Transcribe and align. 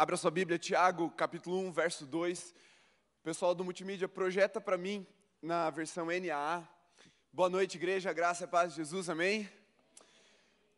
Abra 0.00 0.16
sua 0.16 0.30
Bíblia, 0.30 0.58
Tiago, 0.58 1.10
capítulo 1.10 1.58
1, 1.58 1.72
verso 1.72 2.06
2. 2.06 2.54
Pessoal 3.22 3.54
do 3.54 3.62
multimídia, 3.62 4.08
projeta 4.08 4.58
para 4.58 4.78
mim 4.78 5.06
na 5.42 5.68
versão 5.68 6.06
NAA. 6.06 6.66
Boa 7.30 7.50
noite, 7.50 7.76
igreja, 7.76 8.10
graça 8.10 8.44
e 8.44 8.46
paz 8.46 8.70
de 8.70 8.76
Jesus, 8.76 9.10
amém? 9.10 9.46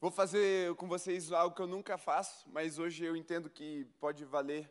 Vou 0.01 0.11
fazer 0.11 0.75
com 0.75 0.89
vocês 0.89 1.31
algo 1.31 1.55
que 1.55 1.63
eu 1.63 1.69
nunca 1.69 1.97
faço, 1.97 2.51
mas 2.51 2.81
hoje 2.81 3.05
eu 3.05 3.15
entendo 3.15 3.49
que 3.49 3.87
pode 4.01 4.25
valer 4.25 4.69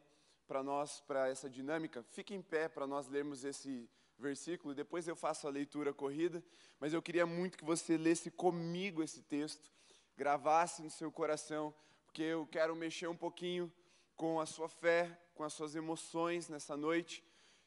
para 0.49 0.62
nós, 0.62 0.99
para 1.08 1.29
essa 1.29 1.49
dinâmica. 1.49 2.04
Fique 2.04 2.36
em 2.36 2.42
pé 2.42 2.68
para 2.68 2.86
nós 2.86 3.08
lermos 3.08 3.46
esse 3.46 3.90
versículo, 4.20 4.76
depois 4.76 5.08
eu 5.08 5.15
faço 5.15 5.47
a 5.47 5.49
leitura 5.49 5.94
corrida, 5.94 6.44
mas 6.78 6.94
eu 6.94 7.02
queria 7.02 7.26
muito 7.26 7.58
que 7.58 7.63
você 7.63 7.96
lesse 7.96 8.29
comigo 8.29 9.02
esse 9.02 9.22
texto, 9.22 9.72
gravasse 10.18 10.81
no 10.81 10.90
seu 10.90 11.10
coração, 11.10 11.74
porque 12.04 12.22
eu 12.22 12.46
quero 12.47 12.76
mexer 12.76 13.08
um 13.08 13.15
pouquinho 13.15 13.72
com 14.22 14.40
a 14.40 14.46
sua 14.46 14.69
fé, 14.69 15.19
com 15.33 15.44
as 15.44 15.51
suas 15.51 15.74
emoções 15.76 16.48
nessa 16.48 16.77
noite 16.77 17.23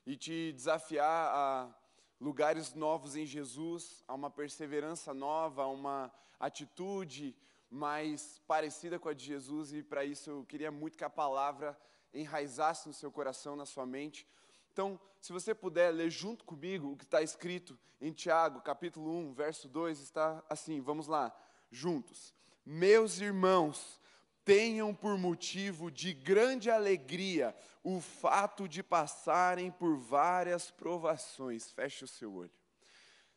e 0.06 0.16
te 0.16 0.52
desafiar 0.52 1.34
a 1.34 1.74
lugares 2.20 2.74
novos 2.74 3.16
em 3.16 3.26
Jesus, 3.26 4.04
a 4.06 4.14
uma 4.14 4.30
perseverança 4.30 5.12
nova, 5.12 5.64
a 5.64 5.66
uma 5.66 6.12
atitude 6.38 7.36
mais 7.68 8.40
parecida 8.46 9.00
com 9.00 9.08
a 9.08 9.12
de 9.12 9.24
Jesus 9.24 9.72
e 9.72 9.82
para 9.82 10.04
isso 10.04 10.30
eu 10.30 10.44
queria 10.44 10.70
muito 10.70 10.96
que 10.96 11.02
a 11.02 11.10
palavra 11.10 11.76
enraizasse 12.12 12.86
no 12.86 12.94
seu 12.94 13.10
coração, 13.10 13.56
na 13.56 13.66
sua 13.66 13.84
mente. 13.84 14.24
Então, 14.72 15.00
se 15.20 15.32
você 15.32 15.56
puder 15.56 15.90
ler 15.90 16.08
junto 16.08 16.44
comigo 16.44 16.92
o 16.92 16.96
que 16.96 17.02
está 17.02 17.20
escrito 17.20 17.76
em 18.00 18.12
Tiago, 18.12 18.60
capítulo 18.60 19.10
1, 19.10 19.32
verso 19.32 19.68
2, 19.68 19.98
está 19.98 20.40
assim, 20.48 20.80
vamos 20.80 21.08
lá, 21.08 21.36
juntos. 21.72 22.32
Meus 22.64 23.20
irmãos, 23.20 24.00
tenham 24.44 24.94
por 24.94 25.16
motivo 25.16 25.90
de 25.90 26.12
grande 26.12 26.70
alegria 26.70 27.54
o 27.82 28.00
fato 28.00 28.68
de 28.68 28.82
passarem 28.82 29.70
por 29.70 29.96
várias 29.96 30.70
provações. 30.70 31.70
Feche 31.70 32.04
o 32.04 32.08
seu 32.08 32.32
olho. 32.34 32.52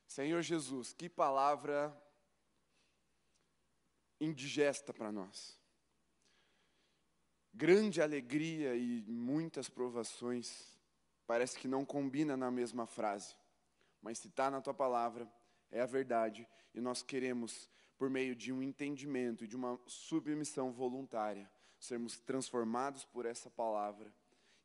Senhor 0.06 0.42
Jesus, 0.42 0.94
que 0.94 1.10
palavra 1.10 1.96
indigesta 4.20 4.94
para 4.94 5.12
nós. 5.12 5.58
Grande 7.54 8.02
alegria 8.02 8.76
e 8.76 9.02
muitas 9.08 9.70
provações. 9.70 10.78
Parece 11.26 11.58
que 11.58 11.68
não 11.68 11.84
combina 11.84 12.38
na 12.38 12.50
mesma 12.50 12.86
frase, 12.86 13.36
mas 14.02 14.20
se 14.20 14.28
está 14.28 14.50
na 14.50 14.62
tua 14.62 14.74
palavra, 14.74 15.30
é 15.70 15.82
a 15.82 15.86
verdade, 15.86 16.48
e 16.74 16.80
nós 16.80 17.02
queremos 17.02 17.70
por 17.98 18.10
meio 18.10 18.36
de 18.36 18.52
um 18.52 18.62
entendimento 18.62 19.44
e 19.44 19.48
de 19.48 19.56
uma 19.56 19.80
submissão 19.86 20.72
voluntária, 20.72 21.50
sermos 21.80 22.18
transformados 22.18 23.04
por 23.06 23.26
essa 23.26 23.50
palavra 23.50 24.14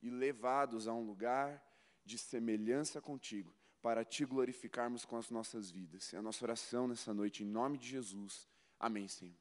e 0.03 0.11
levados 0.11 0.87
a 0.87 0.93
um 0.93 1.05
lugar 1.05 1.63
de 2.05 2.19
semelhança 2.19 3.01
contigo, 3.01 3.55
para 3.81 4.05
te 4.05 4.25
glorificarmos 4.25 5.05
com 5.05 5.17
as 5.17 5.31
nossas 5.31 5.71
vidas. 5.71 6.13
É 6.13 6.19
a 6.19 6.23
nossa 6.23 6.45
oração 6.45 6.87
nessa 6.87 7.15
noite, 7.15 7.43
em 7.43 7.47
nome 7.47 7.79
de 7.79 7.89
Jesus. 7.89 8.49
Amém, 8.79 9.09
Senhor. 9.09 9.35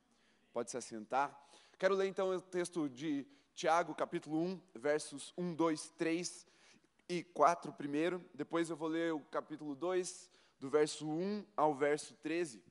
Pode 0.53 0.72
se 0.72 0.78
assentar. 0.78 1.39
Quero 1.78 1.95
ler 1.95 2.08
então 2.08 2.30
o 2.30 2.42
texto 2.42 2.88
de 2.89 3.26
Tiago, 3.55 3.94
capítulo 3.95 4.39
1, 4.39 4.61
versos 4.76 5.33
1, 5.38 5.53
2, 5.53 5.89
3 5.98 6.48
e 7.09 7.23
4 7.23 7.73
primeiro. 7.73 8.23
Depois 8.33 8.70
eu 8.70 8.76
vou 8.76 8.88
ler 8.88 9.14
o 9.14 9.20
capítulo 9.20 9.76
2, 9.76 10.30
do 10.59 10.70
verso 10.70 11.08
1 11.08 11.45
ao 11.58 11.73
verso 11.73 12.14
13. 12.16 12.64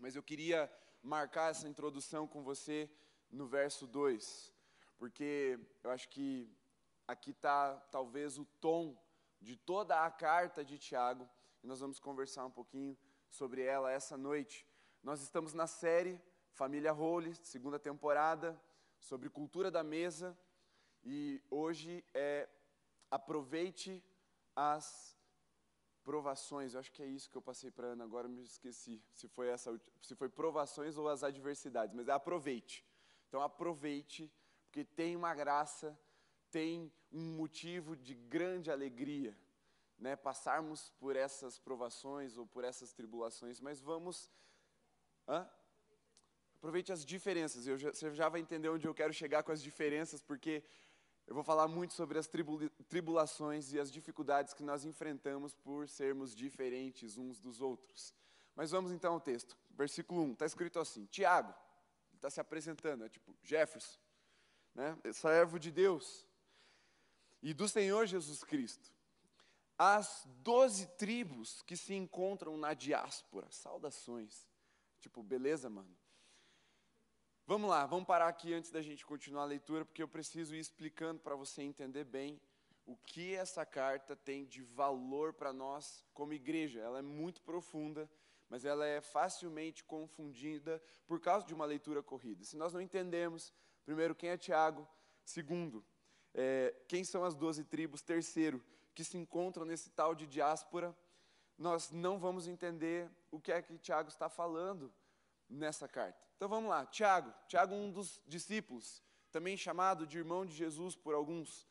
Mas 0.00 0.16
eu 0.16 0.22
queria 0.22 0.72
marcar 1.02 1.50
essa 1.50 1.68
introdução 1.68 2.26
com 2.26 2.42
você 2.42 2.90
no 3.30 3.46
verso 3.46 3.86
2, 3.86 4.50
porque 4.96 5.60
eu 5.84 5.90
acho 5.90 6.08
que 6.08 6.50
aqui 7.06 7.32
está 7.32 7.76
talvez 7.92 8.38
o 8.38 8.46
tom 8.46 8.98
de 9.42 9.56
toda 9.56 10.02
a 10.02 10.10
carta 10.10 10.64
de 10.64 10.78
Tiago, 10.78 11.28
e 11.62 11.66
nós 11.66 11.80
vamos 11.80 12.00
conversar 12.00 12.46
um 12.46 12.50
pouquinho 12.50 12.96
sobre 13.28 13.62
ela 13.62 13.92
essa 13.92 14.16
noite. 14.16 14.66
Nós 15.02 15.20
estamos 15.20 15.52
na 15.52 15.66
série 15.66 16.18
Família 16.52 16.94
Holy, 16.94 17.34
segunda 17.34 17.78
temporada, 17.78 18.58
sobre 18.98 19.28
cultura 19.28 19.70
da 19.70 19.84
mesa, 19.84 20.34
e 21.04 21.42
hoje 21.50 22.02
é 22.14 22.48
aproveite 23.10 24.02
as 24.56 25.14
provações, 26.04 26.74
eu 26.74 26.80
acho 26.80 26.92
que 26.92 27.02
é 27.02 27.06
isso 27.06 27.30
que 27.30 27.36
eu 27.36 27.42
passei 27.42 27.70
para 27.70 27.88
Ana, 27.88 28.04
agora 28.04 28.28
me 28.28 28.42
esqueci 28.42 29.02
se 29.12 29.28
foi 29.28 29.48
essa, 29.48 29.80
se 30.02 30.14
foi 30.14 30.28
provações 30.28 30.96
ou 30.96 31.08
as 31.08 31.22
adversidades, 31.22 31.94
mas 31.94 32.08
é 32.08 32.12
aproveite. 32.12 32.84
Então 33.28 33.40
aproveite, 33.42 34.32
porque 34.64 34.84
tem 34.84 35.14
uma 35.16 35.34
graça, 35.34 35.98
tem 36.50 36.92
um 37.12 37.32
motivo 37.36 37.96
de 37.96 38.14
grande 38.14 38.70
alegria, 38.70 39.36
né, 39.98 40.16
passarmos 40.16 40.90
por 40.98 41.14
essas 41.14 41.58
provações 41.58 42.36
ou 42.36 42.46
por 42.46 42.64
essas 42.64 42.92
tribulações, 42.92 43.60
mas 43.60 43.80
vamos 43.80 44.30
hã? 45.28 45.48
Aproveite 46.56 46.92
as 46.92 47.04
diferenças. 47.04 47.64
Já, 47.64 47.90
você 47.92 48.14
já 48.14 48.28
vai 48.28 48.40
entender 48.40 48.68
onde 48.68 48.86
eu 48.86 48.94
quero 48.94 49.14
chegar 49.14 49.42
com 49.42 49.52
as 49.52 49.62
diferenças, 49.62 50.20
porque 50.20 50.62
eu 51.30 51.34
vou 51.34 51.44
falar 51.44 51.68
muito 51.68 51.94
sobre 51.94 52.18
as 52.18 52.28
tribulações 52.88 53.72
e 53.72 53.78
as 53.78 53.88
dificuldades 53.88 54.52
que 54.52 54.64
nós 54.64 54.84
enfrentamos 54.84 55.54
por 55.54 55.88
sermos 55.88 56.34
diferentes 56.34 57.16
uns 57.16 57.38
dos 57.38 57.60
outros. 57.60 58.12
Mas 58.56 58.72
vamos 58.72 58.90
então 58.90 59.12
ao 59.12 59.20
texto. 59.20 59.56
Versículo 59.70 60.22
1, 60.22 60.32
está 60.32 60.44
escrito 60.44 60.80
assim: 60.80 61.06
Tiago, 61.06 61.54
está 62.16 62.28
se 62.28 62.40
apresentando, 62.40 63.04
é 63.04 63.08
tipo 63.08 63.32
Jefferson, 63.44 63.96
né? 64.74 64.98
servo 65.12 65.56
de 65.56 65.70
Deus 65.70 66.26
e 67.40 67.54
do 67.54 67.68
Senhor 67.68 68.06
Jesus 68.06 68.42
Cristo. 68.42 68.90
As 69.78 70.26
doze 70.42 70.88
tribos 70.98 71.62
que 71.62 71.76
se 71.76 71.94
encontram 71.94 72.56
na 72.56 72.74
diáspora, 72.74 73.46
saudações. 73.52 74.48
Tipo, 74.98 75.22
beleza, 75.22 75.70
mano? 75.70 75.96
Vamos 77.50 77.68
lá, 77.68 77.84
vamos 77.84 78.06
parar 78.06 78.28
aqui 78.28 78.54
antes 78.54 78.70
da 78.70 78.80
gente 78.80 79.04
continuar 79.04 79.42
a 79.42 79.46
leitura, 79.46 79.84
porque 79.84 80.00
eu 80.00 80.06
preciso 80.06 80.54
ir 80.54 80.60
explicando 80.60 81.18
para 81.18 81.34
você 81.34 81.62
entender 81.62 82.04
bem 82.04 82.40
o 82.86 82.96
que 82.96 83.34
essa 83.34 83.66
carta 83.66 84.14
tem 84.14 84.46
de 84.46 84.62
valor 84.62 85.32
para 85.32 85.52
nós 85.52 86.06
como 86.14 86.32
igreja. 86.32 86.78
Ela 86.78 87.00
é 87.00 87.02
muito 87.02 87.42
profunda, 87.42 88.08
mas 88.48 88.64
ela 88.64 88.86
é 88.86 89.00
facilmente 89.00 89.82
confundida 89.82 90.80
por 91.08 91.18
causa 91.18 91.44
de 91.44 91.52
uma 91.52 91.64
leitura 91.64 92.04
corrida. 92.04 92.44
Se 92.44 92.56
nós 92.56 92.72
não 92.72 92.80
entendemos, 92.80 93.52
primeiro, 93.84 94.14
quem 94.14 94.30
é 94.30 94.38
Tiago, 94.38 94.86
segundo, 95.24 95.84
é, 96.32 96.72
quem 96.86 97.02
são 97.02 97.24
as 97.24 97.34
doze 97.34 97.64
tribos, 97.64 98.00
terceiro, 98.00 98.64
que 98.94 99.02
se 99.02 99.18
encontram 99.18 99.64
nesse 99.64 99.90
tal 99.90 100.14
de 100.14 100.24
diáspora, 100.24 100.96
nós 101.58 101.90
não 101.90 102.16
vamos 102.16 102.46
entender 102.46 103.10
o 103.28 103.40
que 103.40 103.50
é 103.50 103.60
que 103.60 103.76
Tiago 103.76 104.08
está 104.08 104.28
falando 104.28 104.94
nessa 105.50 105.88
carta. 105.88 106.18
Então 106.36 106.48
vamos 106.48 106.70
lá, 106.70 106.86
Tiago, 106.86 107.34
Tiago, 107.48 107.74
um 107.74 107.90
dos 107.90 108.22
discípulos, 108.26 109.02
também 109.30 109.56
chamado 109.56 110.06
de 110.06 110.16
irmão 110.16 110.46
de 110.46 110.54
Jesus 110.54 110.96
por 110.96 111.14
alguns, 111.14 111.68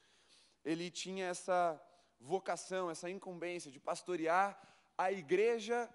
ele 0.64 0.92
tinha 0.92 1.26
essa 1.26 1.82
vocação, 2.20 2.92
essa 2.92 3.10
incumbência 3.10 3.72
de 3.72 3.80
pastorear 3.80 4.62
a 4.98 5.12
igreja 5.12 5.90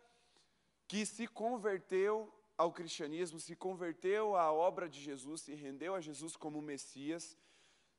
que 0.89 1.05
se 1.05 1.27
converteu 1.27 2.33
ao 2.57 2.73
cristianismo, 2.73 3.39
se 3.39 3.55
converteu 3.55 4.37
à 4.37 4.53
obra 4.53 4.89
de 4.89 5.01
Jesus, 5.01 5.43
se 5.43 5.55
rendeu 5.55 5.95
a 5.95 6.01
Jesus 6.01 6.37
como 6.37 6.63
Messias 6.63 7.37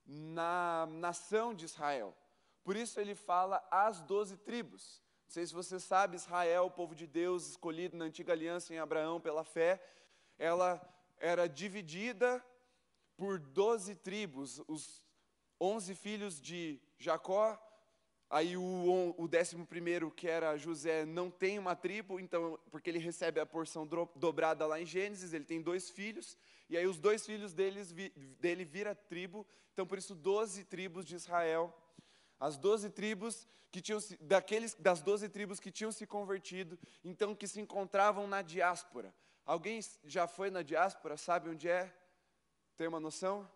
na 0.05 0.87
nação 0.89 1.53
de 1.53 1.65
Israel. 1.65 2.15
Por 2.63 2.75
isso 2.75 2.99
ele 2.99 3.15
fala 3.15 3.65
as 3.69 4.01
doze 4.01 4.37
tribos. 4.37 5.04
Não 5.25 5.31
sei 5.31 5.45
se 5.45 5.53
você 5.53 5.79
sabe, 5.79 6.15
Israel, 6.15 6.65
o 6.65 6.71
povo 6.71 6.95
de 6.95 7.07
Deus, 7.07 7.47
escolhido 7.49 7.97
na 7.97 8.05
antiga 8.05 8.31
aliança 8.31 8.73
em 8.73 8.77
Abraão 8.77 9.19
pela 9.19 9.43
fé, 9.43 9.81
ela 10.37 10.81
era 11.17 11.47
dividida 11.47 12.43
por 13.17 13.39
doze 13.39 13.95
tribos, 13.95 14.61
os 14.67 15.03
onze 15.59 15.95
filhos 15.95 16.39
de 16.39 16.79
Jacó, 16.99 17.59
aí 18.29 18.55
o, 18.55 19.15
o 19.17 19.27
décimo 19.27 19.65
primeiro, 19.65 20.11
que 20.11 20.27
era 20.27 20.57
José, 20.57 21.05
não 21.05 21.31
tem 21.31 21.57
uma 21.57 21.75
tribo, 21.75 22.19
então, 22.19 22.59
porque 22.69 22.89
ele 22.89 22.99
recebe 22.99 23.39
a 23.39 23.45
porção 23.45 23.87
dobrada 24.15 24.65
lá 24.67 24.79
em 24.79 24.85
Gênesis, 24.85 25.33
ele 25.33 25.45
tem 25.45 25.61
dois 25.61 25.89
filhos, 25.89 26.37
e 26.69 26.77
aí 26.77 26.85
os 26.85 26.99
dois 26.99 27.25
filhos 27.25 27.53
deles, 27.53 27.91
dele 28.39 28.63
vira 28.63 28.93
tribo, 28.93 29.45
então 29.73 29.87
por 29.87 29.97
isso 29.97 30.13
doze 30.13 30.63
tribos 30.63 31.05
de 31.05 31.15
Israel, 31.15 31.75
as 32.39 32.57
doze 32.57 32.89
tribos 32.89 33.47
que 33.71 33.81
tinham 33.81 33.99
daqueles 34.21 34.73
das 34.75 35.01
doze 35.01 35.27
tribos 35.27 35.59
que 35.59 35.71
tinham 35.71 35.91
se 35.91 36.07
convertido, 36.07 36.79
então 37.03 37.35
que 37.35 37.47
se 37.47 37.59
encontravam 37.59 38.27
na 38.27 38.41
diáspora. 38.41 39.13
Alguém 39.45 39.79
já 40.03 40.27
foi 40.27 40.49
na 40.49 40.61
diáspora? 40.61 41.17
Sabe 41.17 41.49
onde 41.49 41.67
é? 41.69 41.93
Tem 42.77 42.87
uma 42.87 42.99
noção? 42.99 43.49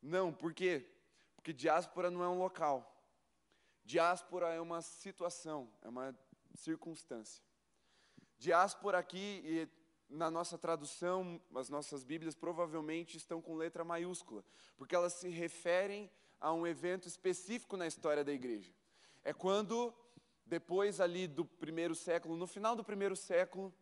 Não, 0.00 0.32
por 0.32 0.54
quê? 0.54 0.86
Porque 1.34 1.52
diáspora 1.52 2.10
não 2.10 2.22
é 2.22 2.28
um 2.28 2.38
local. 2.38 2.90
Diáspora 3.84 4.48
é 4.48 4.60
uma 4.60 4.80
situação, 4.80 5.70
é 5.82 5.88
uma 5.88 6.18
circunstância. 6.54 7.42
Diáspora 8.38 8.98
aqui, 8.98 9.68
na 10.08 10.30
nossa 10.30 10.56
tradução, 10.56 11.40
as 11.54 11.68
nossas 11.68 12.02
Bíblias 12.02 12.34
provavelmente 12.34 13.16
estão 13.16 13.42
com 13.42 13.56
letra 13.56 13.84
maiúscula, 13.84 14.44
porque 14.76 14.94
elas 14.94 15.12
se 15.14 15.28
referem 15.28 16.10
a 16.44 16.52
um 16.52 16.66
evento 16.66 17.08
específico 17.08 17.74
na 17.74 17.86
história 17.86 18.22
da 18.22 18.30
igreja. 18.30 18.70
É 19.24 19.32
quando, 19.32 19.94
depois 20.44 21.00
ali 21.00 21.26
do 21.26 21.42
primeiro 21.42 21.94
século, 21.94 22.36
no 22.36 22.46
final 22.46 22.76
do 22.76 22.84
primeiro 22.84 23.16
século, 23.16 23.74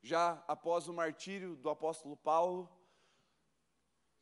já 0.00 0.44
após 0.46 0.86
o 0.86 0.94
martírio 0.94 1.56
do 1.56 1.68
apóstolo 1.68 2.16
Paulo, 2.16 2.70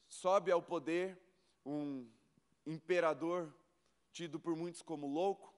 sobe 0.08 0.50
ao 0.50 0.62
poder 0.62 1.20
um 1.66 2.10
imperador 2.64 3.54
tido 4.10 4.40
por 4.40 4.56
muitos 4.56 4.80
como 4.80 5.06
louco, 5.06 5.54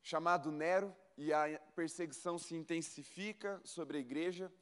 chamado 0.00 0.52
Nero, 0.52 0.94
e 1.16 1.32
a 1.32 1.58
perseguição 1.74 2.38
se 2.38 2.54
intensifica 2.54 3.60
sobre 3.64 3.98
a 3.98 4.00
igreja, 4.00 4.52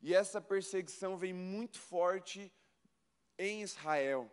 e 0.00 0.14
essa 0.14 0.40
perseguição 0.40 1.16
vem 1.16 1.32
muito 1.32 1.80
forte 1.80 2.52
em 3.36 3.60
Israel. 3.60 4.30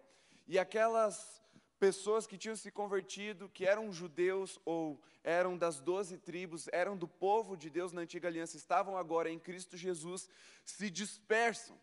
E 0.51 0.59
aquelas 0.59 1.41
pessoas 1.79 2.27
que 2.27 2.37
tinham 2.37 2.57
se 2.57 2.69
convertido, 2.69 3.47
que 3.47 3.65
eram 3.65 3.89
judeus 3.93 4.59
ou 4.65 5.01
eram 5.23 5.57
das 5.57 5.79
doze 5.79 6.17
tribos, 6.17 6.67
eram 6.73 6.97
do 6.97 7.07
povo 7.07 7.55
de 7.55 7.69
Deus 7.69 7.93
na 7.93 8.01
antiga 8.01 8.27
aliança, 8.27 8.57
estavam 8.57 8.97
agora 8.97 9.29
em 9.29 9.39
Cristo 9.39 9.77
Jesus, 9.77 10.27
se 10.65 10.89
dispersam. 10.89 11.79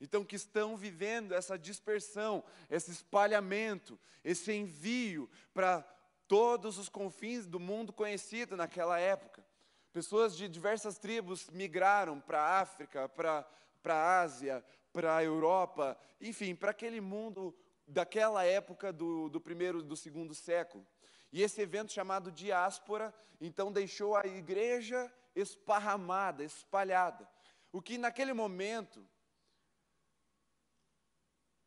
Então, 0.00 0.24
que 0.24 0.36
estão 0.36 0.76
vivendo 0.76 1.34
essa 1.34 1.58
dispersão, 1.58 2.44
esse 2.70 2.92
espalhamento, 2.92 3.98
esse 4.22 4.52
envio 4.52 5.28
para 5.52 5.82
todos 6.28 6.78
os 6.78 6.88
confins 6.88 7.44
do 7.44 7.58
mundo 7.58 7.92
conhecido 7.92 8.56
naquela 8.56 9.00
época. 9.00 9.44
Pessoas 9.92 10.36
de 10.36 10.48
diversas 10.48 10.96
tribos 10.96 11.50
migraram 11.50 12.20
para 12.20 12.40
a 12.40 12.60
África, 12.60 13.08
para 13.08 13.44
a 13.84 14.20
Ásia, 14.20 14.64
para 14.92 15.16
a 15.16 15.24
Europa, 15.24 15.98
enfim, 16.20 16.54
para 16.54 16.70
aquele 16.70 17.00
mundo 17.00 17.52
daquela 17.86 18.44
época 18.44 18.92
do, 18.92 19.28
do 19.28 19.40
primeiro 19.40 19.82
do 19.82 19.96
segundo 19.96 20.34
século. 20.34 20.86
E 21.32 21.42
esse 21.42 21.60
evento 21.60 21.92
chamado 21.92 22.30
diáspora, 22.30 23.14
então 23.40 23.72
deixou 23.72 24.14
a 24.16 24.26
igreja 24.26 25.12
esparramada, 25.34 26.44
espalhada. 26.44 27.28
O 27.72 27.80
que 27.80 27.96
naquele 27.96 28.32
momento, 28.32 29.06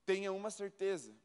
tenha 0.05 0.31
uma 0.31 0.51
certeza, 0.51 1.15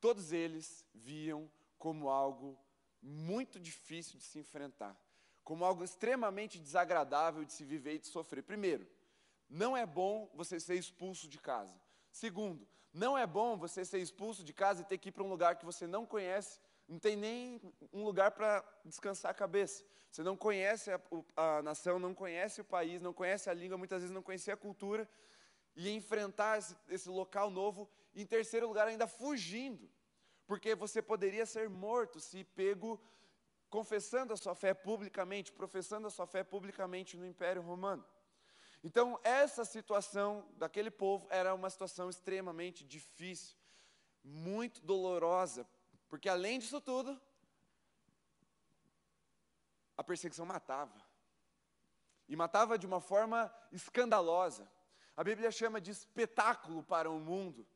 todos 0.00 0.32
eles 0.32 0.86
viam 0.94 1.50
como 1.76 2.08
algo 2.08 2.56
muito 3.02 3.58
difícil 3.58 4.16
de 4.16 4.24
se 4.24 4.38
enfrentar, 4.38 4.96
como 5.42 5.64
algo 5.64 5.82
extremamente 5.82 6.60
desagradável 6.60 7.44
de 7.44 7.52
se 7.52 7.64
viver 7.64 7.94
e 7.94 7.98
de 7.98 8.06
sofrer. 8.06 8.44
Primeiro, 8.44 8.88
não 9.48 9.76
é 9.76 9.84
bom 9.84 10.30
você 10.34 10.60
ser 10.60 10.76
expulso 10.76 11.28
de 11.28 11.38
casa. 11.38 11.74
Segundo, 12.12 12.66
não 12.92 13.16
é 13.16 13.26
bom 13.26 13.56
você 13.56 13.84
ser 13.84 13.98
expulso 13.98 14.44
de 14.44 14.52
casa 14.52 14.82
e 14.82 14.84
ter 14.84 14.98
que 14.98 15.08
ir 15.08 15.12
para 15.12 15.22
um 15.22 15.28
lugar 15.28 15.56
que 15.56 15.64
você 15.64 15.86
não 15.86 16.04
conhece, 16.04 16.60
não 16.88 16.98
tem 16.98 17.16
nem 17.16 17.60
um 17.92 18.04
lugar 18.04 18.32
para 18.32 18.64
descansar 18.84 19.30
a 19.30 19.34
cabeça. 19.34 19.84
Você 20.10 20.22
não 20.22 20.36
conhece 20.36 20.90
a, 20.90 21.00
a, 21.36 21.62
nação, 21.62 21.98
não 21.98 22.14
conhece 22.14 22.60
o 22.60 22.64
país, 22.64 23.00
não 23.00 23.14
conhece 23.14 23.48
a 23.48 23.54
língua, 23.54 23.78
muitas 23.78 24.02
vezes 24.02 24.14
não 24.14 24.22
conhece 24.22 24.50
a 24.50 24.56
cultura, 24.56 25.08
e 25.74 25.88
enfrentar 25.90 26.58
esse, 26.58 26.76
esse 26.88 27.08
local 27.08 27.50
novo. 27.50 27.88
E, 28.14 28.22
em 28.22 28.26
terceiro 28.26 28.68
lugar, 28.68 28.86
ainda 28.86 29.06
fugindo 29.06 29.88
porque 30.46 30.74
você 30.74 31.00
poderia 31.00 31.46
ser 31.46 31.70
morto 31.70 32.20
se 32.20 32.44
pego 32.44 33.00
confessando 33.70 34.34
a 34.34 34.36
sua 34.36 34.54
fé 34.54 34.74
publicamente, 34.74 35.50
professando 35.50 36.06
a 36.06 36.10
sua 36.10 36.26
fé 36.26 36.44
publicamente 36.44 37.16
no 37.16 37.26
Império 37.26 37.62
Romano. 37.62 38.04
Então, 38.84 39.18
essa 39.22 39.64
situação 39.64 40.44
daquele 40.56 40.90
povo 40.90 41.26
era 41.30 41.54
uma 41.54 41.70
situação 41.70 42.10
extremamente 42.10 42.84
difícil, 42.84 43.56
muito 44.24 44.80
dolorosa, 44.80 45.66
porque 46.08 46.28
além 46.28 46.58
disso 46.58 46.80
tudo, 46.80 47.20
a 49.96 50.02
perseguição 50.02 50.44
matava. 50.44 51.00
E 52.28 52.34
matava 52.34 52.78
de 52.78 52.86
uma 52.86 53.00
forma 53.00 53.52
escandalosa. 53.70 54.68
A 55.16 55.22
Bíblia 55.22 55.50
chama 55.50 55.80
de 55.80 55.90
espetáculo 55.90 56.82
para 56.82 57.10
o 57.10 57.20
mundo. 57.20 57.66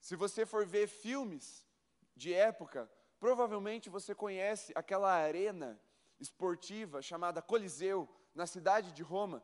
Se 0.00 0.16
você 0.16 0.44
for 0.44 0.66
ver 0.66 0.86
filmes 0.86 1.66
de 2.14 2.34
época, 2.34 2.90
provavelmente 3.18 3.88
você 3.88 4.14
conhece 4.14 4.72
aquela 4.74 5.12
arena 5.12 5.80
esportiva 6.20 7.00
chamada 7.00 7.40
Coliseu, 7.40 8.08
na 8.34 8.46
cidade 8.46 8.92
de 8.92 9.02
Roma, 9.02 9.42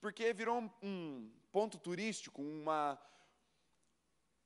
porque 0.00 0.32
virou 0.32 0.70
um 0.82 1.30
ponto 1.50 1.78
turístico, 1.78 2.42
uma, 2.42 2.98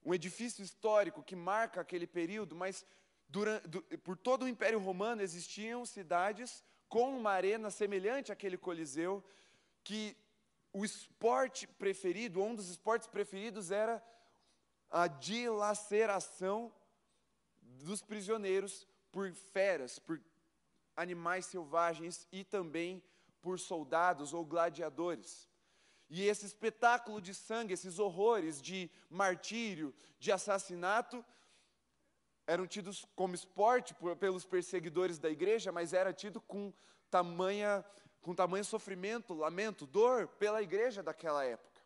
um 0.05 0.15
edifício 0.15 0.63
histórico 0.63 1.23
que 1.23 1.37
marca 1.37 1.81
aquele 1.81 2.07
período, 2.07 2.55
mas 2.55 2.87
durante, 3.29 3.69
por 3.99 4.17
todo 4.17 4.45
o 4.45 4.49
Império 4.49 4.79
Romano 4.79 5.23
existiam 5.23 5.85
cidades 5.85 6.63
com 6.89 7.17
uma 7.17 7.31
arena 7.31 7.71
semelhante 7.71 8.31
àquele 8.31 8.57
Coliseu, 8.57 9.25
que 9.83 10.17
o 10.73 10.85
esporte 10.85 11.67
preferido, 11.67 12.43
um 12.43 12.55
dos 12.55 12.69
esportes 12.69 13.07
preferidos 13.07 13.71
era 13.71 14.03
a 14.91 15.07
dilaceração 15.07 16.73
dos 17.63 18.01
prisioneiros 18.03 18.87
por 19.11 19.33
feras, 19.33 19.99
por 19.99 20.21
animais 20.97 21.47
selvagens 21.47 22.27
e 22.31 22.45
também 22.45 23.03
por 23.45 23.61
soldados 23.61 24.33
ou 24.33 24.43
gladiadores. 24.45 25.47
E 26.09 26.27
esse 26.27 26.47
espetáculo 26.47 27.21
de 27.21 27.35
sangue, 27.35 27.75
esses 27.75 27.99
horrores 27.99 28.61
de 28.61 28.91
martírio, 29.11 29.95
de 30.19 30.33
assassinato, 30.33 31.23
eram 32.47 32.67
tidos 32.67 33.07
como 33.15 33.35
esporte 33.35 33.95
por, 33.95 34.17
pelos 34.17 34.47
perseguidores 34.47 35.19
da 35.19 35.29
igreja, 35.29 35.71
mas 35.71 35.93
era 35.93 36.13
tido 36.13 36.41
com 36.41 36.73
tamanha 37.11 37.85
com 38.23 38.35
tamanho 38.35 38.65
sofrimento, 38.65 39.35
lamento, 39.35 39.87
dor 39.87 40.27
pela 40.27 40.63
igreja 40.63 41.03
daquela 41.03 41.45
época. 41.45 41.83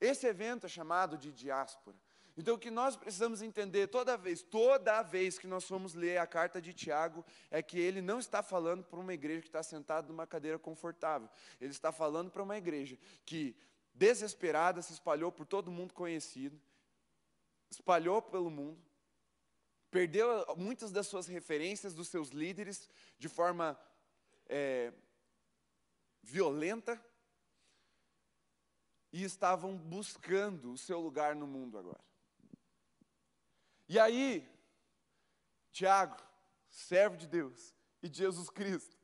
Esse 0.00 0.26
evento 0.26 0.64
é 0.64 0.70
chamado 0.70 1.18
de 1.18 1.30
diáspora. 1.30 1.98
Então, 2.40 2.54
o 2.54 2.58
que 2.58 2.70
nós 2.70 2.96
precisamos 2.96 3.42
entender 3.42 3.88
toda 3.88 4.16
vez, 4.16 4.40
toda 4.40 5.02
vez 5.02 5.38
que 5.38 5.46
nós 5.46 5.62
formos 5.64 5.92
ler 5.92 6.16
a 6.16 6.26
carta 6.26 6.58
de 6.58 6.72
Tiago, 6.72 7.22
é 7.50 7.62
que 7.62 7.78
ele 7.78 8.00
não 8.00 8.18
está 8.18 8.42
falando 8.42 8.82
para 8.82 8.98
uma 8.98 9.12
igreja 9.12 9.42
que 9.42 9.48
está 9.48 9.62
sentada 9.62 10.08
numa 10.08 10.26
cadeira 10.26 10.58
confortável. 10.58 11.28
Ele 11.60 11.70
está 11.70 11.92
falando 11.92 12.30
para 12.30 12.42
uma 12.42 12.56
igreja 12.56 12.98
que, 13.26 13.54
desesperada, 13.92 14.80
se 14.80 14.94
espalhou 14.94 15.30
por 15.30 15.44
todo 15.44 15.70
mundo 15.70 15.92
conhecido, 15.92 16.58
espalhou 17.70 18.22
pelo 18.22 18.48
mundo, 18.48 18.82
perdeu 19.90 20.26
muitas 20.56 20.90
das 20.90 21.08
suas 21.08 21.26
referências, 21.26 21.92
dos 21.92 22.08
seus 22.08 22.30
líderes, 22.30 22.88
de 23.18 23.28
forma 23.28 23.78
é, 24.46 24.94
violenta, 26.22 26.98
e 29.12 29.24
estavam 29.24 29.76
buscando 29.76 30.72
o 30.72 30.78
seu 30.78 31.00
lugar 31.00 31.36
no 31.36 31.46
mundo 31.46 31.76
agora. 31.76 32.09
E 33.90 33.98
aí, 33.98 34.48
Tiago, 35.72 36.16
servo 36.68 37.16
de 37.16 37.26
Deus 37.26 37.74
e 38.00 38.08
de 38.08 38.18
Jesus 38.18 38.48
Cristo, 38.48 38.96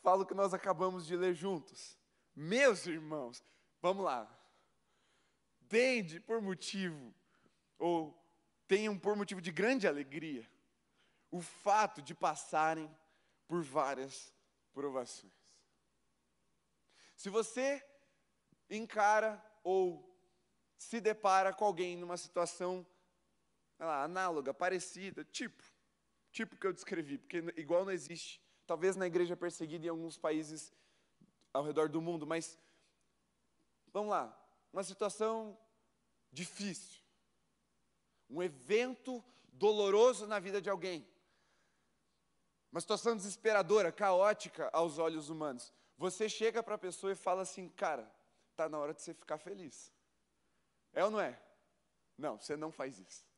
fala 0.00 0.22
o 0.22 0.26
que 0.26 0.32
nós 0.32 0.54
acabamos 0.54 1.06
de 1.06 1.14
ler 1.14 1.34
juntos. 1.34 1.98
Meus 2.34 2.86
irmãos, 2.86 3.44
vamos 3.82 4.02
lá. 4.02 4.34
Tende 5.68 6.18
por 6.20 6.40
motivo, 6.40 7.14
ou 7.78 8.18
tenham 8.66 8.98
por 8.98 9.14
motivo 9.14 9.42
de 9.42 9.52
grande 9.52 9.86
alegria, 9.86 10.50
o 11.30 11.42
fato 11.42 12.00
de 12.00 12.14
passarem 12.14 12.90
por 13.46 13.62
várias 13.62 14.32
provações. 14.72 15.34
Se 17.14 17.28
você 17.28 17.86
encara 18.70 19.38
ou 19.62 20.18
se 20.78 20.98
depara 20.98 21.52
com 21.52 21.66
alguém 21.66 21.94
numa 21.94 22.16
situação 22.16 22.86
lá, 23.86 24.02
análoga, 24.02 24.52
parecida, 24.54 25.24
tipo, 25.24 25.62
tipo 26.30 26.56
que 26.56 26.66
eu 26.66 26.72
descrevi, 26.72 27.18
porque 27.18 27.38
igual 27.56 27.84
não 27.84 27.92
existe. 27.92 28.42
Talvez 28.66 28.96
na 28.96 29.06
igreja 29.06 29.36
perseguida 29.36 29.86
em 29.86 29.88
alguns 29.88 30.16
países 30.16 30.72
ao 31.52 31.64
redor 31.64 31.88
do 31.88 32.00
mundo, 32.00 32.26
mas 32.26 32.58
vamos 33.92 34.10
lá, 34.10 34.36
uma 34.72 34.82
situação 34.82 35.58
difícil, 36.30 37.02
um 38.30 38.42
evento 38.42 39.22
doloroso 39.52 40.26
na 40.26 40.38
vida 40.38 40.62
de 40.62 40.70
alguém, 40.70 41.06
uma 42.70 42.80
situação 42.80 43.14
desesperadora, 43.14 43.92
caótica 43.92 44.70
aos 44.72 44.98
olhos 44.98 45.28
humanos. 45.28 45.72
Você 45.98 46.28
chega 46.28 46.62
para 46.62 46.76
a 46.76 46.78
pessoa 46.78 47.12
e 47.12 47.16
fala 47.16 47.42
assim, 47.42 47.68
cara, 47.68 48.10
tá 48.56 48.68
na 48.68 48.78
hora 48.78 48.94
de 48.94 49.02
você 49.02 49.12
ficar 49.12 49.36
feliz. 49.36 49.92
É 50.94 51.04
ou 51.04 51.10
não 51.10 51.20
é? 51.20 51.38
Não, 52.16 52.38
você 52.38 52.56
não 52.56 52.72
faz 52.72 52.98
isso. 52.98 53.31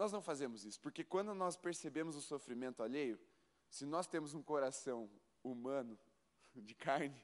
Nós 0.00 0.12
não 0.12 0.22
fazemos 0.22 0.64
isso, 0.64 0.80
porque 0.80 1.04
quando 1.04 1.34
nós 1.34 1.58
percebemos 1.58 2.16
o 2.16 2.22
sofrimento 2.22 2.82
alheio, 2.82 3.20
se 3.68 3.84
nós 3.84 4.06
temos 4.06 4.32
um 4.32 4.42
coração 4.42 5.10
humano, 5.44 5.98
de 6.56 6.74
carne, 6.74 7.22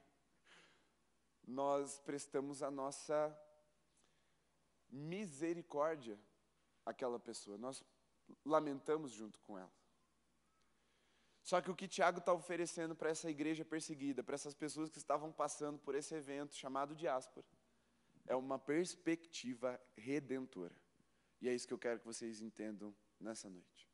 nós 1.47 1.99
prestamos 2.01 2.63
a 2.63 2.71
nossa 2.71 3.35
misericórdia 4.91 6.21
àquela 6.85 7.19
pessoa, 7.19 7.57
nós 7.57 7.83
lamentamos 8.45 9.11
junto 9.11 9.41
com 9.41 9.59
ela. 9.59 9.73
Só 11.43 11.63
que 11.63 11.71
o 11.71 11.75
que 11.75 11.89
Tiago 11.89 12.19
está 12.19 12.35
oferecendo 12.35 12.95
para 12.95 13.09
essa 13.09 13.31
igreja 13.31 13.65
perseguida, 13.65 14.23
para 14.23 14.35
essas 14.35 14.53
pessoas 14.53 14.91
que 14.91 14.99
estavam 14.99 15.33
passando 15.33 15.79
por 15.79 15.95
esse 15.95 16.15
evento 16.15 16.55
chamado 16.55 16.95
diáspora, 16.95 17.47
é 18.27 18.37
uma 18.37 18.59
perspectiva 18.59 19.81
redentora. 19.97 20.77
E 21.41 21.49
é 21.49 21.55
isso 21.55 21.67
que 21.67 21.75
eu 21.75 21.79
quero 21.79 21.99
que 22.01 22.07
vocês 22.07 22.41
entendam 22.41 22.95
nessa 23.21 23.49
noite. 23.49 23.89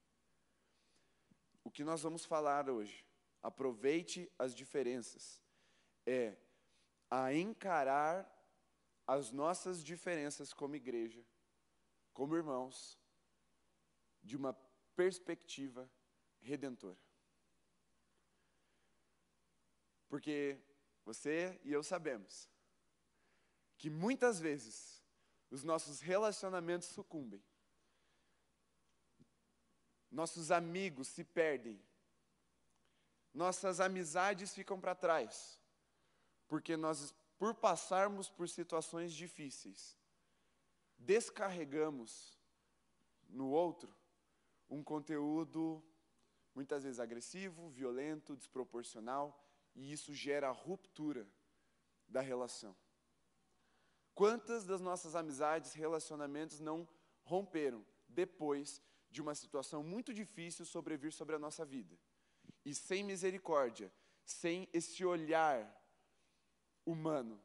O 1.64 1.70
que 1.70 1.84
nós 1.84 2.02
vamos 2.02 2.24
falar 2.24 2.68
hoje, 2.68 3.04
aproveite 3.42 4.30
as 4.38 4.54
diferenças, 4.54 5.42
é 6.06 6.36
a 7.10 7.32
encarar 7.34 8.28
as 9.06 9.30
nossas 9.30 9.82
diferenças 9.82 10.52
como 10.52 10.76
igreja, 10.76 11.24
como 12.12 12.36
irmãos, 12.36 12.98
de 14.22 14.36
uma 14.36 14.54
perspectiva 14.94 15.90
redentora. 16.40 16.98
Porque 20.08 20.58
você 21.04 21.58
e 21.64 21.72
eu 21.72 21.82
sabemos 21.82 22.48
que 23.76 23.90
muitas 23.90 24.38
vezes 24.38 25.01
os 25.52 25.62
nossos 25.62 26.00
relacionamentos 26.00 26.88
sucumbem, 26.88 27.44
nossos 30.10 30.50
amigos 30.50 31.08
se 31.08 31.22
perdem, 31.22 31.78
nossas 33.34 33.78
amizades 33.78 34.54
ficam 34.54 34.80
para 34.80 34.94
trás, 34.94 35.60
porque 36.48 36.74
nós, 36.74 37.14
por 37.38 37.54
passarmos 37.54 38.30
por 38.30 38.48
situações 38.48 39.12
difíceis, 39.12 39.98
descarregamos 40.96 42.38
no 43.28 43.50
outro 43.50 43.94
um 44.70 44.82
conteúdo 44.82 45.84
muitas 46.54 46.84
vezes 46.84 46.98
agressivo, 46.98 47.68
violento, 47.68 48.34
desproporcional 48.34 49.38
e 49.74 49.92
isso 49.92 50.14
gera 50.14 50.50
ruptura 50.50 51.28
da 52.08 52.22
relação. 52.22 52.74
Quantas 54.14 54.64
das 54.64 54.80
nossas 54.80 55.14
amizades, 55.14 55.72
relacionamentos 55.72 56.60
não 56.60 56.88
romperam 57.24 57.84
depois 58.08 58.80
de 59.10 59.22
uma 59.22 59.34
situação 59.34 59.82
muito 59.82 60.12
difícil 60.12 60.64
sobrevir 60.64 61.12
sobre 61.12 61.34
a 61.34 61.38
nossa 61.38 61.64
vida? 61.64 61.98
E 62.64 62.74
sem 62.74 63.02
misericórdia, 63.02 63.92
sem 64.24 64.68
esse 64.72 65.04
olhar 65.04 65.66
humano, 66.84 67.42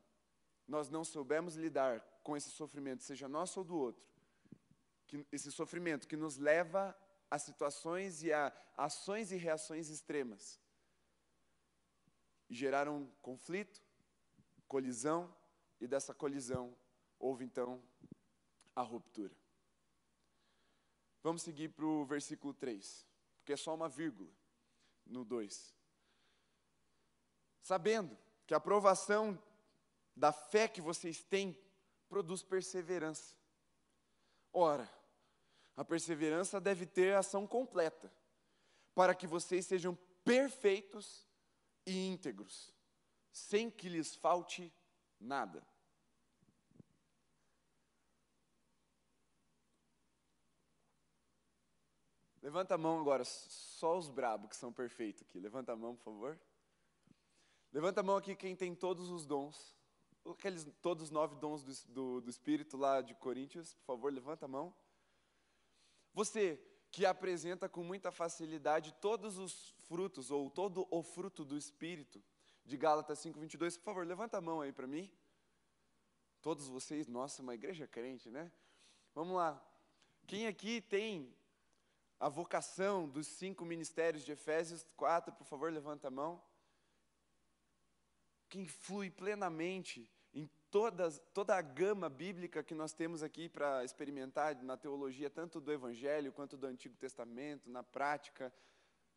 nós 0.68 0.90
não 0.90 1.04
soubemos 1.06 1.56
lidar 1.56 2.02
com 2.22 2.36
esse 2.36 2.50
sofrimento, 2.50 3.04
seja 3.04 3.28
nosso 3.28 3.60
ou 3.60 3.66
do 3.66 3.78
outro. 3.78 4.06
Que, 5.08 5.26
esse 5.32 5.52
sofrimento 5.52 6.08
que 6.08 6.18
nos 6.18 6.38
leva 6.38 6.96
a 7.32 7.40
situações 7.40 8.24
e 8.24 8.34
a 8.34 8.52
ações 8.76 9.32
e 9.32 9.38
reações 9.38 9.90
extremas 9.90 10.60
geraram 12.50 13.10
conflito, 13.22 13.82
colisão, 14.68 15.34
e 15.80 15.88
dessa 15.88 16.14
colisão 16.14 16.76
houve 17.20 17.44
então 17.44 17.82
a 18.76 18.82
ruptura. 18.82 19.36
Vamos 21.24 21.42
seguir 21.42 21.70
para 21.70 21.86
o 21.86 22.06
versículo 22.06 22.54
3, 22.54 23.06
porque 23.40 23.54
é 23.54 23.58
só 23.58 23.74
uma 23.74 23.90
vírgula 23.90 24.32
no 25.06 25.26
2. 25.26 25.76
Sabendo 27.62 28.18
que 28.46 28.54
a 28.54 28.58
aprovação 28.58 29.38
da 30.16 30.32
fé 30.32 30.68
que 30.68 30.82
vocês 30.82 31.24
têm 31.24 31.58
produz 32.08 32.42
perseverança. 32.42 33.36
Ora, 34.54 34.90
a 35.76 35.86
perseverança 35.86 36.60
deve 36.60 36.86
ter 36.86 37.16
ação 37.16 37.46
completa, 37.46 38.12
para 38.96 39.14
que 39.14 39.28
vocês 39.28 39.66
sejam 39.66 39.96
perfeitos 40.26 41.28
e 41.86 42.08
íntegros, 42.08 42.74
sem 43.32 43.70
que 43.70 43.88
lhes 43.88 44.16
falte. 44.16 44.74
Levanta 52.42 52.76
a 52.76 52.78
mão 52.78 53.00
agora, 53.00 53.26
só 53.26 53.98
os 53.98 54.10
brabos 54.10 54.50
que 54.50 54.56
são 54.56 54.72
perfeitos 54.72 55.22
aqui. 55.22 55.40
Levanta 55.40 55.74
a 55.74 55.76
mão, 55.76 55.96
por 55.96 56.04
favor. 56.04 56.40
Levanta 57.74 58.00
a 58.00 58.04
mão 58.04 58.16
aqui 58.16 58.36
quem 58.36 58.56
tem 58.56 58.74
todos 58.74 59.10
os 59.10 59.26
dons. 59.26 59.76
Aqueles, 60.26 60.66
todos 60.82 61.04
os 61.04 61.12
nove 61.12 61.36
dons 61.36 61.64
do, 61.64 61.94
do, 61.94 62.22
do 62.22 62.30
Espírito 62.30 62.78
lá 62.78 63.02
de 63.02 63.14
Coríntios, 63.16 63.74
por 63.76 63.86
favor, 63.86 64.14
levanta 64.14 64.46
a 64.46 64.48
mão. 64.48 64.74
Você 66.14 66.58
que 66.90 67.06
apresenta 67.06 67.68
com 67.68 67.84
muita 67.84 68.12
facilidade 68.12 68.94
todos 69.02 69.38
os 69.38 69.76
frutos, 69.88 70.32
ou 70.32 70.50
todo 70.50 70.88
o 70.90 71.04
fruto 71.04 71.44
do 71.44 71.58
Espírito, 71.58 72.24
de 72.68 72.76
Gálatas 72.76 73.20
5,22. 73.20 73.78
Por 73.78 73.86
favor, 73.86 74.06
levanta 74.06 74.38
a 74.38 74.42
mão 74.42 74.60
aí 74.60 74.74
para 74.74 74.86
mim. 74.86 75.10
Todos 76.42 76.68
vocês, 76.68 77.08
nossa, 77.08 77.42
uma 77.42 77.56
igreja 77.56 77.88
crente, 77.88 78.30
né? 78.30 78.52
Vamos 79.16 79.38
lá. 79.38 79.66
Quem 80.28 80.48
aqui 80.48 80.82
tem 80.82 81.34
a 82.20 82.28
vocação 82.28 83.08
dos 83.08 83.26
cinco 83.26 83.64
ministérios 83.64 84.24
de 84.26 84.34
Efésios 84.34 84.84
4, 84.98 85.34
por 85.34 85.46
favor, 85.46 85.72
levanta 85.72 86.10
a 86.10 86.12
mão. 86.12 86.44
Quem 88.50 88.68
flui 88.68 89.10
plenamente 89.10 90.12
em 90.34 90.50
todas, 90.70 91.22
toda 91.34 91.56
a 91.56 91.62
gama 91.62 92.10
bíblica 92.10 92.64
que 92.64 92.76
nós 92.76 92.92
temos 92.92 93.24
aqui 93.24 93.48
para 93.48 93.84
experimentar 93.86 94.62
na 94.62 94.76
teologia, 94.76 95.30
tanto 95.30 95.62
do 95.62 95.72
Evangelho 95.72 96.34
quanto 96.34 96.58
do 96.58 96.68
Antigo 96.68 96.98
Testamento, 96.98 97.70
na 97.70 97.82
prática. 97.82 98.54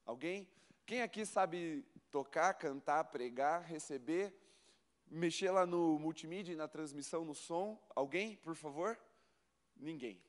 Alguém? 0.04 0.49
Quem 0.90 1.02
aqui 1.02 1.25
sabe 1.25 1.85
tocar, 2.11 2.52
cantar, 2.54 3.04
pregar, 3.04 3.62
receber, 3.62 4.35
mexer 5.06 5.52
lá 5.52 5.64
no 5.64 5.97
multimídia, 6.00 6.56
na 6.56 6.66
transmissão, 6.66 7.25
no 7.25 7.32
som? 7.32 7.80
Alguém, 7.94 8.35
por 8.38 8.56
favor? 8.56 8.99
Ninguém. 9.76 10.20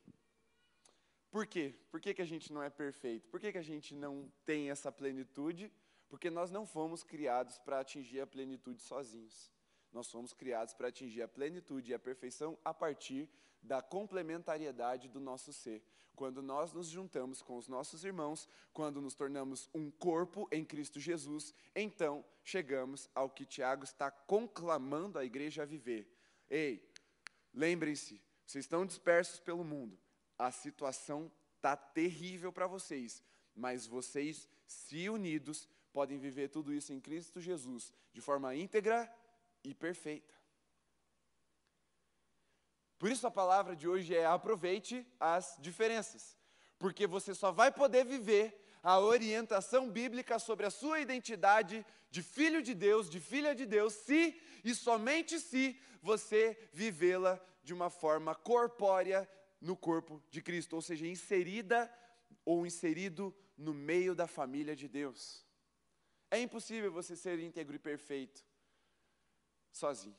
Por 1.32 1.48
quê? 1.48 1.74
Por 1.90 2.00
que, 2.00 2.14
que 2.14 2.22
a 2.22 2.26
gente 2.26 2.54
não 2.54 2.62
é 2.62 2.70
perfeito? 2.70 3.28
Por 3.30 3.40
que, 3.40 3.52
que 3.52 3.58
a 3.58 3.64
gente 3.64 3.96
não 3.96 4.32
tem 4.46 4.70
essa 4.70 4.92
plenitude? 4.92 5.74
Porque 6.08 6.30
nós 6.30 6.52
não 6.52 6.64
fomos 6.64 7.02
criados 7.02 7.58
para 7.58 7.80
atingir 7.80 8.22
a 8.22 8.28
plenitude 8.28 8.84
sozinhos. 8.84 9.52
Nós 9.92 10.12
fomos 10.12 10.32
criados 10.32 10.76
para 10.76 10.90
atingir 10.90 11.24
a 11.24 11.28
plenitude 11.28 11.90
e 11.90 11.96
a 11.96 12.00
perfeição 12.00 12.56
a 12.64 12.72
partir 12.72 13.28
da 13.62 13.82
complementariedade 13.82 15.08
do 15.08 15.20
nosso 15.20 15.54
ser. 15.54 15.84
Quando 16.16 16.42
nós 16.42 16.74
nos 16.74 16.88
juntamos 16.88 17.42
com 17.42 17.58
os 17.58 17.68
nossos 17.68 18.04
irmãos, 18.04 18.48
quando 18.74 19.02
nos 19.02 19.16
tornamos 19.16 19.70
um 19.74 19.90
corpo 19.90 20.48
em 20.52 20.64
Cristo 20.64 21.00
Jesus, 21.00 21.54
então 21.76 22.24
chegamos 22.44 23.10
ao 23.16 23.30
que 23.30 23.46
Tiago 23.46 23.84
está 23.84 24.12
conclamando 24.12 25.18
a 25.18 25.26
igreja 25.26 25.64
a 25.64 25.66
viver. 25.66 26.08
Ei, 26.50 26.88
lembrem-se, 27.54 28.22
vocês 28.46 28.66
estão 28.66 28.86
dispersos 28.86 29.40
pelo 29.40 29.64
mundo, 29.64 29.98
a 30.38 30.52
situação 30.52 31.32
está 31.56 31.76
terrível 31.76 32.52
para 32.52 32.68
vocês, 32.68 33.24
mas 33.56 33.88
vocês, 33.88 34.48
se 34.66 35.10
unidos, 35.10 35.68
podem 35.94 36.18
viver 36.18 36.50
tudo 36.50 36.74
isso 36.74 36.94
em 36.94 37.00
Cristo 37.00 37.40
Jesus 37.40 37.94
de 38.14 38.22
forma 38.22 38.56
íntegra 38.56 39.12
e 39.64 39.74
perfeita. 39.74 40.41
Por 43.02 43.10
isso 43.10 43.26
a 43.26 43.32
palavra 43.32 43.76
de 43.76 43.88
hoje 43.88 44.16
é 44.16 44.28
aproveite 44.28 45.04
as 45.20 45.58
diferenças, 45.60 46.38
porque 46.78 47.08
você 47.08 47.34
só 47.34 47.52
vai 47.52 47.72
poder 47.72 48.06
viver 48.06 48.64
a 48.84 49.00
orientação 49.00 49.90
bíblica 49.90 50.38
sobre 50.38 50.68
a 50.68 50.70
sua 50.70 51.00
identidade 51.00 51.84
de 52.12 52.22
filho 52.22 52.62
de 52.62 52.76
Deus, 52.76 53.10
de 53.10 53.20
filha 53.20 53.56
de 53.56 53.66
Deus, 53.66 53.94
se 53.94 54.40
e 54.64 54.76
somente 54.76 55.40
se 55.40 55.82
você 56.00 56.70
vivê-la 56.72 57.42
de 57.64 57.74
uma 57.74 57.90
forma 57.90 58.36
corpórea 58.36 59.28
no 59.60 59.76
corpo 59.76 60.22
de 60.30 60.40
Cristo, 60.40 60.76
ou 60.76 60.82
seja, 60.84 61.08
inserida 61.08 61.92
ou 62.46 62.68
inserido 62.68 63.36
no 63.58 63.74
meio 63.74 64.14
da 64.14 64.28
família 64.28 64.76
de 64.76 64.88
Deus. 64.88 65.44
É 66.30 66.40
impossível 66.40 66.92
você 66.92 67.16
ser 67.16 67.40
íntegro 67.40 67.76
e 67.76 67.80
perfeito 67.80 68.46
sozinho. 69.72 70.16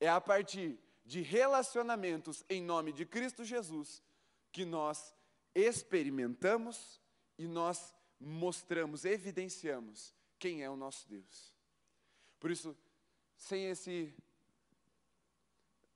É 0.00 0.08
a 0.08 0.18
partir 0.18 0.80
de 1.04 1.20
relacionamentos 1.20 2.44
em 2.48 2.62
nome 2.62 2.92
de 2.92 3.04
Cristo 3.04 3.44
Jesus 3.44 4.02
que 4.50 4.64
nós 4.64 5.14
experimentamos 5.54 7.00
e 7.38 7.46
nós 7.46 7.94
mostramos, 8.20 9.04
evidenciamos 9.04 10.14
quem 10.38 10.62
é 10.62 10.70
o 10.70 10.76
nosso 10.76 11.08
Deus. 11.08 11.54
Por 12.38 12.50
isso, 12.50 12.76
sem 13.36 13.66
esse 13.66 14.14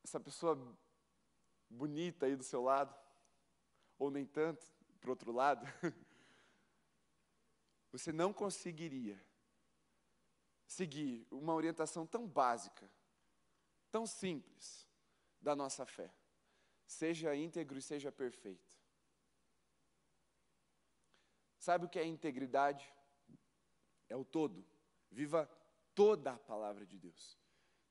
essa 0.02 0.20
pessoa 0.20 0.56
bonita 1.68 2.26
aí 2.26 2.36
do 2.36 2.44
seu 2.44 2.62
lado, 2.62 2.94
ou 3.98 4.08
nem 4.08 4.24
tanto, 4.24 4.64
para 5.00 5.10
outro 5.10 5.32
lado, 5.32 5.66
você 7.90 8.12
não 8.12 8.32
conseguiria 8.32 9.20
seguir 10.64 11.26
uma 11.28 11.54
orientação 11.54 12.06
tão 12.06 12.26
básica, 12.26 12.88
tão 13.90 14.06
simples 14.06 14.85
da 15.46 15.54
nossa 15.54 15.86
fé. 15.86 16.12
Seja 16.88 17.32
íntegro 17.36 17.78
e 17.78 17.82
seja 17.82 18.10
perfeito. 18.10 18.76
Sabe 21.56 21.86
o 21.86 21.88
que 21.88 22.00
é 22.00 22.04
integridade? 22.04 22.92
É 24.08 24.16
o 24.16 24.24
todo. 24.24 24.66
Viva 25.08 25.48
toda 25.94 26.32
a 26.32 26.38
palavra 26.38 26.84
de 26.84 26.98
Deus. 26.98 27.38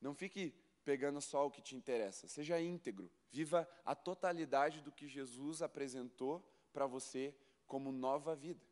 Não 0.01 0.13
fique 0.13 0.53
pegando 0.83 1.21
só 1.21 1.47
o 1.47 1.49
que 1.49 1.61
te 1.61 1.77
interessa. 1.77 2.27
Seja 2.27 2.59
íntegro. 2.59 3.09
Viva 3.31 3.65
a 3.85 3.95
totalidade 3.95 4.81
do 4.81 4.91
que 4.91 5.07
Jesus 5.07 5.61
apresentou 5.61 6.45
para 6.73 6.85
você 6.85 7.33
como 7.65 7.89
nova 7.89 8.35
vida. 8.35 8.65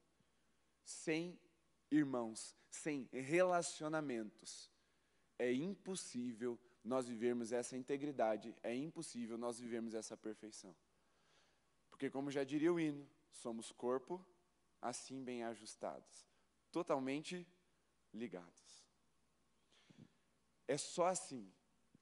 Sem 0.84 1.40
irmãos, 1.90 2.54
sem 2.70 3.08
relacionamentos, 3.14 4.70
é 5.40 5.54
impossível 5.54 6.60
nós 6.84 7.08
vivermos 7.08 7.52
essa 7.52 7.78
integridade, 7.78 8.56
é 8.62 8.76
impossível 8.76 9.38
nós 9.38 9.60
vivermos 9.60 9.94
essa 9.94 10.18
perfeição. 10.18 10.76
Porque, 11.90 12.10
como 12.10 12.30
já 12.30 12.44
diria 12.44 12.74
o 12.74 12.80
hino, 12.80 13.08
somos 13.32 13.72
corpo 13.72 14.24
assim 14.82 15.24
bem 15.24 15.44
ajustados, 15.44 16.28
totalmente 16.72 17.48
ligados. 18.14 18.84
É 20.68 20.78
só 20.78 21.08
assim 21.08 21.50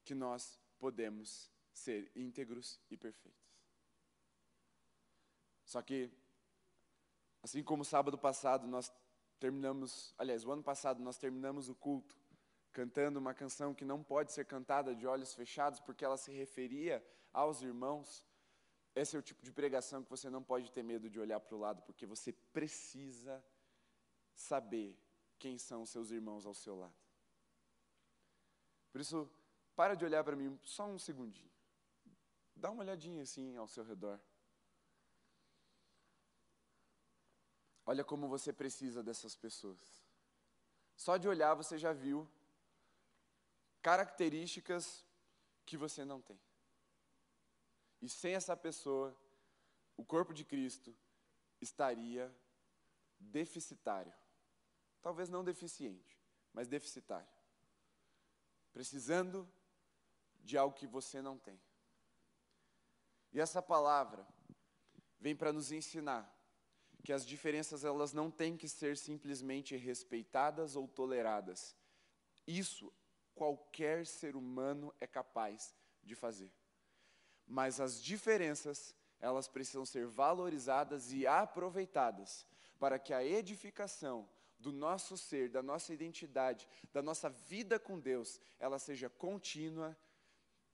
que 0.03 0.15
nós 0.15 0.59
podemos 0.79 1.51
ser 1.71 2.11
íntegros 2.15 2.79
e 2.89 2.97
perfeitos. 2.97 3.39
Só 5.63 5.81
que, 5.81 6.11
assim 7.43 7.63
como 7.63 7.85
sábado 7.85 8.17
passado 8.17 8.67
nós 8.67 8.91
terminamos, 9.39 10.13
aliás, 10.17 10.43
o 10.43 10.51
ano 10.51 10.63
passado 10.63 11.01
nós 11.01 11.17
terminamos 11.17 11.69
o 11.69 11.75
culto 11.75 12.20
cantando 12.71 13.19
uma 13.19 13.33
canção 13.33 13.73
que 13.73 13.85
não 13.85 14.03
pode 14.03 14.31
ser 14.31 14.45
cantada 14.45 14.95
de 14.95 15.05
olhos 15.05 15.33
fechados 15.33 15.79
porque 15.79 16.05
ela 16.05 16.17
se 16.17 16.31
referia 16.31 17.05
aos 17.33 17.61
irmãos. 17.61 18.25
Esse 18.95 19.15
é 19.15 19.19
o 19.19 19.21
tipo 19.21 19.43
de 19.43 19.51
pregação 19.51 20.03
que 20.03 20.09
você 20.09 20.29
não 20.29 20.43
pode 20.43 20.71
ter 20.71 20.83
medo 20.83 21.09
de 21.09 21.19
olhar 21.19 21.39
para 21.39 21.55
o 21.55 21.59
lado, 21.59 21.81
porque 21.83 22.05
você 22.05 22.31
precisa 22.31 23.43
saber 24.33 24.97
quem 25.37 25.57
são 25.57 25.83
os 25.83 25.89
seus 25.89 26.11
irmãos 26.11 26.45
ao 26.45 26.53
seu 26.53 26.75
lado. 26.75 26.95
Por 28.91 28.99
isso, 28.99 29.29
para 29.75 29.95
de 29.95 30.03
olhar 30.03 30.23
para 30.23 30.35
mim 30.35 30.59
só 30.63 30.85
um 30.85 30.99
segundinho. 30.99 31.51
Dá 32.55 32.69
uma 32.69 32.83
olhadinha 32.83 33.23
assim 33.23 33.55
ao 33.55 33.67
seu 33.67 33.83
redor. 33.83 34.19
Olha 37.85 38.03
como 38.03 38.27
você 38.27 38.53
precisa 38.53 39.01
dessas 39.01 39.35
pessoas. 39.35 40.05
Só 40.95 41.17
de 41.17 41.27
olhar 41.27 41.55
você 41.55 41.77
já 41.77 41.93
viu 41.93 42.29
características 43.81 45.05
que 45.65 45.77
você 45.77 46.05
não 46.05 46.21
tem. 46.21 46.39
E 48.01 48.09
sem 48.09 48.33
essa 48.33 48.55
pessoa, 48.57 49.15
o 49.95 50.03
corpo 50.03 50.33
de 50.33 50.43
Cristo 50.43 50.95
estaria 51.59 52.33
deficitário. 53.19 54.13
Talvez 55.01 55.29
não 55.29 55.43
deficiente, 55.43 56.19
mas 56.53 56.67
deficitário. 56.67 57.29
Precisando 58.73 59.47
de 60.43 60.57
algo 60.57 60.75
que 60.75 60.87
você 60.87 61.21
não 61.21 61.37
tem. 61.37 61.61
E 63.31 63.39
essa 63.39 63.61
palavra 63.61 64.27
vem 65.19 65.35
para 65.35 65.53
nos 65.53 65.71
ensinar 65.71 66.29
que 67.03 67.13
as 67.13 67.25
diferenças 67.25 67.83
elas 67.83 68.13
não 68.13 68.29
têm 68.29 68.57
que 68.57 68.67
ser 68.67 68.97
simplesmente 68.97 69.75
respeitadas 69.75 70.75
ou 70.75 70.87
toleradas. 70.87 71.75
Isso 72.45 72.91
qualquer 73.35 74.05
ser 74.05 74.35
humano 74.35 74.93
é 74.99 75.07
capaz 75.07 75.75
de 76.03 76.15
fazer. 76.15 76.51
Mas 77.47 77.79
as 77.79 78.01
diferenças, 78.01 78.95
elas 79.19 79.47
precisam 79.47 79.85
ser 79.85 80.07
valorizadas 80.07 81.11
e 81.11 81.27
aproveitadas 81.27 82.45
para 82.79 82.97
que 82.97 83.13
a 83.13 83.23
edificação 83.23 84.27
do 84.57 84.71
nosso 84.71 85.17
ser, 85.17 85.49
da 85.49 85.61
nossa 85.61 85.93
identidade, 85.93 86.67
da 86.93 87.01
nossa 87.01 87.29
vida 87.29 87.79
com 87.79 87.99
Deus, 87.99 88.39
ela 88.59 88.77
seja 88.79 89.09
contínua 89.09 89.97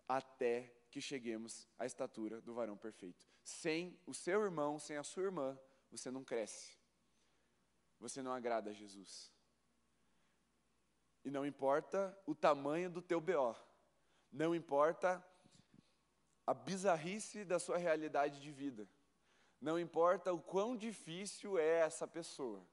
até 0.08 0.74
que 0.90 1.02
cheguemos 1.02 1.68
à 1.78 1.86
estatura 1.86 2.42
do 2.42 2.54
varão 2.54 2.78
perfeito. 2.78 3.28
Sem 3.44 4.00
o 4.06 4.14
seu 4.14 4.42
irmão, 4.42 4.78
sem 4.78 4.98
a 4.98 5.04
sua 5.04 5.24
irmã, 5.24 5.58
você 5.90 6.12
não 6.12 6.24
cresce. 6.24 6.78
Você 8.00 8.22
não 8.22 8.32
agrada 8.32 8.70
a 8.70 8.74
Jesus. 8.74 9.32
E 11.24 11.32
não 11.32 11.46
importa 11.46 12.18
o 12.26 12.34
tamanho 12.34 12.90
do 12.90 13.02
teu 13.02 13.20
BO. 13.20 13.56
Não 14.32 14.56
importa 14.56 15.24
a 16.46 16.54
bizarrice 16.54 17.44
da 17.44 17.60
sua 17.60 17.78
realidade 17.78 18.42
de 18.42 18.52
vida. 18.52 18.88
Não 19.60 19.80
importa 19.80 20.32
o 20.32 20.40
quão 20.40 20.78
difícil 20.78 21.58
é 21.58 21.80
essa 21.80 22.08
pessoa. 22.08 22.66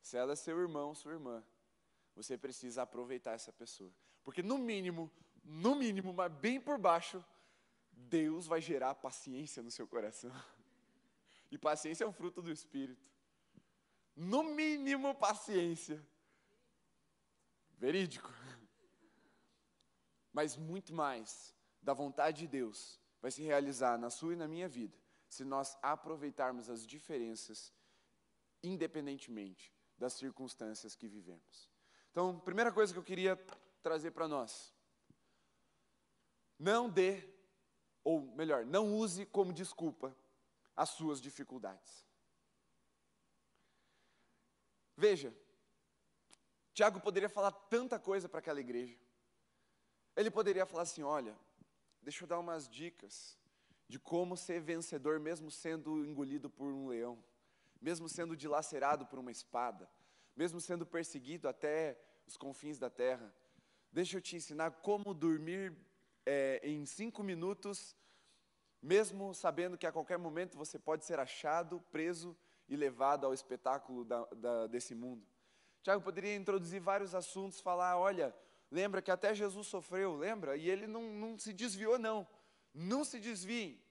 Se 0.00 0.16
ela 0.16 0.32
é 0.32 0.36
seu 0.36 0.58
irmão, 0.58 0.94
sua 0.94 1.12
irmã, 1.12 1.44
você 2.14 2.38
precisa 2.38 2.82
aproveitar 2.82 3.32
essa 3.32 3.52
pessoa. 3.52 3.92
Porque 4.22 4.42
no 4.42 4.56
mínimo, 4.56 5.10
no 5.44 5.74
mínimo, 5.74 6.12
mas 6.12 6.32
bem 6.32 6.60
por 6.60 6.78
baixo, 6.78 7.22
Deus 7.92 8.46
vai 8.46 8.60
gerar 8.60 8.94
paciência 8.94 9.62
no 9.62 9.70
seu 9.70 9.86
coração. 9.86 10.30
E 11.52 11.58
paciência 11.58 12.04
é 12.04 12.06
um 12.06 12.12
fruto 12.12 12.40
do 12.40 12.52
Espírito. 12.52 13.04
No 14.14 14.44
mínimo, 14.44 15.12
paciência. 15.16 16.00
Verídico. 17.80 18.30
Mas 20.30 20.54
muito 20.54 20.92
mais 20.92 21.56
da 21.80 21.94
vontade 21.94 22.40
de 22.40 22.46
Deus 22.46 23.00
vai 23.22 23.30
se 23.30 23.42
realizar 23.42 23.98
na 23.98 24.10
sua 24.10 24.34
e 24.34 24.36
na 24.36 24.46
minha 24.46 24.68
vida 24.68 24.96
se 25.30 25.44
nós 25.44 25.78
aproveitarmos 25.80 26.68
as 26.68 26.86
diferenças, 26.86 27.72
independentemente 28.62 29.74
das 29.96 30.12
circunstâncias 30.12 30.94
que 30.94 31.08
vivemos. 31.08 31.70
Então, 32.10 32.38
primeira 32.38 32.70
coisa 32.70 32.92
que 32.92 32.98
eu 32.98 33.02
queria 33.02 33.34
trazer 33.82 34.10
para 34.10 34.28
nós: 34.28 34.74
não 36.58 36.90
dê, 36.90 37.26
ou 38.04 38.20
melhor, 38.20 38.66
não 38.66 38.94
use 38.94 39.24
como 39.24 39.54
desculpa 39.54 40.14
as 40.76 40.90
suas 40.90 41.18
dificuldades. 41.18 42.06
Veja, 44.94 45.34
Tiago 46.80 46.98
poderia 46.98 47.28
falar 47.28 47.50
tanta 47.52 47.98
coisa 47.98 48.26
para 48.26 48.38
aquela 48.38 48.58
igreja. 48.58 48.96
Ele 50.16 50.30
poderia 50.30 50.64
falar 50.64 50.84
assim: 50.84 51.02
olha, 51.02 51.36
deixa 52.00 52.24
eu 52.24 52.26
dar 52.26 52.38
umas 52.38 52.66
dicas 52.66 53.36
de 53.86 53.98
como 53.98 54.34
ser 54.34 54.62
vencedor, 54.62 55.20
mesmo 55.20 55.50
sendo 55.50 56.02
engolido 56.06 56.48
por 56.48 56.72
um 56.72 56.88
leão, 56.88 57.22
mesmo 57.82 58.08
sendo 58.08 58.34
dilacerado 58.34 59.04
por 59.04 59.18
uma 59.18 59.30
espada, 59.30 59.90
mesmo 60.34 60.58
sendo 60.58 60.86
perseguido 60.86 61.50
até 61.50 62.00
os 62.26 62.38
confins 62.38 62.78
da 62.78 62.88
terra. 62.88 63.30
Deixa 63.92 64.16
eu 64.16 64.22
te 64.22 64.34
ensinar 64.36 64.70
como 64.70 65.12
dormir 65.12 65.76
é, 66.24 66.62
em 66.64 66.86
cinco 66.86 67.22
minutos, 67.22 67.94
mesmo 68.80 69.34
sabendo 69.34 69.76
que 69.76 69.86
a 69.86 69.92
qualquer 69.92 70.16
momento 70.16 70.56
você 70.56 70.78
pode 70.78 71.04
ser 71.04 71.20
achado, 71.20 71.78
preso 71.92 72.34
e 72.66 72.74
levado 72.74 73.26
ao 73.26 73.34
espetáculo 73.34 74.02
da, 74.02 74.24
da, 74.34 74.66
desse 74.66 74.94
mundo. 74.94 75.29
Tiago 75.82 76.02
poderia 76.02 76.34
introduzir 76.36 76.80
vários 76.80 77.14
assuntos, 77.14 77.60
falar: 77.60 77.98
olha, 77.98 78.34
lembra 78.70 79.00
que 79.00 79.10
até 79.10 79.34
Jesus 79.34 79.66
sofreu, 79.66 80.16
lembra? 80.16 80.56
E 80.56 80.68
ele 80.68 80.86
não, 80.86 81.02
não 81.02 81.38
se 81.38 81.52
desviou, 81.52 81.98
não. 81.98 82.26
Não 82.72 83.04
se 83.04 83.18
desviem. 83.18 83.82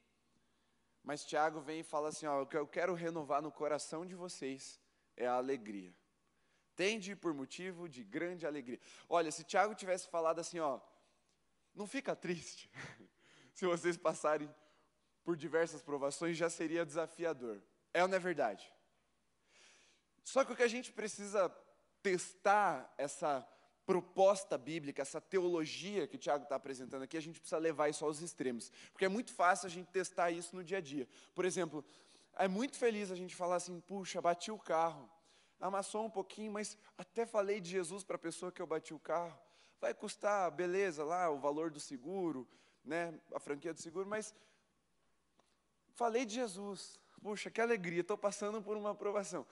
Mas 1.04 1.26
Tiago 1.26 1.60
vem 1.60 1.80
e 1.80 1.84
fala 1.84 2.10
assim: 2.10 2.26
ó, 2.26 2.44
o 2.44 2.48
que 2.48 2.58
eu 2.58 2.68
quero 2.68 2.94
renovar 2.94 3.42
no 3.42 3.52
coração 3.52 4.06
de 4.06 4.16
vocês 4.16 4.80
é 5.18 5.28
a 5.28 5.34
alegria. 5.34 5.94
Tende 6.76 7.14
por 7.16 7.34
motivo 7.34 7.90
de 7.90 8.04
grande 8.04 8.48
alegria. 8.48 8.80
Olha, 9.10 9.32
se 9.32 9.44
Tiago 9.44 9.76
tivesse 9.76 10.08
falado 10.08 10.40
assim, 10.40 10.60
ó, 10.60 10.80
não 11.76 11.86
fica 11.86 12.16
triste 12.16 12.72
se 13.54 13.66
vocês 13.66 13.98
passarem 13.98 14.50
por 15.26 15.36
diversas 15.36 15.82
provações, 15.82 16.38
já 16.38 16.50
seria 16.50 16.86
desafiador. 16.86 17.62
É 17.94 18.02
ou 18.02 18.08
não 18.08 18.16
é 18.16 18.20
verdade? 18.20 18.72
Só 20.24 20.46
que 20.46 20.54
o 20.54 20.56
que 20.56 20.64
a 20.64 20.70
gente 20.70 20.94
precisa 20.94 21.50
testar 22.02 22.94
essa 22.98 23.48
proposta 23.86 24.56
bíblica, 24.56 25.02
essa 25.02 25.20
teologia 25.20 26.08
que 26.08 26.16
o 26.16 26.20
Tiago 26.20 26.44
está 26.44 26.56
apresentando 26.56 27.02
aqui, 27.02 27.18
a 27.18 27.22
gente 27.22 27.40
precisa 27.40 27.58
levar 27.58 27.90
isso 27.90 28.06
aos 28.06 28.22
extremos. 28.22 28.72
Porque 28.92 29.06
é 29.06 29.10
muito 29.10 29.34
fácil 29.34 29.66
a 29.66 29.70
gente 29.70 29.88
testar 29.88 30.30
isso 30.30 30.56
no 30.56 30.64
dia 30.64 30.78
a 30.78 30.82
dia. 30.82 31.08
Por 31.34 31.44
exemplo, 31.44 31.84
é 32.36 32.48
muito 32.48 32.78
feliz 32.78 33.12
a 33.12 33.16
gente 33.16 33.36
falar 33.36 33.56
assim: 33.56 33.80
puxa, 33.82 34.22
bati 34.22 34.52
o 34.52 34.60
carro, 34.60 35.10
amassou 35.60 36.06
um 36.06 36.10
pouquinho, 36.10 36.52
mas 36.52 36.78
até 36.98 37.26
falei 37.26 37.60
de 37.60 37.70
Jesus 37.70 38.04
para 38.04 38.16
a 38.16 38.20
pessoa 38.20 38.52
que 38.52 38.62
eu 38.62 38.68
bati 38.68 38.94
o 38.94 39.00
carro. 39.00 39.38
Vai 39.82 39.94
custar, 39.94 40.52
beleza, 40.52 41.04
lá 41.04 41.30
o 41.30 41.40
valor 41.40 41.72
do 41.72 41.80
seguro, 41.80 42.48
né, 42.84 43.20
a 43.34 43.40
franquia 43.40 43.74
do 43.74 43.82
seguro, 43.82 44.08
mas 44.08 44.36
falei 45.96 46.26
de 46.26 46.36
Jesus. 46.36 47.00
Puxa, 47.22 47.50
que 47.50 47.60
alegria, 47.60 48.02
estou 48.02 48.18
passando 48.18 48.62
por 48.62 48.78
uma 48.78 48.92
aprovação. 48.92 49.46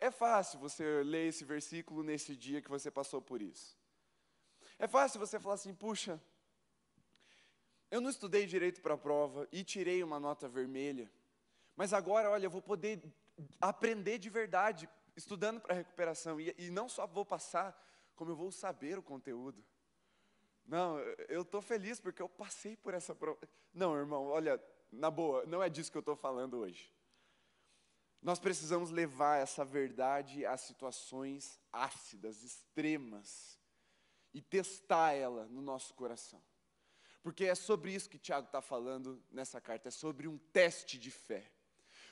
É 0.00 0.10
fácil 0.10 0.58
você 0.58 1.02
ler 1.02 1.28
esse 1.28 1.44
versículo 1.44 2.02
nesse 2.02 2.34
dia 2.34 2.62
que 2.62 2.70
você 2.70 2.90
passou 2.90 3.20
por 3.20 3.42
isso. 3.42 3.78
É 4.78 4.88
fácil 4.88 5.20
você 5.20 5.38
falar 5.38 5.56
assim, 5.56 5.74
puxa, 5.74 6.18
eu 7.90 8.00
não 8.00 8.08
estudei 8.08 8.46
direito 8.46 8.80
para 8.80 8.94
a 8.94 8.98
prova 8.98 9.46
e 9.52 9.62
tirei 9.62 10.02
uma 10.02 10.18
nota 10.18 10.48
vermelha, 10.48 11.12
mas 11.76 11.92
agora, 11.92 12.30
olha, 12.30 12.46
eu 12.46 12.50
vou 12.50 12.62
poder 12.62 13.02
aprender 13.60 14.16
de 14.18 14.30
verdade, 14.30 14.88
estudando 15.14 15.60
para 15.60 15.74
a 15.74 15.76
recuperação, 15.76 16.40
e, 16.40 16.54
e 16.56 16.70
não 16.70 16.88
só 16.88 17.06
vou 17.06 17.26
passar, 17.26 17.78
como 18.16 18.30
eu 18.30 18.36
vou 18.36 18.50
saber 18.50 18.98
o 18.98 19.02
conteúdo. 19.02 19.62
Não, 20.64 20.98
eu 21.28 21.42
estou 21.42 21.60
feliz 21.60 22.00
porque 22.00 22.22
eu 22.22 22.28
passei 22.28 22.76
por 22.76 22.94
essa 22.94 23.14
prova. 23.14 23.38
Não, 23.72 23.96
irmão, 23.96 24.28
olha, 24.28 24.62
na 24.90 25.10
boa, 25.10 25.44
não 25.44 25.62
é 25.62 25.68
disso 25.68 25.90
que 25.90 25.98
eu 25.98 26.00
estou 26.00 26.16
falando 26.16 26.58
hoje. 26.58 26.90
Nós 28.22 28.38
precisamos 28.38 28.90
levar 28.90 29.38
essa 29.38 29.64
verdade 29.64 30.44
a 30.44 30.56
situações 30.56 31.58
ácidas, 31.72 32.42
extremas, 32.42 33.58
e 34.32 34.40
testar 34.40 35.12
ela 35.12 35.46
no 35.46 35.60
nosso 35.60 35.94
coração. 35.94 36.40
Porque 37.22 37.44
é 37.44 37.54
sobre 37.54 37.92
isso 37.92 38.08
que 38.08 38.18
Tiago 38.18 38.46
está 38.46 38.62
falando 38.62 39.22
nessa 39.30 39.60
carta, 39.60 39.88
é 39.88 39.90
sobre 39.90 40.26
um 40.28 40.38
teste 40.38 40.98
de 40.98 41.10
fé. 41.10 41.50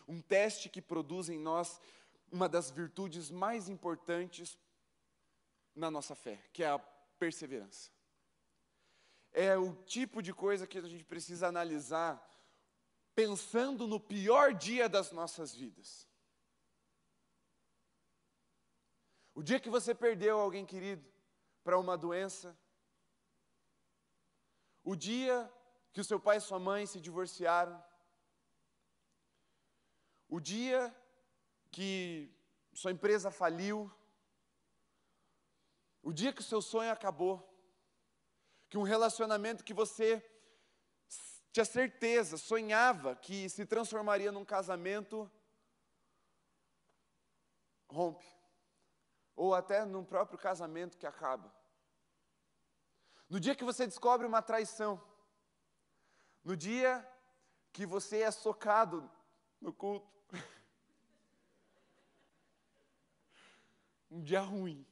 Um 0.07 0.21
teste 0.21 0.69
que 0.69 0.83
produz 0.83 1.29
em 1.29 1.39
nós 1.39 1.81
uma 2.31 2.49
das 2.49 2.71
virtudes 2.71 3.31
mais 3.31 3.69
importantes 3.69 4.59
na 5.75 5.91
nossa 5.91 6.15
fé, 6.15 6.43
que 6.53 6.63
é 6.63 6.69
a 6.69 6.79
perseverança. 7.19 7.91
É 9.33 9.57
o 9.57 9.75
tipo 9.85 10.23
de 10.23 10.35
coisa 10.35 10.67
que 10.67 10.79
a 10.79 10.83
gente 10.83 11.05
precisa 11.05 11.47
analisar 11.47 12.27
pensando 13.19 13.89
no 13.89 13.99
pior 13.99 14.55
dia 14.55 14.89
das 14.89 15.11
nossas 15.11 15.53
vidas. 15.53 16.09
O 19.35 19.43
dia 19.43 19.59
que 19.59 19.69
você 19.69 19.93
perdeu 19.93 20.39
alguém 20.39 20.65
querido 20.65 21.05
para 21.65 21.77
uma 21.77 21.99
doença, 21.99 22.57
o 24.85 24.95
dia 24.95 25.53
que 25.93 26.01
o 26.01 26.05
seu 26.05 26.21
pai 26.21 26.37
e 26.37 26.41
sua 26.41 26.61
mãe 26.61 26.87
se 26.87 27.01
divorciaram, 27.01 27.85
o 30.29 30.39
dia 30.39 30.81
que 31.73 32.33
sua 32.73 32.93
empresa 32.93 33.33
faliu, 33.33 33.91
o 36.05 36.13
dia 36.13 36.33
que 36.33 36.41
o 36.41 36.51
seu 36.53 36.63
sonho 36.63 36.93
acabou, 36.93 37.37
que 38.69 38.79
um 38.79 38.85
relacionamento 38.85 39.65
que 39.65 39.75
você 39.75 40.25
tinha 41.53 41.65
certeza, 41.65 42.37
sonhava 42.37 43.17
que 43.17 43.49
se 43.49 43.65
transformaria 43.65 44.31
num 44.31 44.45
casamento, 44.45 45.31
rompe. 47.89 48.27
Ou 49.35 49.55
até 49.55 49.85
num 49.85 50.05
próprio 50.05 50.39
casamento 50.39 50.99
que 50.99 51.07
acaba. 51.07 51.53
No 53.29 53.39
dia 53.39 53.55
que 53.55 53.65
você 53.65 53.87
descobre 53.87 54.27
uma 54.27 54.43
traição, 54.43 55.03
no 56.45 56.57
dia 56.57 57.07
que 57.73 57.87
você 57.87 58.23
é 58.23 58.31
socado 58.31 59.11
no 59.61 59.73
culto, 59.73 60.09
um 64.11 64.23
dia 64.23 64.41
ruim, 64.41 64.87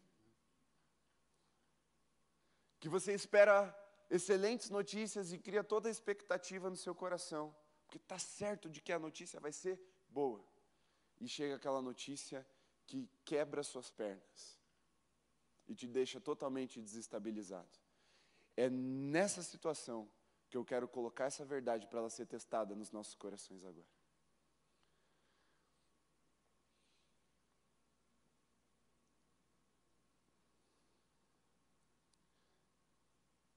que 2.79 2.88
você 2.88 3.14
espera 3.14 3.75
excelentes 4.11 4.71
notícias 4.71 5.33
e 5.33 5.38
cria 5.38 5.64
toda 5.64 5.88
a 5.88 5.90
expectativa 5.90 6.71
no 6.71 6.77
seu 6.77 6.95
coração, 6.95 7.55
porque 7.85 7.99
está 7.99 8.19
certo 8.19 8.69
de 8.69 8.81
que 8.81 8.92
a 8.92 8.99
notícia 8.99 9.40
vai 9.40 9.53
ser 9.53 9.81
boa. 10.09 10.45
E 11.21 11.27
chega 11.27 11.57
aquela 11.57 11.81
notícia 11.81 12.47
que 12.87 13.09
quebra 13.25 13.62
suas 13.62 13.90
pernas 13.90 14.61
e 15.66 15.75
te 15.75 15.87
deixa 15.87 16.21
totalmente 16.21 16.81
desestabilizado. 16.81 17.79
É 18.57 18.71
nessa 18.71 19.42
situação 19.42 20.09
que 20.49 20.57
eu 20.57 20.64
quero 20.64 20.87
colocar 20.87 21.25
essa 21.25 21.45
verdade 21.45 21.87
para 21.87 21.99
ela 21.99 22.11
ser 22.11 22.27
testada 22.27 22.75
nos 22.75 22.92
nossos 22.92 23.14
corações 23.14 23.64
agora. 23.64 23.96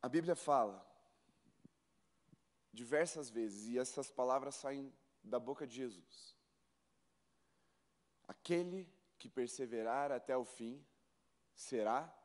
A 0.01 0.07
Bíblia 0.07 0.35
fala 0.35 0.85
diversas 2.71 3.29
vezes, 3.29 3.67
e 3.67 3.77
essas 3.77 4.09
palavras 4.09 4.55
saem 4.55 4.93
da 5.23 5.39
boca 5.39 5.67
de 5.67 5.75
Jesus. 5.75 6.35
Aquele 8.27 8.89
que 9.17 9.27
perseverar 9.27 10.12
até 10.12 10.38
o 10.38 10.45
fim 10.45 10.85
será. 11.53 12.15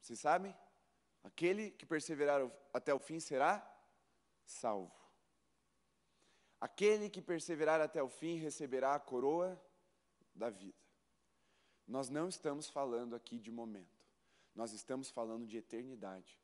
Vocês 0.00 0.20
sabem? 0.20 0.54
Aquele 1.22 1.70
que 1.70 1.86
perseverar 1.86 2.50
até 2.72 2.92
o 2.92 2.98
fim 2.98 3.18
será 3.20 3.66
salvo. 4.44 4.92
Aquele 6.60 7.08
que 7.08 7.22
perseverar 7.22 7.80
até 7.80 8.02
o 8.02 8.08
fim 8.08 8.36
receberá 8.36 8.94
a 8.94 9.00
coroa 9.00 9.58
da 10.34 10.50
vida. 10.50 10.78
Nós 11.86 12.10
não 12.10 12.28
estamos 12.28 12.68
falando 12.68 13.16
aqui 13.16 13.38
de 13.38 13.50
momento. 13.50 13.99
Nós 14.54 14.72
estamos 14.72 15.10
falando 15.10 15.46
de 15.46 15.56
eternidade. 15.56 16.40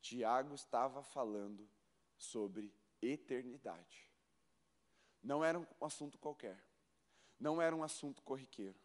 Tiago 0.00 0.54
estava 0.54 1.02
falando 1.02 1.68
sobre 2.16 2.74
eternidade. 3.00 4.10
Não 5.22 5.44
era 5.44 5.58
um 5.58 5.66
assunto 5.84 6.18
qualquer. 6.18 6.62
Não 7.38 7.60
era 7.60 7.74
um 7.74 7.82
assunto 7.82 8.22
corriqueiro. 8.22 8.78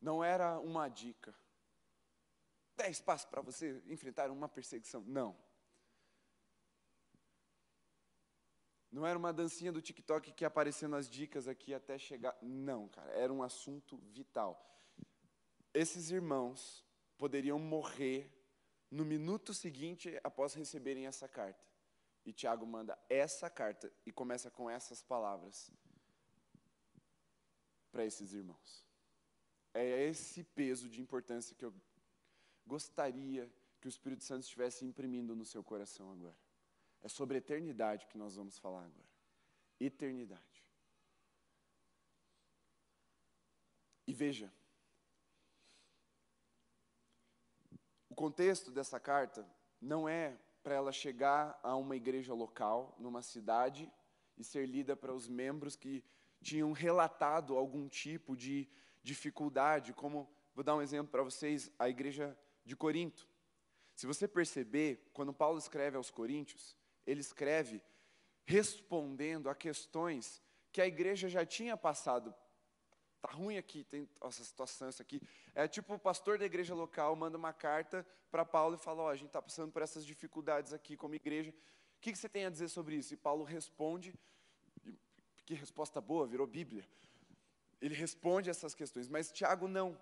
Não 0.00 0.22
era 0.22 0.58
uma 0.58 0.88
dica. 0.88 1.34
Dez 2.76 3.00
passos 3.00 3.28
para 3.28 3.42
você 3.42 3.82
enfrentar 3.86 4.30
uma 4.30 4.48
perseguição. 4.48 5.02
Não. 5.02 5.36
Não 8.90 9.06
era 9.06 9.18
uma 9.18 9.32
dancinha 9.32 9.72
do 9.72 9.80
TikTok 9.80 10.32
que 10.32 10.44
aparecendo 10.44 10.96
as 10.96 11.08
dicas 11.08 11.48
aqui 11.48 11.72
até 11.72 11.98
chegar. 11.98 12.36
Não, 12.42 12.88
cara. 12.88 13.10
Era 13.12 13.32
um 13.32 13.42
assunto 13.42 13.96
vital. 13.96 14.68
Esses 15.72 16.10
irmãos 16.10 16.84
poderiam 17.18 17.58
morrer 17.58 18.30
no 18.90 19.04
minuto 19.04 19.54
seguinte 19.54 20.18
após 20.22 20.54
receberem 20.54 21.06
essa 21.06 21.28
carta. 21.28 21.64
E 22.24 22.32
Tiago 22.32 22.66
manda 22.66 22.96
essa 23.08 23.50
carta 23.50 23.92
e 24.06 24.12
começa 24.12 24.50
com 24.50 24.70
essas 24.70 25.02
palavras 25.02 25.72
para 27.90 28.04
esses 28.04 28.32
irmãos. 28.32 28.86
É 29.74 30.04
esse 30.04 30.44
peso 30.44 30.88
de 30.88 31.00
importância 31.00 31.56
que 31.56 31.64
eu 31.64 31.74
gostaria 32.66 33.50
que 33.80 33.88
o 33.88 33.88
Espírito 33.88 34.22
Santo 34.22 34.42
estivesse 34.42 34.84
imprimindo 34.84 35.34
no 35.34 35.44
seu 35.44 35.64
coração 35.64 36.12
agora. 36.12 36.36
É 37.00 37.08
sobre 37.08 37.38
eternidade 37.38 38.06
que 38.06 38.16
nós 38.16 38.36
vamos 38.36 38.58
falar 38.58 38.84
agora. 38.84 39.10
Eternidade. 39.80 40.62
E 44.06 44.12
veja, 44.12 44.52
O 48.12 48.14
contexto 48.14 48.70
dessa 48.70 49.00
carta 49.00 49.42
não 49.80 50.06
é 50.06 50.38
para 50.62 50.74
ela 50.74 50.92
chegar 50.92 51.58
a 51.62 51.74
uma 51.76 51.96
igreja 51.96 52.34
local, 52.34 52.94
numa 52.98 53.22
cidade, 53.22 53.90
e 54.36 54.44
ser 54.44 54.66
lida 54.66 54.94
para 54.94 55.14
os 55.14 55.26
membros 55.26 55.76
que 55.76 56.04
tinham 56.42 56.72
relatado 56.72 57.56
algum 57.56 57.88
tipo 57.88 58.36
de 58.36 58.68
dificuldade, 59.02 59.94
como, 59.94 60.30
vou 60.54 60.62
dar 60.62 60.76
um 60.76 60.82
exemplo 60.82 61.10
para 61.10 61.22
vocês, 61.22 61.72
a 61.78 61.88
igreja 61.88 62.38
de 62.66 62.76
Corinto. 62.76 63.26
Se 63.94 64.06
você 64.06 64.28
perceber, 64.28 65.10
quando 65.14 65.32
Paulo 65.32 65.56
escreve 65.56 65.96
aos 65.96 66.10
Coríntios, 66.10 66.76
ele 67.06 67.22
escreve 67.22 67.80
respondendo 68.44 69.48
a 69.48 69.54
questões 69.54 70.42
que 70.70 70.82
a 70.82 70.86
igreja 70.86 71.30
já 71.30 71.46
tinha 71.46 71.78
passado 71.78 72.34
tá 73.22 73.30
ruim 73.30 73.56
aqui, 73.56 73.84
tem 73.84 74.08
essa 74.20 74.42
situação, 74.42 74.88
isso 74.88 75.00
aqui. 75.00 75.22
É 75.54 75.68
tipo 75.68 75.94
o 75.94 75.98
pastor 75.98 76.38
da 76.38 76.44
igreja 76.44 76.74
local 76.74 77.14
manda 77.14 77.38
uma 77.38 77.52
carta 77.52 78.04
para 78.32 78.44
Paulo 78.44 78.74
e 78.74 78.78
fala, 78.78 79.02
ó, 79.02 79.06
oh, 79.06 79.08
a 79.08 79.14
gente 79.14 79.28
está 79.28 79.40
passando 79.40 79.70
por 79.70 79.80
essas 79.80 80.04
dificuldades 80.04 80.72
aqui 80.72 80.96
como 80.96 81.14
igreja. 81.14 81.50
O 81.50 82.00
que, 82.00 82.10
que 82.10 82.18
você 82.18 82.28
tem 82.28 82.44
a 82.44 82.50
dizer 82.50 82.68
sobre 82.68 82.96
isso? 82.96 83.14
E 83.14 83.16
Paulo 83.16 83.44
responde, 83.44 84.12
que 85.46 85.54
resposta 85.54 86.00
boa, 86.00 86.26
virou 86.26 86.48
Bíblia. 86.48 86.84
Ele 87.80 87.94
responde 87.94 88.50
essas 88.50 88.74
questões, 88.74 89.08
mas 89.08 89.30
Tiago 89.30 89.68
não. 89.68 89.96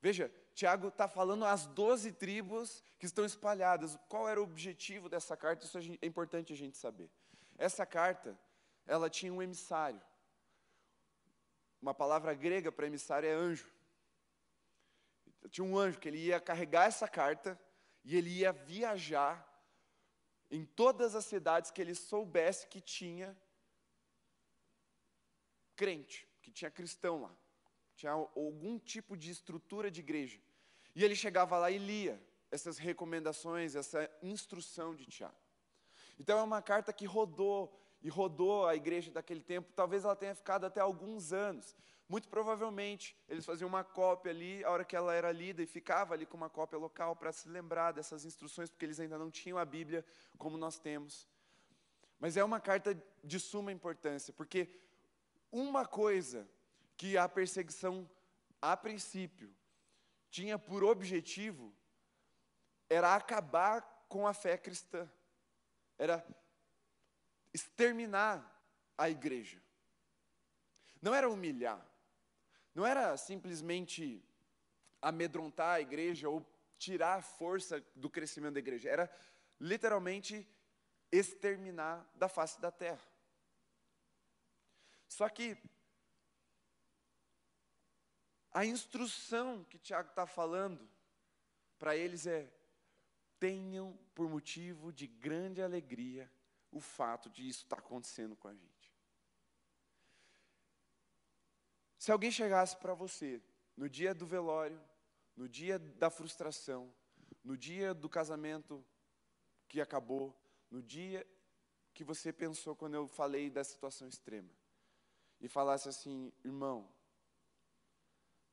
Veja, 0.00 0.32
Tiago 0.54 0.88
está 0.88 1.06
falando 1.06 1.44
às 1.44 1.66
doze 1.66 2.12
tribos 2.12 2.82
que 2.98 3.04
estão 3.04 3.26
espalhadas. 3.26 3.98
Qual 4.08 4.26
era 4.26 4.40
o 4.40 4.44
objetivo 4.44 5.08
dessa 5.08 5.36
carta? 5.36 5.66
Isso 5.66 5.78
é 5.78 6.06
importante 6.06 6.52
a 6.52 6.56
gente 6.56 6.78
saber. 6.78 7.10
Essa 7.58 7.84
carta, 7.84 8.38
ela 8.86 9.10
tinha 9.10 9.32
um 9.32 9.42
emissário. 9.42 10.00
Uma 11.80 11.94
palavra 11.94 12.34
grega 12.34 12.72
para 12.72 12.86
emissário 12.86 13.28
é 13.28 13.32
anjo. 13.32 13.70
Tinha 15.50 15.64
um 15.64 15.78
anjo 15.78 15.98
que 15.98 16.08
ele 16.08 16.18
ia 16.18 16.40
carregar 16.40 16.86
essa 16.86 17.08
carta 17.08 17.58
e 18.04 18.16
ele 18.16 18.30
ia 18.30 18.52
viajar 18.52 19.44
em 20.50 20.64
todas 20.64 21.14
as 21.14 21.24
cidades 21.24 21.70
que 21.70 21.80
ele 21.80 21.94
soubesse 21.94 22.66
que 22.66 22.80
tinha 22.80 23.36
crente, 25.74 26.26
que 26.40 26.50
tinha 26.50 26.70
cristão 26.70 27.22
lá, 27.22 27.36
tinha 27.94 28.12
algum 28.12 28.78
tipo 28.78 29.16
de 29.16 29.30
estrutura 29.30 29.90
de 29.90 30.00
igreja. 30.00 30.40
E 30.94 31.04
ele 31.04 31.14
chegava 31.14 31.58
lá 31.58 31.70
e 31.70 31.78
lia 31.78 32.20
essas 32.50 32.78
recomendações, 32.78 33.74
essa 33.74 34.10
instrução 34.22 34.94
de 34.94 35.04
Tiago. 35.04 35.36
Então 36.18 36.38
é 36.38 36.42
uma 36.42 36.62
carta 36.62 36.92
que 36.92 37.04
rodou 37.04 37.78
e 38.06 38.08
rodou 38.08 38.68
a 38.68 38.76
igreja 38.76 39.10
daquele 39.10 39.40
tempo. 39.40 39.72
Talvez 39.74 40.04
ela 40.04 40.14
tenha 40.14 40.32
ficado 40.32 40.64
até 40.64 40.80
alguns 40.80 41.32
anos. 41.32 41.74
Muito 42.08 42.28
provavelmente 42.28 43.16
eles 43.28 43.44
faziam 43.44 43.66
uma 43.66 43.82
cópia 43.82 44.30
ali, 44.30 44.62
a 44.62 44.70
hora 44.70 44.84
que 44.84 44.94
ela 44.94 45.12
era 45.12 45.32
lida, 45.32 45.60
e 45.60 45.66
ficava 45.66 46.14
ali 46.14 46.24
com 46.24 46.36
uma 46.36 46.48
cópia 46.48 46.78
local 46.78 47.16
para 47.16 47.32
se 47.32 47.48
lembrar 47.48 47.90
dessas 47.90 48.24
instruções, 48.24 48.70
porque 48.70 48.84
eles 48.84 49.00
ainda 49.00 49.18
não 49.18 49.28
tinham 49.28 49.58
a 49.58 49.64
Bíblia 49.64 50.04
como 50.38 50.56
nós 50.56 50.78
temos. 50.78 51.26
Mas 52.20 52.36
é 52.36 52.44
uma 52.44 52.60
carta 52.60 52.96
de 53.24 53.40
suma 53.40 53.72
importância, 53.72 54.32
porque 54.32 54.70
uma 55.50 55.84
coisa 55.84 56.48
que 56.96 57.18
a 57.18 57.28
perseguição, 57.28 58.08
a 58.62 58.76
princípio, 58.76 59.52
tinha 60.30 60.56
por 60.56 60.84
objetivo 60.84 61.74
era 62.88 63.16
acabar 63.16 64.06
com 64.08 64.28
a 64.28 64.32
fé 64.32 64.56
cristã, 64.56 65.10
era 65.98 66.24
exterminar 67.56 68.36
a 68.98 69.08
igreja. 69.08 69.60
Não 71.00 71.14
era 71.14 71.28
humilhar, 71.28 71.82
não 72.74 72.86
era 72.86 73.16
simplesmente 73.16 74.22
amedrontar 75.00 75.76
a 75.76 75.80
igreja 75.80 76.28
ou 76.28 76.44
tirar 76.78 77.14
a 77.14 77.22
força 77.22 77.82
do 77.94 78.10
crescimento 78.10 78.54
da 78.54 78.60
igreja, 78.60 78.90
era 78.90 79.10
literalmente 79.58 80.46
exterminar 81.10 82.06
da 82.14 82.28
face 82.28 82.60
da 82.60 82.70
terra. 82.70 83.08
Só 85.08 85.26
que 85.30 85.56
a 88.52 88.66
instrução 88.66 89.64
que 89.64 89.78
Tiago 89.78 90.10
está 90.10 90.26
falando 90.26 90.86
para 91.78 91.96
eles 91.96 92.26
é: 92.26 92.52
tenham 93.38 93.98
por 94.14 94.28
motivo 94.28 94.92
de 94.92 95.06
grande 95.06 95.62
alegria 95.62 96.30
o 96.76 96.80
fato 96.80 97.30
de 97.30 97.48
isso 97.48 97.64
estar 97.64 97.76
tá 97.76 97.82
acontecendo 97.82 98.36
com 98.36 98.48
a 98.48 98.54
gente. 98.54 98.94
Se 101.98 102.12
alguém 102.12 102.30
chegasse 102.30 102.76
para 102.76 102.92
você 102.92 103.42
no 103.74 103.88
dia 103.88 104.14
do 104.14 104.26
velório, 104.26 104.78
no 105.34 105.48
dia 105.48 105.78
da 105.78 106.10
frustração, 106.10 106.94
no 107.42 107.56
dia 107.56 107.94
do 107.94 108.10
casamento 108.10 108.84
que 109.66 109.80
acabou, 109.80 110.38
no 110.70 110.82
dia 110.82 111.26
que 111.94 112.04
você 112.04 112.30
pensou 112.30 112.76
quando 112.76 112.94
eu 112.94 113.08
falei 113.08 113.48
da 113.48 113.64
situação 113.64 114.06
extrema, 114.06 114.52
e 115.40 115.48
falasse 115.48 115.88
assim, 115.88 116.30
irmão, 116.44 116.92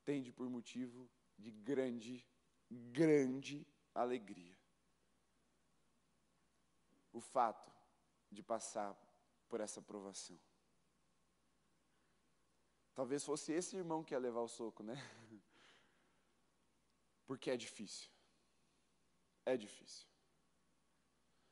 tende 0.02 0.32
por 0.32 0.48
motivo 0.48 1.10
de 1.38 1.50
grande, 1.50 2.26
grande 2.70 3.66
alegria. 3.94 4.56
O 7.12 7.20
fato 7.20 7.73
de 8.34 8.42
passar 8.42 8.94
por 9.48 9.60
essa 9.60 9.80
provação. 9.80 10.38
Talvez 12.94 13.24
fosse 13.24 13.52
esse 13.52 13.76
irmão 13.76 14.04
que 14.04 14.14
ia 14.14 14.18
levar 14.18 14.42
o 14.42 14.48
soco, 14.48 14.82
né? 14.82 14.94
Porque 17.26 17.50
é 17.50 17.56
difícil. 17.56 18.10
É 19.46 19.56
difícil. 19.56 20.06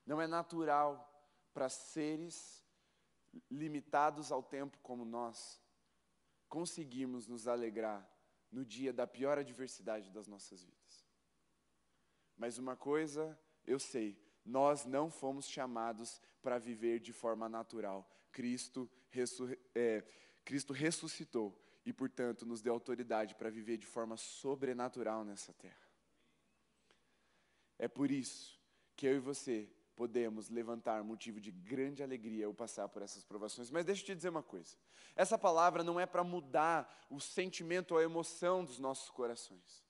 Não 0.05 0.21
é 0.21 0.27
natural 0.27 1.09
para 1.55 1.69
seres 1.69 2.63
limitados 3.51 4.31
ao 4.31 4.43
tempo 4.43 4.79
como 4.83 5.05
nós 5.05 5.61
conseguirmos 6.49 7.27
nos 7.27 7.49
alegrar 7.49 8.07
no 8.51 8.65
dia 8.65 8.93
da 8.93 9.07
pior 9.07 9.39
adversidade 9.39 10.11
das 10.11 10.27
nossas 10.27 10.63
vidas. 10.63 11.07
Mas 12.37 12.59
uma 12.59 12.77
coisa 12.77 13.39
eu 13.65 13.79
sei, 13.79 14.21
nós 14.45 14.85
não 14.85 15.11
fomos 15.11 15.49
chamados 15.49 16.21
para 16.43 16.59
viver 16.59 17.01
de 17.01 17.13
forma 17.13 17.49
natural. 17.49 18.09
Cristo 18.33 18.91
é, 19.75 20.05
Cristo 20.45 20.73
ressuscitou 20.73 21.59
e, 21.85 21.93
portanto, 21.93 22.45
nos 22.45 22.61
deu 22.61 22.73
autoridade 22.73 23.35
para 23.35 23.51
viver 23.51 23.77
de 23.77 23.87
forma 23.87 24.17
sobrenatural 24.17 25.25
nessa 25.25 25.53
terra. 25.53 25.77
É 27.79 27.89
por 27.89 28.11
isso 28.11 28.61
que 28.97 29.07
eu 29.07 29.17
e 29.17 29.19
você 29.19 29.69
podemos 29.97 30.49
levantar 30.49 31.03
motivo 31.03 31.41
de 31.41 31.51
grande 31.51 32.03
alegria 32.03 32.47
ao 32.47 32.55
passar 32.55 32.89
por 32.89 33.03
essas 33.03 33.25
provações. 33.25 33.71
Mas 33.71 33.85
deixa 33.85 34.03
eu 34.03 34.07
te 34.07 34.15
dizer 34.15 34.29
uma 34.29 34.43
coisa: 34.43 34.77
essa 35.15 35.39
palavra 35.39 35.83
não 35.83 35.99
é 35.99 36.07
para 36.07 36.25
mudar 36.25 37.07
o 37.11 37.21
sentimento 37.21 37.93
ou 37.93 37.99
a 37.99 38.03
emoção 38.03 38.65
dos 38.65 38.79
nossos 38.79 39.11
corações. 39.11 39.85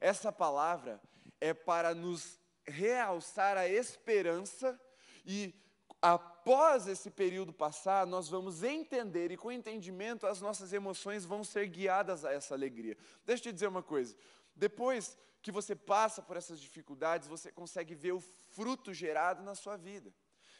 Essa 0.00 0.32
palavra 0.32 1.00
é 1.40 1.52
para 1.52 1.94
nos 1.94 2.40
realçar 2.64 3.56
a 3.56 3.68
esperança 3.68 4.80
e 5.24 5.54
após 6.02 6.88
esse 6.88 7.08
período 7.08 7.52
passar, 7.52 8.04
nós 8.04 8.28
vamos 8.28 8.64
entender 8.64 9.30
e 9.30 9.36
com 9.36 9.52
entendimento 9.52 10.26
as 10.26 10.40
nossas 10.40 10.72
emoções 10.72 11.24
vão 11.24 11.44
ser 11.44 11.68
guiadas 11.68 12.24
a 12.24 12.32
essa 12.32 12.52
alegria. 12.54 12.98
Deixa 13.24 13.42
eu 13.42 13.44
te 13.44 13.54
dizer 13.54 13.68
uma 13.68 13.82
coisa. 13.82 14.16
Depois 14.56 15.16
que 15.40 15.52
você 15.52 15.76
passa 15.76 16.20
por 16.20 16.36
essas 16.36 16.60
dificuldades, 16.60 17.28
você 17.28 17.52
consegue 17.52 17.94
ver 17.94 18.12
o 18.12 18.20
fruto 18.50 18.92
gerado 18.92 19.42
na 19.42 19.54
sua 19.54 19.76
vida. 19.76 20.12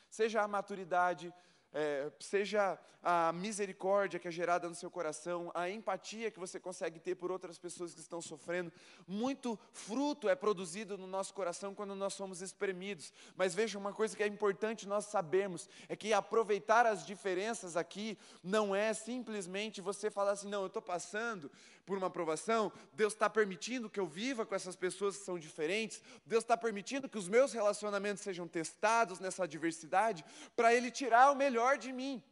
Seja 0.08 0.42
a 0.42 0.48
maturidade, 0.48 1.34
é, 1.72 2.10
seja 2.20 2.78
a 3.02 3.32
misericórdia 3.32 4.20
que 4.20 4.28
é 4.28 4.30
gerada 4.30 4.68
no 4.68 4.74
seu 4.74 4.90
coração, 4.90 5.50
a 5.54 5.68
empatia 5.68 6.30
que 6.30 6.38
você 6.38 6.60
consegue 6.60 7.00
ter 7.00 7.16
por 7.16 7.32
outras 7.32 7.58
pessoas 7.58 7.92
que 7.92 8.00
estão 8.00 8.22
sofrendo. 8.22 8.72
Muito 9.08 9.58
fruto 9.72 10.28
é 10.28 10.36
produzido 10.36 10.96
no 10.96 11.06
nosso 11.06 11.34
coração 11.34 11.74
quando 11.74 11.96
nós 11.96 12.14
somos 12.14 12.40
espremidos. 12.40 13.12
Mas 13.34 13.54
veja 13.54 13.78
uma 13.78 13.92
coisa 13.92 14.16
que 14.16 14.22
é 14.22 14.26
importante 14.26 14.86
nós 14.86 15.06
sabermos: 15.06 15.68
é 15.88 15.96
que 15.96 16.12
aproveitar 16.12 16.86
as 16.86 17.04
diferenças 17.04 17.76
aqui 17.76 18.16
não 18.42 18.74
é 18.74 18.94
simplesmente 18.94 19.80
você 19.80 20.10
falar 20.10 20.32
assim, 20.32 20.48
não, 20.48 20.60
eu 20.60 20.68
estou 20.68 20.82
passando 20.82 21.50
por 21.84 21.98
uma 21.98 22.06
aprovação, 22.06 22.72
Deus 22.92 23.12
está 23.12 23.28
permitindo 23.28 23.90
que 23.90 23.98
eu 23.98 24.06
viva 24.06 24.46
com 24.46 24.54
essas 24.54 24.76
pessoas 24.76 25.16
que 25.16 25.24
são 25.24 25.38
diferentes, 25.38 26.02
Deus 26.24 26.44
está 26.44 26.56
permitindo 26.56 27.08
que 27.08 27.18
os 27.18 27.28
meus 27.28 27.52
relacionamentos 27.52 28.22
sejam 28.22 28.46
testados 28.46 29.18
nessa 29.18 29.44
adversidade, 29.44 30.24
para 30.54 30.74
Ele 30.74 30.90
tirar 30.90 31.32
o 31.32 31.36
melhor 31.36 31.78
de 31.78 31.92
mim. 31.92 32.22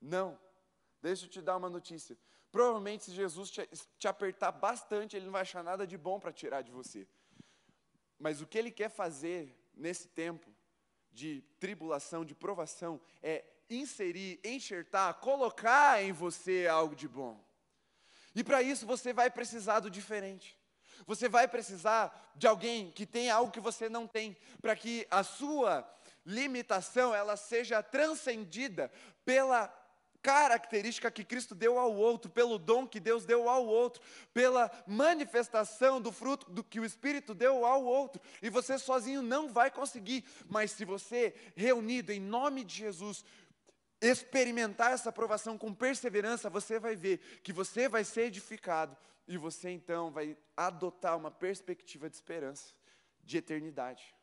Não. 0.00 0.38
Deixa 1.02 1.26
eu 1.26 1.30
te 1.30 1.40
dar 1.40 1.56
uma 1.56 1.68
notícia. 1.68 2.16
Provavelmente, 2.50 3.04
se 3.04 3.12
Jesus 3.12 3.50
te, 3.50 3.68
te 3.98 4.08
apertar 4.08 4.50
bastante, 4.52 5.16
Ele 5.16 5.26
não 5.26 5.32
vai 5.32 5.42
achar 5.42 5.62
nada 5.62 5.86
de 5.86 5.98
bom 5.98 6.18
para 6.18 6.32
tirar 6.32 6.62
de 6.62 6.72
você. 6.72 7.06
Mas 8.18 8.40
o 8.40 8.46
que 8.46 8.58
Ele 8.58 8.70
quer 8.70 8.88
fazer 8.88 9.54
nesse 9.74 10.08
tempo 10.08 10.50
de 11.12 11.42
tribulação, 11.60 12.24
de 12.24 12.34
provação, 12.34 13.00
é 13.22 13.44
inserir, 13.70 14.40
enxertar, 14.44 15.14
colocar 15.14 16.02
em 16.02 16.12
você 16.12 16.66
algo 16.66 16.94
de 16.94 17.08
bom. 17.08 17.42
E 18.34 18.44
para 18.44 18.62
isso 18.62 18.86
você 18.86 19.12
vai 19.12 19.30
precisar 19.30 19.80
do 19.80 19.90
diferente. 19.90 20.56
Você 21.06 21.28
vai 21.28 21.46
precisar 21.46 22.32
de 22.34 22.46
alguém 22.46 22.90
que 22.90 23.06
tem 23.06 23.30
algo 23.30 23.52
que 23.52 23.60
você 23.60 23.88
não 23.88 24.06
tem, 24.06 24.36
para 24.60 24.76
que 24.76 25.06
a 25.10 25.22
sua 25.22 25.88
limitação 26.24 27.14
ela 27.14 27.36
seja 27.36 27.82
transcendida 27.82 28.90
pela 29.24 29.72
característica 30.20 31.10
que 31.10 31.24
Cristo 31.24 31.54
deu 31.54 31.78
ao 31.78 31.94
outro, 31.94 32.30
pelo 32.30 32.58
dom 32.58 32.86
que 32.86 33.00
Deus 33.00 33.24
deu 33.24 33.48
ao 33.48 33.64
outro, 33.64 34.02
pela 34.34 34.70
manifestação 34.86 36.00
do 36.00 36.12
fruto 36.12 36.50
do 36.50 36.62
que 36.64 36.80
o 36.80 36.84
Espírito 36.84 37.34
deu 37.34 37.64
ao 37.64 37.84
outro. 37.84 38.20
E 38.42 38.50
você 38.50 38.78
sozinho 38.78 39.22
não 39.22 39.48
vai 39.48 39.70
conseguir, 39.70 40.24
mas 40.48 40.72
se 40.72 40.84
você 40.84 41.34
reunido 41.56 42.12
em 42.12 42.20
nome 42.20 42.64
de 42.64 42.74
Jesus, 42.74 43.24
experimentar 44.00 44.92
essa 44.92 45.08
aprovação 45.08 45.58
com 45.58 45.74
perseverança, 45.74 46.48
você 46.48 46.78
vai 46.78 46.94
ver 46.94 47.18
que 47.42 47.52
você 47.52 47.88
vai 47.88 48.04
ser 48.04 48.22
edificado 48.22 48.96
e 49.26 49.36
você 49.36 49.70
então 49.70 50.10
vai 50.10 50.36
adotar 50.56 51.16
uma 51.16 51.30
perspectiva 51.30 52.08
de 52.08 52.16
esperança, 52.16 52.72
de 53.22 53.38
eternidade. 53.38 54.14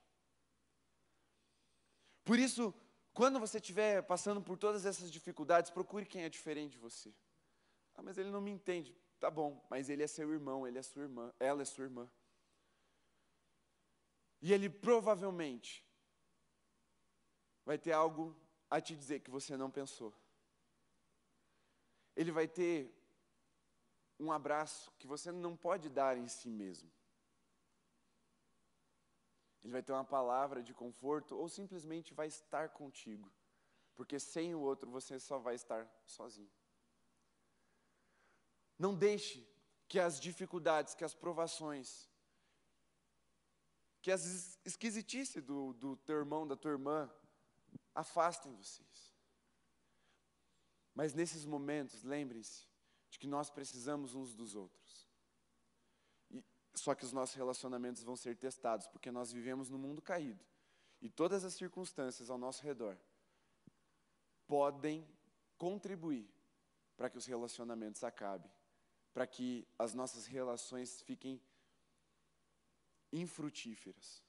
Por 2.23 2.39
isso, 2.39 2.73
quando 3.13 3.39
você 3.39 3.57
estiver 3.57 4.01
passando 4.01 4.41
por 4.41 4.57
todas 4.57 4.85
essas 4.85 5.11
dificuldades, 5.11 5.69
procure 5.69 6.05
quem 6.05 6.23
é 6.23 6.29
diferente 6.29 6.71
de 6.71 6.77
você. 6.77 7.13
Ah, 7.95 8.01
mas 8.01 8.17
ele 8.17 8.31
não 8.31 8.41
me 8.41 8.51
entende. 8.51 8.97
Tá 9.19 9.29
bom, 9.29 9.65
mas 9.69 9.89
ele 9.89 10.03
é 10.03 10.07
seu 10.07 10.31
irmão, 10.33 10.67
ele 10.67 10.77
é 10.77 10.81
sua 10.81 11.03
irmã, 11.03 11.33
ela 11.39 11.61
é 11.61 11.65
sua 11.65 11.85
irmã. 11.85 12.09
E 14.41 14.51
ele 14.51 14.69
provavelmente 14.69 15.85
vai 17.65 17.77
ter 17.77 17.91
algo 17.91 18.35
a 18.75 18.81
te 18.81 18.93
dizer 18.93 19.21
que 19.21 19.31
você 19.31 19.55
não 19.55 19.71
pensou. 19.71 20.13
Ele 22.13 22.29
vai 22.29 22.45
ter 22.45 22.93
um 24.19 24.33
abraço 24.33 24.91
que 24.99 25.07
você 25.07 25.31
não 25.31 25.55
pode 25.55 25.87
dar 25.89 26.17
em 26.17 26.27
si 26.27 26.49
mesmo. 26.49 26.91
Ele 29.63 29.71
vai 29.71 29.81
ter 29.81 29.93
uma 29.93 30.03
palavra 30.03 30.61
de 30.61 30.73
conforto 30.73 31.37
ou 31.37 31.47
simplesmente 31.47 32.13
vai 32.13 32.27
estar 32.27 32.69
contigo. 32.69 33.31
Porque 33.95 34.19
sem 34.19 34.53
o 34.53 34.59
outro 34.59 34.91
você 34.91 35.19
só 35.19 35.37
vai 35.39 35.55
estar 35.55 35.89
sozinho. 36.05 36.51
Não 38.77 38.93
deixe 38.93 39.47
que 39.87 40.01
as 40.01 40.19
dificuldades, 40.19 40.93
que 40.93 41.05
as 41.05 41.15
provações, 41.15 42.09
que 44.01 44.11
as 44.11 44.59
esquisitices 44.65 45.41
do, 45.41 45.71
do 45.73 45.95
teu 45.95 46.17
irmão, 46.17 46.45
da 46.45 46.57
tua 46.57 46.71
irmã, 46.71 47.09
afastem 47.95 48.53
vocês. 48.53 49.15
Mas 50.93 51.13
nesses 51.13 51.45
momentos, 51.45 52.03
lembrem-se 52.03 52.67
de 53.09 53.17
que 53.17 53.27
nós 53.27 53.49
precisamos 53.49 54.13
uns 54.13 54.35
dos 54.35 54.55
outros. 54.55 55.07
E, 56.29 56.43
só 56.73 56.93
que 56.93 57.05
os 57.05 57.13
nossos 57.13 57.35
relacionamentos 57.35 58.03
vão 58.03 58.15
ser 58.15 58.35
testados, 58.35 58.87
porque 58.87 59.09
nós 59.11 59.31
vivemos 59.31 59.69
num 59.69 59.77
mundo 59.77 60.01
caído. 60.01 60.45
E 61.01 61.09
todas 61.09 61.43
as 61.43 61.53
circunstâncias 61.53 62.29
ao 62.29 62.37
nosso 62.37 62.63
redor 62.63 62.97
podem 64.47 65.07
contribuir 65.57 66.29
para 66.95 67.09
que 67.09 67.17
os 67.17 67.25
relacionamentos 67.25 68.03
acabem, 68.03 68.51
para 69.13 69.27
que 69.27 69.67
as 69.77 69.93
nossas 69.93 70.25
relações 70.25 71.01
fiquem 71.01 71.41
infrutíferas. 73.11 74.23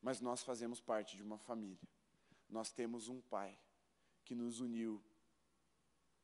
Mas 0.00 0.20
nós 0.20 0.42
fazemos 0.42 0.80
parte 0.80 1.16
de 1.16 1.22
uma 1.22 1.38
família. 1.38 1.88
Nós 2.52 2.70
temos 2.70 3.08
um 3.08 3.18
pai 3.22 3.58
que 4.26 4.34
nos 4.34 4.60
uniu 4.60 5.02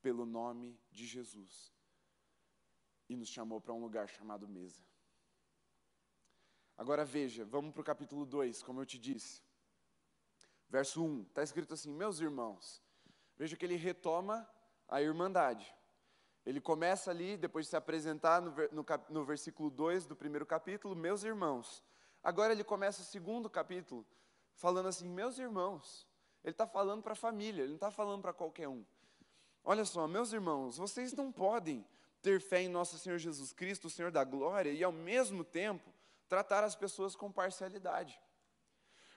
pelo 0.03 0.27
nome 0.27 0.79
de 0.93 1.07
Jesus 1.07 1.73
e 3.09 3.17
nos 3.17 3.31
chamou 3.31 3.63
para 3.63 3.73
um 3.73 3.81
lugar 3.81 4.07
chamado 4.11 4.47
mesa. 4.47 4.83
Agora 6.77 7.03
veja, 7.03 7.47
vamos 7.47 7.73
para 7.73 7.81
o 7.81 7.85
capítulo 7.85 8.27
2, 8.27 8.63
como 8.63 8.83
eu 8.83 8.85
te 8.85 8.99
disse. 8.99 9.43
Verso 10.69 11.03
1, 11.03 11.23
está 11.23 11.43
escrito 11.43 11.73
assim: 11.73 11.91
Meus 11.91 12.21
irmãos, 12.21 12.83
veja 13.35 13.57
que 13.57 13.65
ele 13.65 13.77
retoma 13.77 14.47
a 14.87 15.01
irmandade. 15.01 15.75
Ele 16.45 16.61
começa 16.61 17.11
ali, 17.11 17.39
depois 17.39 17.65
de 17.65 17.71
se 17.71 17.77
apresentar 17.77 18.43
no, 18.43 18.55
no, 18.71 18.85
no 19.09 19.25
versículo 19.25 19.71
2 19.71 20.05
do 20.05 20.15
primeiro 20.15 20.45
capítulo, 20.45 20.95
meus 20.95 21.25
irmãos. 21.25 21.83
Agora 22.23 22.53
ele 22.53 22.65
começa 22.65 23.01
o 23.01 23.05
segundo 23.05 23.49
capítulo, 23.49 24.07
falando 24.53 24.89
assim, 24.89 25.09
meus 25.09 25.39
irmãos. 25.39 26.08
Ele 26.45 26.53
está 26.53 26.67
falando 26.67 27.03
para 27.03 27.13
a 27.13 27.17
família, 27.17 27.63
ele 27.63 27.71
não 27.71 27.77
está 27.77 27.91
falando 27.91 28.23
para 28.23 28.33
qualquer 28.33 28.69
um. 28.69 28.85
Olha 29.65 29.85
só, 29.85 30.07
meus 30.07 30.33
irmãos, 30.33 30.79
vocês 30.79 31.13
não 31.13 31.31
podem 31.31 31.85
ter 32.23 32.41
fé 32.41 32.63
em 32.63 32.69
nosso 32.69 32.99
Senhor 32.99 33.19
Jesus 33.19 33.53
Cristo, 33.53 33.87
o 33.87 33.91
Senhor 33.91 34.11
da 34.11 34.25
glória, 34.25 34.71
e 34.71 34.83
ao 34.83 34.93
mesmo 34.93 35.45
tempo 35.45 35.93
tratar 36.29 36.65
as 36.65 36.75
pessoas 36.75 37.15
com 37.15 37.31
parcialidade. 37.31 38.19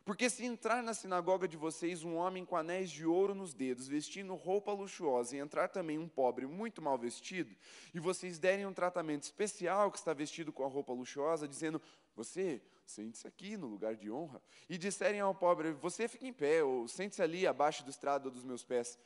Porque 0.03 0.29
se 0.29 0.43
entrar 0.43 0.81
na 0.81 0.95
sinagoga 0.95 1.47
de 1.47 1.55
vocês 1.55 2.03
um 2.03 2.15
homem 2.15 2.43
com 2.43 2.55
anéis 2.55 2.89
de 2.89 3.05
ouro 3.05 3.35
nos 3.35 3.53
dedos, 3.53 3.87
vestindo 3.87 4.33
roupa 4.33 4.73
luxuosa, 4.73 5.35
e 5.35 5.39
entrar 5.39 5.69
também 5.69 5.99
um 5.99 6.07
pobre 6.07 6.47
muito 6.47 6.81
mal 6.81 6.97
vestido, 6.97 7.55
e 7.93 7.99
vocês 7.99 8.39
derem 8.39 8.65
um 8.65 8.73
tratamento 8.73 9.23
especial 9.23 9.91
que 9.91 9.99
está 9.99 10.11
vestido 10.11 10.51
com 10.51 10.65
a 10.65 10.67
roupa 10.67 10.91
luxuosa, 10.91 11.47
dizendo: 11.47 11.79
Você, 12.15 12.61
sente-se 12.91 13.27
aqui 13.27 13.57
no 13.57 13.67
lugar 13.67 13.95
de 13.95 14.11
honra, 14.11 14.41
e 14.69 14.77
disserem 14.77 15.19
ao 15.19 15.33
pobre: 15.33 15.71
Você 15.73 16.07
fica 16.07 16.25
em 16.27 16.33
pé, 16.33 16.63
ou 16.63 16.87
sente-se 16.87 17.21
ali 17.21 17.47
abaixo 17.47 17.83
do 17.83 17.89
estrado 17.89 18.29
dos 18.29 18.43
meus 18.43 18.63
pés. 18.63 18.99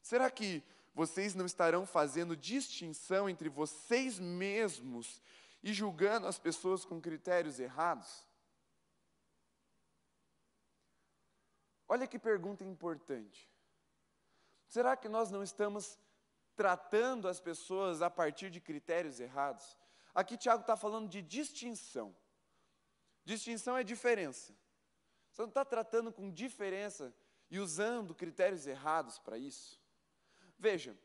Será 0.00 0.30
que 0.30 0.62
vocês 0.94 1.34
não 1.34 1.46
estarão 1.46 1.86
fazendo 1.86 2.36
distinção 2.36 3.28
entre 3.28 3.48
vocês 3.48 4.18
mesmos 4.18 5.20
e 5.62 5.72
julgando 5.72 6.26
as 6.26 6.38
pessoas 6.38 6.84
com 6.84 7.00
critérios 7.00 7.58
errados? 7.58 8.26
Olha 11.88 12.06
que 12.06 12.18
pergunta 12.18 12.64
importante. 12.64 13.50
Será 14.66 14.96
que 14.96 15.08
nós 15.08 15.30
não 15.30 15.42
estamos 15.42 15.98
tratando 16.56 17.28
as 17.28 17.40
pessoas 17.40 18.00
a 18.00 18.08
partir 18.08 18.50
de 18.50 18.60
critérios 18.60 19.20
errados? 19.20 19.76
Aqui 20.14 20.36
Tiago 20.36 20.62
está 20.62 20.76
falando 20.76 21.08
de 21.08 21.20
distinção. 21.22 22.14
Distinção 23.24 23.76
é 23.76 23.84
diferença. 23.84 24.52
Você 25.30 25.42
não 25.42 25.48
está 25.48 25.64
tratando 25.64 26.12
com 26.12 26.30
diferença 26.30 27.14
e 27.50 27.58
usando 27.58 28.14
critérios 28.14 28.66
errados 28.66 29.18
para 29.18 29.38
isso? 29.38 29.80
Veja, 30.58 30.96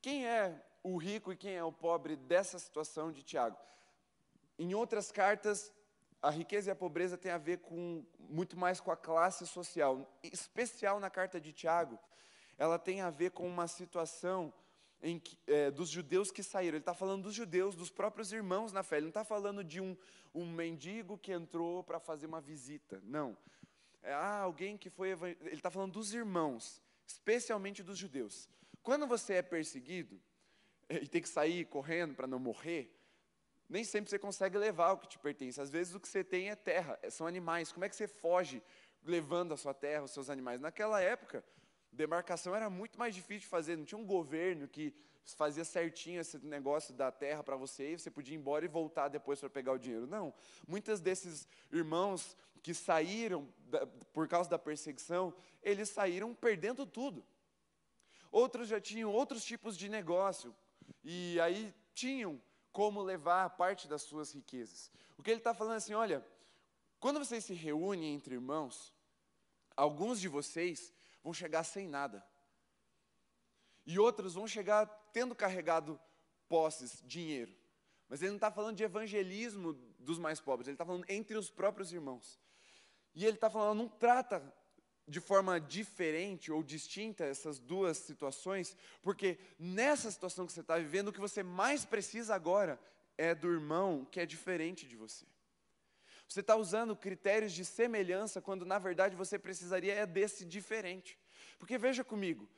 quem 0.00 0.26
é 0.26 0.62
o 0.82 0.96
rico 0.96 1.32
e 1.32 1.36
quem 1.36 1.54
é 1.54 1.64
o 1.64 1.72
pobre 1.72 2.16
dessa 2.16 2.58
situação 2.58 3.12
de 3.12 3.22
Tiago? 3.22 3.56
Em 4.58 4.74
outras 4.74 5.10
cartas, 5.10 5.72
a 6.20 6.30
riqueza 6.30 6.70
e 6.70 6.72
a 6.72 6.76
pobreza 6.76 7.16
têm 7.16 7.32
a 7.32 7.38
ver 7.38 7.58
com 7.58 8.04
muito 8.18 8.56
mais 8.56 8.80
com 8.80 8.90
a 8.90 8.96
classe 8.96 9.46
social, 9.46 10.08
em 10.22 10.30
especial 10.32 11.00
na 11.00 11.10
carta 11.10 11.40
de 11.40 11.52
Tiago, 11.52 11.98
ela 12.58 12.78
tem 12.78 13.00
a 13.00 13.10
ver 13.10 13.30
com 13.30 13.46
uma 13.46 13.66
situação 13.66 14.52
que, 15.18 15.36
é, 15.46 15.70
dos 15.70 15.88
judeus 15.88 16.30
que 16.30 16.42
saíram. 16.42 16.76
Ele 16.76 16.82
está 16.82 16.94
falando 16.94 17.24
dos 17.24 17.34
judeus, 17.34 17.74
dos 17.74 17.90
próprios 17.90 18.32
irmãos 18.32 18.72
na 18.72 18.82
fé. 18.82 18.96
Ele 18.96 19.06
não 19.06 19.10
está 19.10 19.24
falando 19.24 19.64
de 19.64 19.80
um, 19.80 19.96
um 20.32 20.46
mendigo 20.46 21.18
que 21.18 21.32
entrou 21.32 21.82
para 21.82 21.98
fazer 21.98 22.26
uma 22.26 22.40
visita. 22.40 23.00
Não. 23.04 23.36
É, 24.02 24.12
ah, 24.12 24.38
alguém 24.38 24.78
que 24.78 24.88
foi. 24.88 25.10
Ele 25.10 25.54
está 25.54 25.70
falando 25.70 25.92
dos 25.92 26.14
irmãos, 26.14 26.80
especialmente 27.06 27.82
dos 27.82 27.98
judeus. 27.98 28.48
Quando 28.82 29.06
você 29.06 29.34
é 29.34 29.42
perseguido 29.42 30.20
e 30.88 31.06
tem 31.08 31.20
que 31.20 31.28
sair 31.28 31.64
correndo 31.66 32.14
para 32.14 32.26
não 32.26 32.38
morrer, 32.38 32.96
nem 33.68 33.84
sempre 33.84 34.10
você 34.10 34.18
consegue 34.18 34.58
levar 34.58 34.92
o 34.92 34.98
que 34.98 35.08
te 35.08 35.18
pertence. 35.18 35.60
Às 35.60 35.70
vezes 35.70 35.94
o 35.94 36.00
que 36.00 36.08
você 36.08 36.22
tem 36.22 36.50
é 36.50 36.54
terra, 36.56 36.98
é, 37.02 37.10
são 37.10 37.26
animais. 37.26 37.72
Como 37.72 37.84
é 37.84 37.88
que 37.88 37.96
você 37.96 38.06
foge 38.06 38.62
levando 39.04 39.52
a 39.52 39.56
sua 39.56 39.74
terra, 39.74 40.04
os 40.04 40.12
seus 40.12 40.28
animais? 40.28 40.60
Naquela 40.60 41.00
época, 41.00 41.44
demarcação 41.92 42.54
era 42.54 42.70
muito 42.70 42.98
mais 42.98 43.14
difícil 43.14 43.40
de 43.40 43.46
fazer. 43.46 43.76
Não 43.76 43.84
tinha 43.84 43.98
um 43.98 44.06
governo 44.06 44.66
que 44.66 44.94
fazia 45.36 45.64
certinho 45.64 46.20
esse 46.20 46.38
negócio 46.38 46.92
da 46.94 47.12
terra 47.12 47.42
para 47.42 47.56
você 47.56 47.92
e 47.92 47.98
você 47.98 48.10
podia 48.10 48.34
ir 48.34 48.38
embora 48.38 48.64
e 48.64 48.68
voltar 48.68 49.08
depois 49.08 49.38
para 49.38 49.50
pegar 49.50 49.72
o 49.72 49.78
dinheiro. 49.78 50.06
Não. 50.06 50.34
Muitos 50.66 51.00
desses 51.00 51.46
irmãos 51.70 52.36
que 52.62 52.74
saíram 52.74 53.48
por 54.12 54.26
causa 54.28 54.48
da 54.48 54.58
perseguição, 54.58 55.34
eles 55.62 55.88
saíram 55.88 56.34
perdendo 56.34 56.86
tudo. 56.86 57.24
Outros 58.30 58.68
já 58.68 58.80
tinham 58.80 59.12
outros 59.12 59.44
tipos 59.44 59.76
de 59.76 59.88
negócio. 59.88 60.54
E 61.04 61.38
aí 61.40 61.74
tinham 61.94 62.40
como 62.72 63.02
levar 63.02 63.50
parte 63.50 63.86
das 63.86 64.02
suas 64.02 64.32
riquezas. 64.32 64.90
O 65.18 65.22
que 65.22 65.30
ele 65.30 65.38
está 65.38 65.52
falando 65.52 65.74
é 65.74 65.76
assim: 65.76 65.94
olha, 65.94 66.24
quando 66.98 67.18
vocês 67.18 67.44
se 67.44 67.52
reúnem 67.52 68.14
entre 68.14 68.34
irmãos, 68.34 68.94
alguns 69.76 70.20
de 70.20 70.28
vocês 70.28 70.92
vão 71.22 71.32
chegar 71.32 71.64
sem 71.64 71.88
nada. 71.88 72.24
E 73.84 73.98
outros 73.98 74.34
vão 74.34 74.46
chegar 74.46 74.86
tendo 75.12 75.34
carregado 75.34 76.00
posses, 76.48 77.02
dinheiro. 77.04 77.54
Mas 78.08 78.20
ele 78.20 78.30
não 78.30 78.36
está 78.36 78.50
falando 78.50 78.76
de 78.76 78.84
evangelismo 78.84 79.72
dos 79.98 80.18
mais 80.18 80.40
pobres, 80.40 80.68
ele 80.68 80.74
está 80.74 80.84
falando 80.84 81.04
entre 81.08 81.36
os 81.36 81.50
próprios 81.50 81.92
irmãos. 81.92 82.38
E 83.14 83.24
ele 83.24 83.36
está 83.36 83.48
falando, 83.48 83.78
não 83.78 83.88
trata 83.88 84.42
de 85.06 85.20
forma 85.20 85.60
diferente 85.60 86.52
ou 86.52 86.62
distinta 86.62 87.24
essas 87.24 87.58
duas 87.58 87.98
situações, 87.98 88.76
porque 89.02 89.38
nessa 89.58 90.10
situação 90.10 90.46
que 90.46 90.52
você 90.52 90.60
está 90.60 90.78
vivendo, 90.78 91.08
o 91.08 91.12
que 91.12 91.20
você 91.20 91.42
mais 91.42 91.84
precisa 91.84 92.34
agora 92.34 92.78
é 93.18 93.34
do 93.34 93.50
irmão 93.50 94.04
que 94.04 94.20
é 94.20 94.26
diferente 94.26 94.86
de 94.86 94.96
você. 94.96 95.26
Você 96.32 96.40
está 96.40 96.56
usando 96.56 96.96
critérios 96.96 97.52
de 97.52 97.62
semelhança 97.62 98.40
quando 98.40 98.64
na 98.64 98.78
verdade 98.78 99.14
você 99.14 99.38
precisaria 99.38 99.92
é 99.92 100.06
desse 100.06 100.46
diferente. 100.46 101.18
Porque 101.58 101.76
veja 101.76 102.02
comigo, 102.02 102.48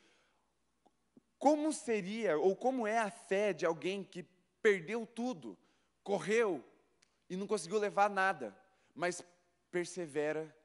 como 1.38 1.72
seria 1.72 2.38
ou 2.38 2.54
como 2.54 2.86
é 2.86 2.98
a 2.98 3.10
fé 3.10 3.52
de 3.52 3.66
alguém 3.66 4.04
que 4.04 4.24
perdeu 4.62 5.04
tudo, 5.04 5.58
correu 6.04 6.64
e 7.28 7.36
não 7.36 7.48
conseguiu 7.48 7.78
levar 7.78 8.08
nada, 8.08 8.56
mas 8.94 9.24
persevera 9.72 10.56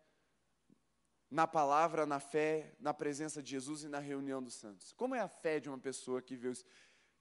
na 1.32 1.48
palavra, 1.48 2.06
na 2.06 2.20
fé, 2.20 2.76
na 2.80 2.94
presença 2.94 3.42
de 3.42 3.50
Jesus 3.50 3.84
e 3.84 3.88
na 3.88 4.00
reunião 4.00 4.42
dos 4.42 4.54
santos? 4.54 4.94
Como 4.94 5.16
é 5.16 5.20
a 5.20 5.28
fé 5.28 5.60
de 5.60 5.68
uma 5.68 5.80
pessoa 5.80 6.22
que 6.22 6.36
vê 6.36 6.48
os... 6.48 6.64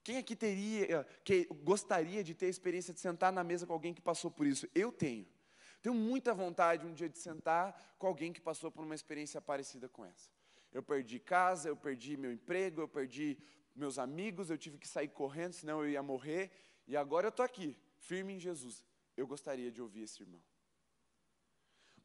Quem 0.05 0.19
aqui 0.19 0.37
teria, 0.37 1.07
que 1.25 1.47
gostaria 1.65 2.23
de 2.23 2.35
ter 2.35 2.45
a 2.45 2.51
experiência 2.51 2.93
de 2.93 3.01
sentar 3.01 3.33
na 3.33 3.43
mesa 3.43 3.67
com 3.67 3.73
alguém 3.73 3.95
que 3.95 4.03
passou 4.03 4.31
por 4.31 4.47
isso? 4.47 4.69
Eu 4.75 4.93
tenho. 4.93 5.27
Tenho 5.81 5.95
muita 5.95 6.35
vontade 6.35 6.87
um 6.87 6.93
dia 6.93 7.09
de 7.09 7.19
sentar 7.19 7.95
com 7.99 8.07
alguém 8.07 8.33
que 8.33 8.41
passou 8.41 8.71
por 8.71 8.85
uma 8.85 8.95
experiência 8.95 9.41
parecida 9.41 9.89
com 9.89 10.05
essa. 10.05 10.31
Eu 10.73 10.83
perdi 10.83 11.19
casa, 11.19 11.69
eu 11.69 11.77
perdi 11.77 12.17
meu 12.17 12.33
emprego, 12.33 12.81
eu 12.81 12.89
perdi 12.89 13.39
meus 13.75 13.99
amigos, 13.99 14.51
eu 14.51 14.59
tive 14.59 14.77
que 14.77 14.89
sair 14.89 15.09
correndo, 15.09 15.53
senão 15.53 15.83
eu 15.83 15.91
ia 15.91 16.03
morrer. 16.03 16.51
E 16.87 16.97
agora 16.97 17.27
eu 17.27 17.31
estou 17.31 17.45
aqui, 17.45 17.77
firme 17.99 18.35
em 18.35 18.41
Jesus. 18.41 18.85
Eu 19.17 19.27
gostaria 19.27 19.71
de 19.71 19.81
ouvir 19.81 20.03
esse 20.03 20.23
irmão 20.23 20.43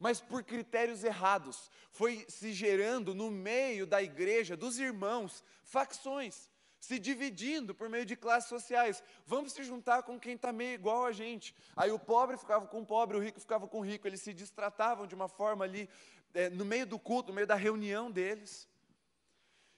mas 0.04 0.20
por 0.20 0.44
critérios 0.44 1.02
errados. 1.02 1.70
Foi 1.90 2.26
se 2.28 2.52
gerando 2.52 3.14
no 3.14 3.30
meio 3.30 3.86
da 3.86 4.02
igreja, 4.02 4.54
dos 4.54 4.78
irmãos, 4.78 5.42
facções, 5.62 6.50
se 6.84 6.98
dividindo 6.98 7.74
por 7.74 7.88
meio 7.88 8.04
de 8.04 8.14
classes 8.14 8.48
sociais. 8.48 9.02
Vamos 9.26 9.52
se 9.52 9.64
juntar 9.64 10.02
com 10.02 10.20
quem 10.20 10.34
está 10.34 10.52
meio 10.52 10.74
igual 10.74 11.06
a 11.06 11.12
gente. 11.12 11.54
Aí 11.74 11.90
o 11.90 11.98
pobre 11.98 12.36
ficava 12.36 12.66
com 12.66 12.82
o 12.82 12.86
pobre, 12.86 13.16
o 13.16 13.20
rico 13.20 13.40
ficava 13.40 13.66
com 13.66 13.78
o 13.78 13.84
rico. 13.84 14.06
Eles 14.06 14.20
se 14.20 14.34
distratavam 14.34 15.06
de 15.06 15.14
uma 15.14 15.26
forma 15.26 15.64
ali, 15.64 15.88
é, 16.34 16.50
no 16.50 16.64
meio 16.64 16.86
do 16.86 16.98
culto, 16.98 17.30
no 17.30 17.36
meio 17.36 17.46
da 17.46 17.54
reunião 17.54 18.10
deles. 18.10 18.68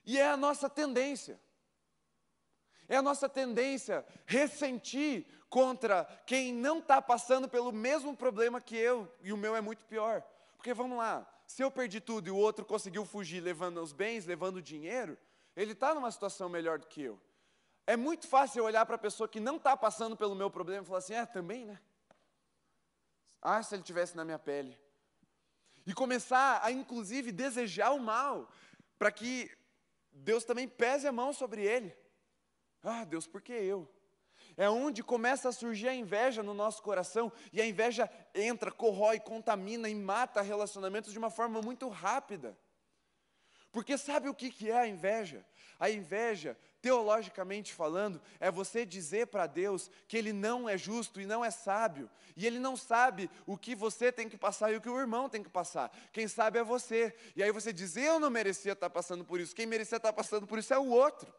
E 0.05 0.19
é 0.19 0.29
a 0.29 0.37
nossa 0.37 0.69
tendência. 0.69 1.41
É 2.89 2.97
a 2.97 3.03
nossa 3.03 3.29
tendência 3.29 4.05
ressentir 4.27 5.27
contra 5.49 6.05
quem 6.27 6.53
não 6.53 6.81
está 6.81 7.01
passando 7.01 7.49
pelo 7.49 7.71
mesmo 7.71 8.17
problema 8.17 8.61
que 8.61 8.77
eu, 8.77 9.09
e 9.23 9.33
o 9.33 9.37
meu 9.37 9.55
é 9.55 9.61
muito 9.61 9.85
pior. 9.85 10.23
Porque 10.57 10.75
vamos 10.75 10.99
lá, 10.99 11.25
se 11.47 11.63
eu 11.63 11.71
perdi 11.71 12.01
tudo 12.01 12.27
e 12.27 12.31
o 12.33 12.37
outro 12.37 12.65
conseguiu 12.65 13.05
fugir 13.05 13.41
levando 13.41 13.81
os 13.81 13.93
bens, 13.93 14.27
levando 14.27 14.57
o 14.57 14.63
dinheiro, 14.63 15.17
ele 15.57 15.73
está 15.73 15.95
numa 15.95 16.11
situação 16.11 16.49
melhor 16.49 16.79
do 16.79 16.87
que 16.87 17.03
eu. 17.03 17.21
É 17.87 17.97
muito 17.97 18.29
fácil 18.29 18.61
eu 18.61 18.65
olhar 18.65 18.85
para 18.85 18.97
a 18.97 18.99
pessoa 18.99 19.29
que 19.29 19.41
não 19.41 19.57
está 19.57 19.77
passando 19.77 20.17
pelo 20.17 20.35
meu 20.35 20.51
problema 20.51 20.83
e 20.83 20.87
falar 20.87 20.99
assim: 20.99 21.15
é, 21.15 21.25
também, 21.25 21.65
né? 21.65 21.81
Ah, 23.41 23.63
se 23.63 23.75
ele 23.75 23.83
tivesse 23.83 24.17
na 24.17 24.25
minha 24.25 24.39
pele. 24.39 24.77
E 25.87 25.95
começar 25.95 26.61
a, 26.65 26.71
inclusive, 26.71 27.31
desejar 27.31 27.93
o 27.93 28.01
mal, 28.01 28.51
para 28.99 29.11
que 29.13 29.51
Deus 30.13 30.45
também 30.45 30.69
pese 30.69 31.07
a 31.07 31.13
mão 31.13 31.33
sobre 31.33 31.63
ele. 31.63 31.97
Ah, 32.83 33.05
Deus, 33.05 33.27
por 33.27 33.41
que 33.41 33.53
eu? 33.53 33.89
É 34.57 34.69
onde 34.69 35.03
começa 35.03 35.49
a 35.49 35.53
surgir 35.53 35.89
a 35.89 35.95
inveja 35.95 36.43
no 36.43 36.55
nosso 36.55 36.83
coração, 36.83 37.33
e 37.53 37.61
a 37.61 37.67
inveja 37.67 38.11
entra, 38.35 38.73
corrói, 38.73 39.21
contamina 39.21 39.89
e 39.89 39.95
mata 39.95 40.43
relacionamentos 40.43 41.13
de 41.13 41.19
uma 41.19 41.31
forma 41.31 41.63
muito 41.63 41.89
rápida. 41.89 42.59
Porque 43.77 43.99
sabe 43.99 44.27
o 44.27 44.35
que 44.35 44.71
é 44.71 44.79
a 44.79 44.89
inveja? 44.89 45.45
A 45.79 45.91
inveja, 45.91 46.57
teologicamente 46.81 47.75
falando, 47.75 48.23
é 48.41 48.51
você 48.51 48.87
dizer 48.87 49.27
para 49.27 49.47
Deus 49.47 49.91
que 50.09 50.17
Ele 50.17 50.33
não 50.33 50.67
é 50.67 50.79
justo 50.79 51.21
e 51.21 51.27
não 51.27 51.45
é 51.45 51.51
sábio, 51.51 52.09
e 52.35 52.47
Ele 52.47 52.59
não 52.59 52.75
sabe 52.75 53.31
o 53.45 53.55
que 53.55 53.75
você 53.75 54.11
tem 54.11 54.31
que 54.31 54.39
passar 54.39 54.73
e 54.73 54.77
o 54.77 54.81
que 54.81 54.89
o 54.89 54.99
irmão 54.99 55.29
tem 55.29 55.43
que 55.43 55.51
passar. 55.51 55.95
Quem 56.11 56.27
sabe 56.27 56.59
é 56.59 56.65
você. 56.65 57.15
E 57.37 57.43
aí 57.43 57.53
você 57.53 57.71
diz: 57.71 57.99
Eu 57.99 58.19
não 58.19 58.31
merecia 58.31 58.73
estar 58.73 58.89
passando 58.89 59.27
por 59.27 59.39
isso, 59.39 59.55
quem 59.55 59.67
merecia 59.67 59.97
estar 59.97 60.15
passando 60.15 60.47
por 60.47 60.59
isso 60.59 60.73
é 60.73 60.79
o 60.79 60.89
outro. 60.89 61.31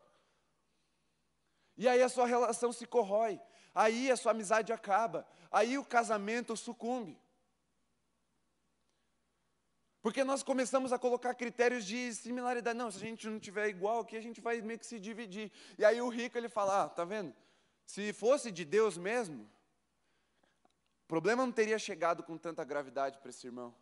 E 1.75 1.87
aí 1.87 2.03
a 2.03 2.07
sua 2.07 2.27
relação 2.27 2.71
se 2.71 2.85
corrói, 2.85 3.41
aí 3.73 4.11
a 4.11 4.15
sua 4.15 4.31
amizade 4.31 4.71
acaba, 4.71 5.25
aí 5.51 5.75
o 5.75 5.83
casamento 5.83 6.55
sucumbe. 6.55 7.19
Porque 10.07 10.23
nós 10.23 10.41
começamos 10.41 10.93
a 10.93 10.97
colocar 10.97 11.33
critérios 11.33 11.83
de 11.83 12.15
similaridade. 12.15 12.79
Não, 12.79 12.89
se 12.89 12.95
a 12.95 13.01
gente 13.01 13.27
não 13.27 13.37
tiver 13.37 13.67
igual 13.67 13.99
aqui, 13.99 14.15
a 14.15 14.21
gente 14.21 14.39
vai 14.39 14.61
meio 14.61 14.79
que 14.79 14.85
se 14.85 15.01
dividir. 15.01 15.51
E 15.77 15.83
aí 15.83 16.01
o 16.01 16.07
rico 16.07 16.37
ele 16.37 16.47
fala: 16.47 16.83
ah, 16.83 16.87
tá 16.87 17.03
vendo? 17.03 17.35
Se 17.85 18.13
fosse 18.13 18.49
de 18.49 18.63
Deus 18.63 18.97
mesmo, 18.97 19.43
o 21.03 21.07
problema 21.09 21.45
não 21.45 21.51
teria 21.51 21.77
chegado 21.77 22.23
com 22.23 22.37
tanta 22.37 22.63
gravidade 22.63 23.17
para 23.17 23.31
esse 23.31 23.47
irmão. 23.47 23.75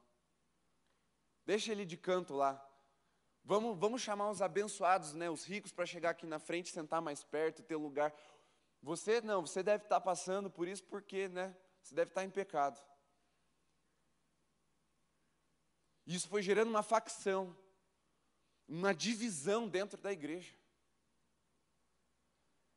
Deixa 1.46 1.72
ele 1.72 1.86
de 1.86 1.96
canto 1.96 2.34
lá. 2.34 2.60
Vamos, 3.44 3.78
vamos 3.78 4.02
chamar 4.02 4.32
os 4.32 4.42
abençoados, 4.42 5.14
né, 5.14 5.30
os 5.30 5.46
ricos, 5.46 5.72
para 5.72 5.86
chegar 5.86 6.10
aqui 6.10 6.26
na 6.26 6.40
frente, 6.40 6.72
sentar 6.72 7.04
mais 7.04 7.24
perto, 7.24 7.62
ter 7.62 7.76
lugar. 7.76 8.12
Você 8.82 9.22
não, 9.22 9.46
você 9.46 9.62
deve 9.62 9.84
estar 9.84 10.02
passando 10.02 10.50
por 10.50 10.68
isso 10.68 10.86
porque, 10.86 11.28
né, 11.28 11.56
você 11.84 11.94
deve 11.94 12.10
estar 12.10 12.24
em 12.24 12.32
pecado. 12.32 12.84
Isso 16.06 16.28
foi 16.28 16.42
gerando 16.42 16.70
uma 16.70 16.84
facção, 16.84 17.56
uma 18.68 18.94
divisão 18.94 19.68
dentro 19.68 20.00
da 20.00 20.12
igreja. 20.12 20.54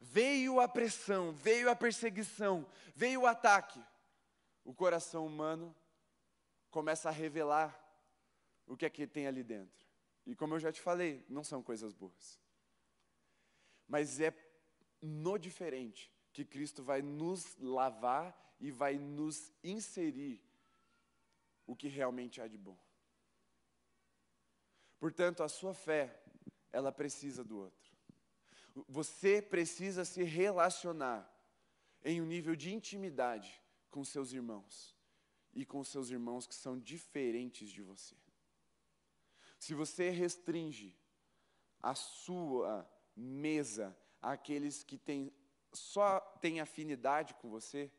Veio 0.01 0.61
a 0.61 0.69
pressão, 0.69 1.33
veio 1.33 1.71
a 1.71 1.77
perseguição, 1.77 2.67
veio 2.95 3.23
o 3.23 3.27
ataque. 3.27 3.83
O 4.65 4.73
coração 4.73 5.27
humano 5.27 5.75
começa 6.71 7.09
a 7.09 7.13
revelar 7.13 7.77
o 8.67 8.77
que 8.77 8.87
é 8.87 8.91
que 8.91 9.07
tem 9.07 9.27
ali 9.27 9.43
dentro. 9.43 9.87
E 10.27 10.35
como 10.35 10.55
eu 10.55 10.61
já 10.61 10.71
te 10.71 10.81
falei, 10.81 11.25
não 11.29 11.43
são 11.43 11.63
coisas 11.63 11.93
boas. 11.93 12.39
Mas 13.87 14.21
é 14.21 14.33
no 15.01 15.39
diferente 15.39 16.13
que 16.33 16.45
Cristo 16.45 16.83
vai 16.83 17.03
nos 17.03 17.57
lavar 17.59 18.37
e 18.61 18.71
vai 18.71 18.99
nos 18.99 19.53
inserir 19.63 20.43
o 21.67 21.75
que 21.75 21.89
realmente 21.89 22.41
há 22.41 22.47
de 22.47 22.59
bom. 22.59 22.79
Portanto, 24.99 25.43
a 25.43 25.49
sua 25.49 25.75
fé, 25.75 26.21
ela 26.73 26.91
precisa 26.91 27.45
do 27.45 27.59
outro. 27.59 27.93
Você 28.89 29.41
precisa 29.41 30.05
se 30.05 30.23
relacionar 30.23 31.29
em 32.05 32.21
um 32.21 32.27
nível 32.27 32.55
de 32.55 32.73
intimidade 32.73 33.63
com 33.91 34.05
seus 34.05 34.33
irmãos 34.33 34.95
e 35.55 35.65
com 35.65 35.83
seus 35.83 36.11
irmãos 36.11 36.47
que 36.47 36.55
são 36.55 36.79
diferentes 36.79 37.71
de 37.71 37.83
você. 37.83 38.15
Se 39.59 39.75
você 39.75 40.11
restringe 40.11 40.97
a 41.83 41.95
sua 41.95 42.89
mesa 43.17 43.97
àqueles 44.23 44.85
que 44.85 44.97
têm, 44.97 45.33
só 45.73 46.21
têm 46.41 46.61
afinidade 46.61 47.35
com 47.35 47.51
você, 47.51 47.91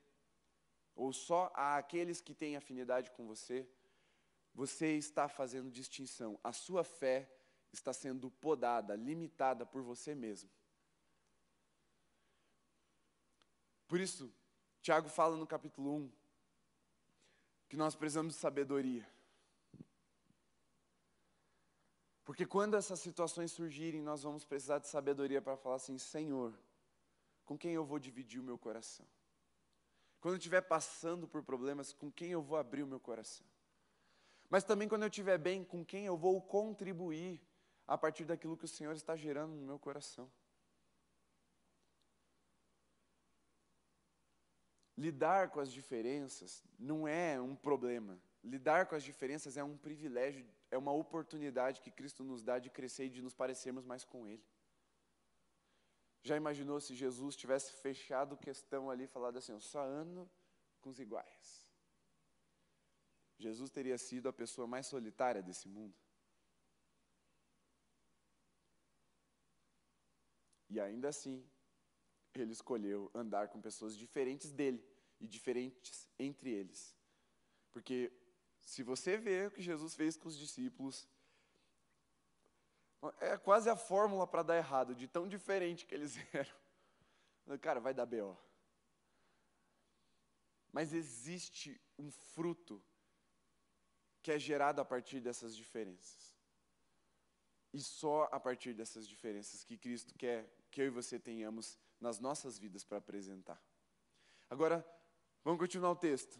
ou 0.96 1.12
só 1.12 1.52
àqueles 1.56 2.22
que 2.22 2.34
têm 2.34 2.56
afinidade 2.56 3.12
com 3.12 3.26
você, 3.26 3.68
você 4.60 4.98
está 4.98 5.30
fazendo 5.30 5.72
distinção. 5.72 6.38
A 6.44 6.52
sua 6.52 6.84
fé 6.84 7.34
está 7.72 7.94
sendo 7.94 8.30
podada, 8.30 8.94
limitada 8.94 9.66
por 9.66 9.82
você 9.82 10.14
mesmo. 10.14 10.50
Por 13.88 14.02
isso, 14.02 14.30
Tiago 14.82 15.08
fala 15.08 15.38
no 15.38 15.48
capítulo 15.48 15.96
1 15.96 16.12
que 17.70 17.78
nós 17.78 17.96
precisamos 17.96 18.34
de 18.34 18.40
sabedoria. 18.42 19.10
Porque 22.26 22.46
quando 22.46 22.76
essas 22.76 23.00
situações 23.00 23.54
surgirem, 23.54 24.02
nós 24.02 24.24
vamos 24.24 24.44
precisar 24.44 24.80
de 24.80 24.90
sabedoria 24.90 25.42
para 25.42 25.56
falar 25.56 25.78
assim: 25.78 25.98
Senhor, 25.98 26.54
com 27.46 27.58
quem 27.58 27.72
eu 27.72 27.86
vou 27.86 27.98
dividir 27.98 28.42
o 28.42 28.44
meu 28.44 28.58
coração? 28.58 29.08
Quando 30.20 30.34
eu 30.34 30.38
estiver 30.38 30.60
passando 30.60 31.30
por 31.30 31.44
problemas, 31.44 31.94
com 31.94 32.12
quem 32.12 32.32
eu 32.32 32.42
vou 32.42 32.58
abrir 32.58 32.84
o 32.84 32.88
meu 32.88 33.00
coração? 33.00 33.49
Mas 34.50 34.64
também 34.64 34.88
quando 34.88 35.04
eu 35.04 35.10
estiver 35.10 35.38
bem, 35.38 35.64
com 35.64 35.86
quem 35.86 36.06
eu 36.06 36.18
vou 36.18 36.42
contribuir 36.42 37.42
a 37.88 37.98
partir 37.98 38.26
daquilo 38.26 38.58
que 38.58 38.66
o 38.66 38.68
Senhor 38.68 38.94
está 38.94 39.16
gerando 39.16 39.54
no 39.54 39.66
meu 39.66 39.78
coração? 39.80 40.32
Lidar 44.98 45.50
com 45.50 45.60
as 45.60 45.72
diferenças 45.72 46.64
não 46.78 47.08
é 47.08 47.40
um 47.40 47.56
problema. 47.56 48.20
Lidar 48.44 48.86
com 48.88 48.96
as 48.96 49.04
diferenças 49.04 49.56
é 49.56 49.64
um 49.64 49.78
privilégio 49.78 50.46
é 50.72 50.78
uma 50.78 50.92
oportunidade 50.92 51.82
que 51.82 51.92
Cristo 51.92 52.24
nos 52.24 52.44
dá 52.44 52.60
de 52.60 52.70
crescer 52.70 53.06
e 53.06 53.10
de 53.10 53.22
nos 53.22 53.34
parecermos 53.34 53.86
mais 53.86 54.04
com 54.04 54.28
Ele. 54.28 54.44
Já 56.22 56.36
imaginou 56.36 56.80
se 56.80 56.94
Jesus 56.94 57.36
tivesse 57.36 57.74
fechado 57.74 58.38
questão 58.38 58.90
ali 58.90 59.06
e 59.06 59.08
falado 59.08 59.38
assim: 59.38 59.54
eu 59.54 59.60
só 59.60 59.82
ando 59.82 60.30
com 60.82 60.90
os 60.90 61.00
iguais? 61.00 61.69
Jesus 63.40 63.70
teria 63.70 63.98
sido 63.98 64.28
a 64.28 64.34
pessoa 64.34 64.68
mais 64.68 64.86
solitária 64.86 65.42
desse 65.42 65.68
mundo. 65.68 65.96
E 70.70 70.80
ainda 70.80 71.08
assim, 71.08 71.44
ele 72.36 72.52
escolheu 72.52 73.10
andar 73.16 73.48
com 73.48 73.62
pessoas 73.62 73.98
diferentes 73.98 74.52
dele 74.52 74.84
e 75.20 75.28
diferentes 75.28 76.08
entre 76.20 76.52
eles. 76.52 76.96
Porque 77.72 78.12
se 78.62 78.84
você 78.84 79.18
vê 79.18 79.48
o 79.48 79.52
que 79.52 79.62
Jesus 79.62 79.96
fez 79.96 80.18
com 80.18 80.28
os 80.28 80.38
discípulos, 80.38 81.08
é 83.22 83.38
quase 83.38 83.70
a 83.70 83.76
fórmula 83.76 84.28
para 84.28 84.44
dar 84.44 84.58
errado, 84.58 84.94
de 84.94 85.08
tão 85.08 85.28
diferente 85.28 85.86
que 85.86 85.96
eles 85.96 86.18
eram. 86.34 87.58
Cara, 87.62 87.80
vai 87.80 87.94
dar 87.94 88.06
B.O. 88.06 88.38
Mas 90.72 90.94
existe 90.94 91.82
um 91.98 92.12
fruto 92.12 92.84
que 94.22 94.32
é 94.32 94.40
gerado 94.40 94.82
a 94.82 94.86
partir 94.86 95.20
dessas 95.20 95.56
diferenças. 95.56 96.36
E 97.74 97.82
só 97.82 98.28
a 98.32 98.40
partir 98.40 98.74
dessas 98.74 99.08
diferenças 99.08 99.64
que 99.64 99.78
Cristo 99.78 100.14
quer 100.16 100.50
que 100.72 100.82
eu 100.82 100.86
e 100.86 100.90
você 100.90 101.20
tenhamos 101.20 101.78
nas 102.00 102.20
nossas 102.20 102.58
vidas 102.58 102.84
para 102.84 102.98
apresentar. 102.98 103.62
Agora, 104.50 104.86
vamos 105.44 105.60
continuar 105.60 105.92
o 105.92 105.96
texto. 105.96 106.40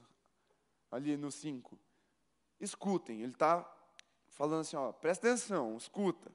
Ali 0.92 1.18
no 1.18 1.32
5. 1.32 1.80
Escutem, 2.60 3.22
ele 3.22 3.32
está 3.32 3.64
falando 4.28 4.62
assim, 4.62 4.76
ó, 4.76 4.92
presta 4.92 5.28
atenção, 5.28 5.78
escuta. 5.78 6.32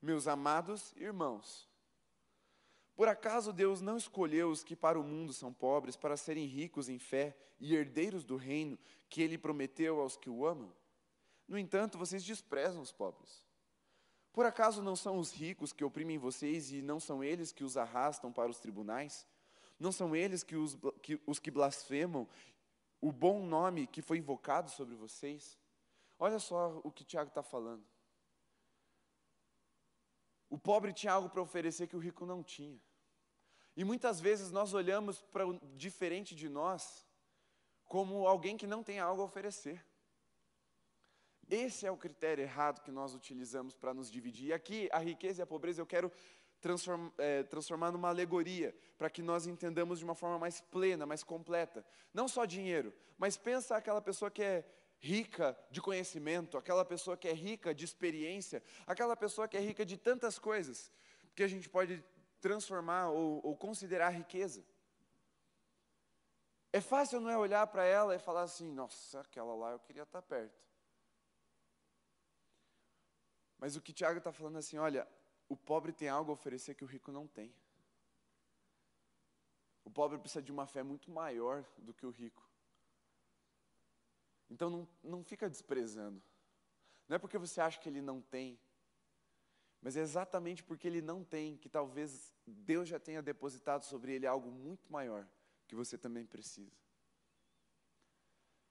Meus 0.00 0.28
amados 0.28 0.92
irmãos, 0.96 1.67
por 2.98 3.06
acaso 3.06 3.52
Deus 3.52 3.80
não 3.80 3.96
escolheu 3.96 4.50
os 4.50 4.64
que 4.64 4.74
para 4.74 4.98
o 4.98 5.04
mundo 5.04 5.32
são 5.32 5.52
pobres 5.52 5.94
para 5.94 6.16
serem 6.16 6.46
ricos 6.46 6.88
em 6.88 6.98
fé 6.98 7.36
e 7.60 7.72
herdeiros 7.72 8.24
do 8.24 8.34
reino 8.34 8.76
que 9.08 9.22
ele 9.22 9.38
prometeu 9.38 10.00
aos 10.00 10.16
que 10.16 10.28
o 10.28 10.44
amam? 10.44 10.74
No 11.46 11.56
entanto, 11.56 11.96
vocês 11.96 12.24
desprezam 12.24 12.82
os 12.82 12.90
pobres. 12.90 13.46
Por 14.32 14.44
acaso 14.44 14.82
não 14.82 14.96
são 14.96 15.16
os 15.16 15.30
ricos 15.30 15.72
que 15.72 15.84
oprimem 15.84 16.18
vocês 16.18 16.72
e 16.72 16.82
não 16.82 16.98
são 16.98 17.22
eles 17.22 17.52
que 17.52 17.62
os 17.62 17.76
arrastam 17.76 18.32
para 18.32 18.50
os 18.50 18.58
tribunais? 18.58 19.24
Não 19.78 19.92
são 19.92 20.16
eles 20.16 20.42
que 20.42 20.56
os 20.56 20.76
que, 21.00 21.20
os 21.24 21.38
que 21.38 21.52
blasfemam 21.52 22.26
o 23.00 23.12
bom 23.12 23.46
nome 23.46 23.86
que 23.86 24.02
foi 24.02 24.18
invocado 24.18 24.72
sobre 24.72 24.96
vocês. 24.96 25.56
Olha 26.18 26.40
só 26.40 26.80
o 26.82 26.90
que 26.90 27.04
Tiago 27.04 27.28
está 27.28 27.44
falando. 27.44 27.86
O 30.50 30.58
pobre 30.58 30.92
tinha 30.92 31.12
algo 31.12 31.30
para 31.30 31.40
oferecer 31.40 31.86
que 31.86 31.94
o 31.94 32.00
rico 32.00 32.26
não 32.26 32.42
tinha. 32.42 32.87
E 33.78 33.84
muitas 33.84 34.20
vezes 34.20 34.50
nós 34.50 34.74
olhamos 34.74 35.22
para 35.22 35.46
o 35.46 35.56
diferente 35.76 36.34
de 36.34 36.48
nós 36.48 37.06
como 37.84 38.26
alguém 38.26 38.56
que 38.56 38.66
não 38.66 38.82
tem 38.82 38.98
algo 38.98 39.22
a 39.22 39.24
oferecer. 39.24 39.86
Esse 41.48 41.86
é 41.86 41.90
o 41.92 41.96
critério 41.96 42.42
errado 42.42 42.82
que 42.82 42.90
nós 42.90 43.14
utilizamos 43.14 43.76
para 43.76 43.94
nos 43.94 44.10
dividir. 44.10 44.48
E 44.48 44.52
aqui, 44.52 44.88
a 44.90 44.98
riqueza 44.98 45.40
e 45.40 45.44
a 45.44 45.46
pobreza, 45.46 45.80
eu 45.80 45.86
quero 45.86 46.10
transform, 46.60 47.08
é, 47.18 47.44
transformar 47.44 47.92
numa 47.92 48.08
alegoria, 48.08 48.76
para 48.98 49.08
que 49.08 49.22
nós 49.22 49.46
entendamos 49.46 50.00
de 50.00 50.04
uma 50.04 50.16
forma 50.16 50.40
mais 50.40 50.60
plena, 50.60 51.06
mais 51.06 51.22
completa. 51.22 51.86
Não 52.12 52.26
só 52.26 52.44
dinheiro, 52.44 52.92
mas 53.16 53.36
pensa 53.36 53.76
aquela 53.76 54.02
pessoa 54.02 54.28
que 54.28 54.42
é 54.42 54.68
rica 54.98 55.56
de 55.70 55.80
conhecimento, 55.80 56.58
aquela 56.58 56.84
pessoa 56.84 57.16
que 57.16 57.28
é 57.28 57.32
rica 57.32 57.72
de 57.72 57.84
experiência, 57.84 58.60
aquela 58.88 59.14
pessoa 59.14 59.46
que 59.46 59.56
é 59.56 59.60
rica 59.60 59.86
de 59.86 59.96
tantas 59.96 60.36
coisas, 60.36 60.90
que 61.32 61.44
a 61.44 61.48
gente 61.48 61.68
pode 61.68 62.02
transformar 62.40 63.08
ou, 63.10 63.44
ou 63.44 63.56
considerar 63.56 64.10
riqueza. 64.10 64.64
É 66.72 66.80
fácil 66.80 67.20
não 67.20 67.30
é 67.30 67.36
olhar 67.36 67.66
para 67.66 67.84
ela 67.84 68.14
e 68.14 68.18
falar 68.18 68.42
assim, 68.42 68.70
nossa, 68.70 69.20
aquela 69.20 69.54
lá 69.54 69.72
eu 69.72 69.78
queria 69.78 70.02
estar 70.02 70.22
perto. 70.22 70.68
Mas 73.58 73.74
o 73.74 73.80
que 73.80 73.92
Tiago 73.92 74.18
está 74.18 74.32
falando 74.32 74.56
é 74.56 74.58
assim, 74.58 74.78
olha, 74.78 75.08
o 75.48 75.56
pobre 75.56 75.92
tem 75.92 76.08
algo 76.08 76.30
a 76.30 76.34
oferecer 76.34 76.74
que 76.74 76.84
o 76.84 76.86
rico 76.86 77.10
não 77.10 77.26
tem. 77.26 77.52
O 79.84 79.90
pobre 79.90 80.18
precisa 80.18 80.42
de 80.42 80.52
uma 80.52 80.66
fé 80.66 80.82
muito 80.82 81.10
maior 81.10 81.64
do 81.78 81.94
que 81.94 82.04
o 82.04 82.10
rico. 82.10 82.46
Então 84.50 84.68
não, 84.70 84.88
não 85.02 85.24
fica 85.24 85.48
desprezando. 85.48 86.22
Não 87.08 87.16
é 87.16 87.18
porque 87.18 87.38
você 87.38 87.60
acha 87.60 87.80
que 87.80 87.88
ele 87.88 88.02
não 88.02 88.20
tem, 88.20 88.60
mas 89.80 89.96
é 89.96 90.00
exatamente 90.00 90.62
porque 90.62 90.86
ele 90.86 91.00
não 91.00 91.22
tem 91.22 91.56
que 91.56 91.68
talvez 91.68 92.34
Deus 92.46 92.88
já 92.88 92.98
tenha 92.98 93.22
depositado 93.22 93.84
sobre 93.84 94.14
ele 94.14 94.26
algo 94.26 94.50
muito 94.50 94.90
maior 94.92 95.26
que 95.66 95.74
você 95.74 95.96
também 95.96 96.26
precisa. 96.26 96.76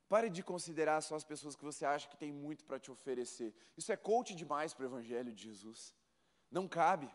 Pare 0.09 0.29
de 0.29 0.41
considerar 0.41 1.01
só 1.01 1.15
as 1.15 1.23
pessoas 1.23 1.55
que 1.55 1.63
você 1.63 1.85
acha 1.85 2.07
que 2.07 2.17
tem 2.17 2.31
muito 2.31 2.63
para 2.63 2.79
te 2.79 2.89
oferecer. 2.89 3.53
Isso 3.75 3.91
é 3.91 3.97
coach 3.97 4.33
demais 4.33 4.73
para 4.73 4.83
o 4.83 4.87
Evangelho 4.87 5.33
de 5.33 5.43
Jesus. 5.43 5.93
Não 6.49 6.67
cabe. 6.67 7.13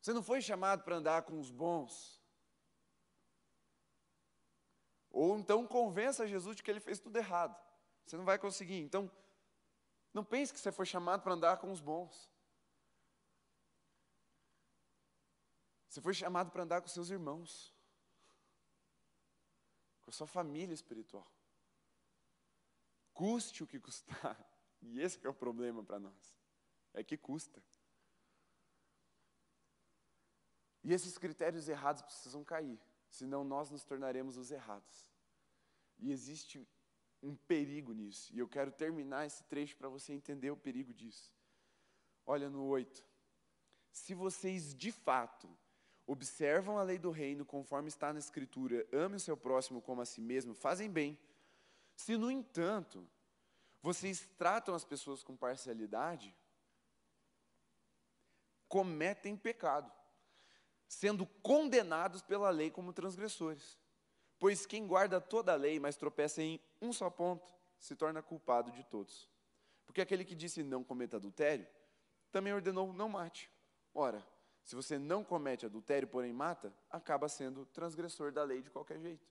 Você 0.00 0.12
não 0.12 0.22
foi 0.22 0.42
chamado 0.42 0.84
para 0.84 0.96
andar 0.96 1.22
com 1.22 1.40
os 1.40 1.50
bons. 1.50 2.22
Ou 5.10 5.38
então 5.38 5.66
convença 5.66 6.26
Jesus 6.26 6.56
de 6.56 6.62
que 6.62 6.70
ele 6.70 6.80
fez 6.80 6.98
tudo 6.98 7.16
errado. 7.16 7.58
Você 8.04 8.18
não 8.18 8.24
vai 8.24 8.38
conseguir. 8.38 8.80
Então, 8.80 9.10
não 10.14 10.24
pense 10.24 10.52
que 10.52 10.60
você 10.60 10.70
foi 10.70 10.86
chamado 10.86 11.22
para 11.22 11.34
andar 11.34 11.56
com 11.58 11.70
os 11.72 11.80
bons. 11.80 12.30
Você 15.88 16.00
foi 16.00 16.14
chamado 16.14 16.50
para 16.50 16.62
andar 16.62 16.80
com 16.80 16.88
seus 16.88 17.10
irmãos, 17.10 17.74
com 20.02 20.10
a 20.10 20.14
sua 20.14 20.26
família 20.26 20.72
espiritual. 20.72 21.30
Custe 23.12 23.62
o 23.62 23.66
que 23.66 23.78
custar. 23.78 24.38
E 24.80 25.00
esse 25.00 25.24
é 25.24 25.30
o 25.30 25.34
problema 25.34 25.82
para 25.82 25.98
nós. 25.98 26.36
É 26.92 27.02
que 27.02 27.16
custa. 27.16 27.62
E 30.82 30.92
esses 30.92 31.16
critérios 31.16 31.68
errados 31.68 32.02
precisam 32.02 32.44
cair 32.44 32.78
senão 33.08 33.44
nós 33.44 33.70
nos 33.70 33.84
tornaremos 33.84 34.36
os 34.36 34.50
errados. 34.50 35.08
E 35.98 36.10
existe 36.10 36.66
um 37.24 37.34
perigo 37.34 37.92
nisso. 37.92 38.32
E 38.34 38.38
eu 38.38 38.46
quero 38.46 38.70
terminar 38.70 39.26
esse 39.26 39.42
trecho 39.44 39.76
para 39.76 39.88
você 39.88 40.12
entender 40.12 40.50
o 40.50 40.56
perigo 40.56 40.92
disso. 40.92 41.32
Olha 42.26 42.50
no 42.50 42.64
8. 42.66 43.02
Se 43.90 44.14
vocês 44.14 44.74
de 44.74 44.92
fato 44.92 45.48
observam 46.06 46.78
a 46.78 46.82
lei 46.82 46.98
do 46.98 47.10
reino 47.10 47.44
conforme 47.44 47.88
está 47.88 48.12
na 48.12 48.18
Escritura, 48.18 48.86
ame 48.92 49.16
o 49.16 49.20
seu 49.20 49.36
próximo 49.36 49.80
como 49.80 50.02
a 50.02 50.04
si 50.04 50.20
mesmo, 50.20 50.54
fazem 50.54 50.90
bem. 50.90 51.18
Se, 51.96 52.16
no 52.16 52.30
entanto, 52.30 53.08
vocês 53.80 54.28
tratam 54.36 54.74
as 54.74 54.84
pessoas 54.84 55.22
com 55.22 55.36
parcialidade, 55.36 56.34
cometem 58.68 59.36
pecado 59.36 59.90
sendo 60.86 61.26
condenados 61.26 62.22
pela 62.22 62.50
lei 62.50 62.70
como 62.70 62.92
transgressores. 62.92 63.78
Pois 64.38 64.66
quem 64.66 64.86
guarda 64.86 65.20
toda 65.20 65.52
a 65.52 65.56
lei, 65.56 65.78
mas 65.78 65.96
tropeça 65.96 66.42
em 66.42 66.60
um 66.80 66.92
só 66.92 67.08
ponto, 67.08 67.54
se 67.78 67.94
torna 67.94 68.22
culpado 68.22 68.70
de 68.72 68.84
todos. 68.84 69.28
Porque 69.86 70.00
aquele 70.00 70.24
que 70.24 70.34
disse 70.34 70.62
não 70.62 70.82
cometa 70.82 71.16
adultério, 71.16 71.66
também 72.30 72.52
ordenou 72.52 72.92
não 72.92 73.08
mate. 73.08 73.50
Ora, 73.94 74.26
se 74.64 74.74
você 74.74 74.98
não 74.98 75.22
comete 75.22 75.66
adultério, 75.66 76.08
porém 76.08 76.32
mata, 76.32 76.74
acaba 76.90 77.28
sendo 77.28 77.66
transgressor 77.66 78.32
da 78.32 78.42
lei 78.42 78.62
de 78.62 78.70
qualquer 78.70 78.98
jeito. 78.98 79.26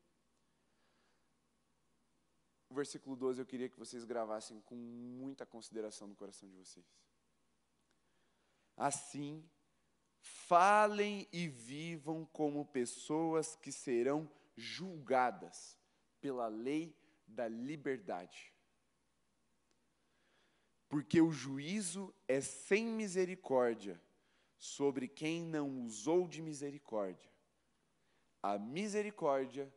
O 2.70 2.74
versículo 2.74 3.16
12 3.16 3.42
eu 3.42 3.46
queria 3.46 3.70
que 3.70 3.78
vocês 3.78 4.06
gravassem 4.06 4.62
com 4.62 4.76
muita 4.76 5.46
consideração 5.46 6.08
no 6.08 6.16
coração 6.16 6.50
de 6.50 6.56
vocês. 6.56 6.86
Assim, 8.76 9.48
Falem 10.24 11.28
e 11.34 11.50
vivam 11.50 12.26
como 12.32 12.66
pessoas 12.66 13.58
que 13.58 13.74
serão 13.74 14.30
julgadas 14.56 15.78
pela 16.20 16.48
lei 16.48 16.98
da 17.28 17.48
liberdade. 17.48 18.54
Porque 20.88 21.20
o 21.20 21.32
juízo 21.32 22.14
é 22.28 22.40
sem 22.40 22.86
misericórdia 22.86 24.02
sobre 24.58 25.08
quem 25.08 25.44
não 25.44 25.82
usou 25.82 26.28
de 26.28 26.42
misericórdia. 26.42 27.32
A 28.42 28.58
misericórdia 28.58 29.74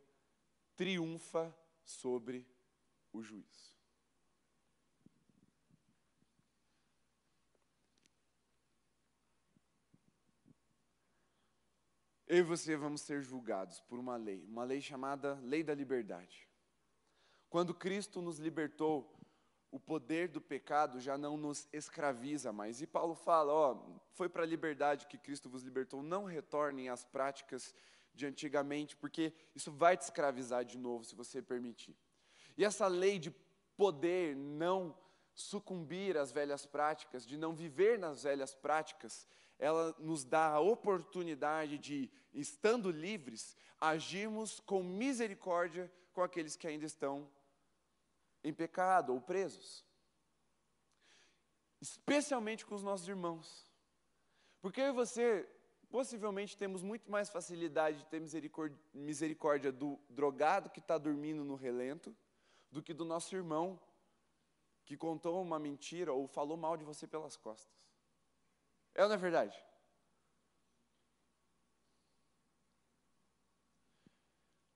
triunfa 0.75 1.55
sobre 1.83 2.45
o 3.11 3.21
juízo. 3.21 3.76
Eu 12.27 12.37
e 12.39 12.41
você 12.41 12.75
vamos 12.75 13.01
ser 13.01 13.21
julgados 13.21 13.79
por 13.81 13.97
uma 13.97 14.17
lei, 14.17 14.45
uma 14.49 14.63
lei 14.63 14.81
chamada 14.81 15.39
Lei 15.43 15.63
da 15.63 15.73
Liberdade. 15.73 16.47
Quando 17.49 17.73
Cristo 17.73 18.21
nos 18.21 18.37
libertou, 18.37 19.17
o 19.71 19.79
poder 19.79 20.27
do 20.27 20.41
pecado 20.41 20.99
já 20.99 21.17
não 21.17 21.37
nos 21.37 21.67
escraviza 21.71 22.51
mais. 22.51 22.81
E 22.81 22.87
Paulo 22.87 23.15
fala: 23.15 23.53
ó, 23.53 23.99
foi 24.13 24.27
para 24.27 24.43
a 24.43 24.45
liberdade 24.45 25.07
que 25.07 25.17
Cristo 25.17 25.49
vos 25.49 25.63
libertou, 25.63 26.03
não 26.03 26.25
retornem 26.25 26.89
às 26.89 27.05
práticas 27.05 27.73
de 28.13 28.25
antigamente, 28.25 28.95
porque 28.97 29.33
isso 29.55 29.71
vai 29.71 29.95
te 29.95 30.01
escravizar 30.01 30.65
de 30.65 30.77
novo 30.77 31.05
se 31.05 31.15
você 31.15 31.41
permitir. 31.41 31.95
E 32.57 32.65
essa 32.65 32.87
lei 32.87 33.19
de 33.19 33.31
poder 33.77 34.35
não 34.35 34.97
sucumbir 35.33 36.17
às 36.17 36.31
velhas 36.31 36.65
práticas, 36.65 37.25
de 37.25 37.37
não 37.37 37.55
viver 37.55 37.99
nas 37.99 38.23
velhas 38.23 38.55
práticas, 38.55 39.27
ela 39.59 39.95
nos 39.99 40.23
dá 40.23 40.47
a 40.47 40.59
oportunidade 40.59 41.77
de, 41.77 42.09
estando 42.33 42.91
livres, 42.91 43.55
agirmos 43.79 44.59
com 44.59 44.83
misericórdia 44.83 45.91
com 46.13 46.21
aqueles 46.21 46.55
que 46.55 46.67
ainda 46.67 46.85
estão 46.85 47.29
em 48.43 48.53
pecado 48.53 49.13
ou 49.13 49.21
presos. 49.21 49.85
Especialmente 51.79 52.65
com 52.65 52.75
os 52.75 52.83
nossos 52.83 53.07
irmãos. 53.07 53.69
Porque 54.61 54.81
eu 54.81 54.87
e 54.87 54.91
você 54.91 55.47
possivelmente 55.89 56.57
temos 56.57 56.83
muito 56.83 57.09
mais 57.09 57.29
facilidade 57.29 57.99
de 57.99 58.05
ter 58.07 58.19
misericórdia, 58.19 58.77
misericórdia 58.93 59.71
do 59.71 59.99
drogado 60.09 60.69
que 60.69 60.79
está 60.79 60.97
dormindo 60.97 61.43
no 61.43 61.55
relento 61.55 62.15
do 62.71 62.81
que 62.81 62.93
do 62.93 63.05
nosso 63.05 63.35
irmão 63.35 63.79
que 64.85 64.97
contou 64.97 65.41
uma 65.41 65.59
mentira 65.59 66.13
ou 66.13 66.27
falou 66.27 66.57
mal 66.57 66.77
de 66.77 66.83
você 66.83 67.05
pelas 67.05 67.35
costas. 67.35 67.86
É 68.97 69.03
ou 69.03 69.07
não 69.07 69.15
é 69.15 69.19
verdade? 69.19 69.55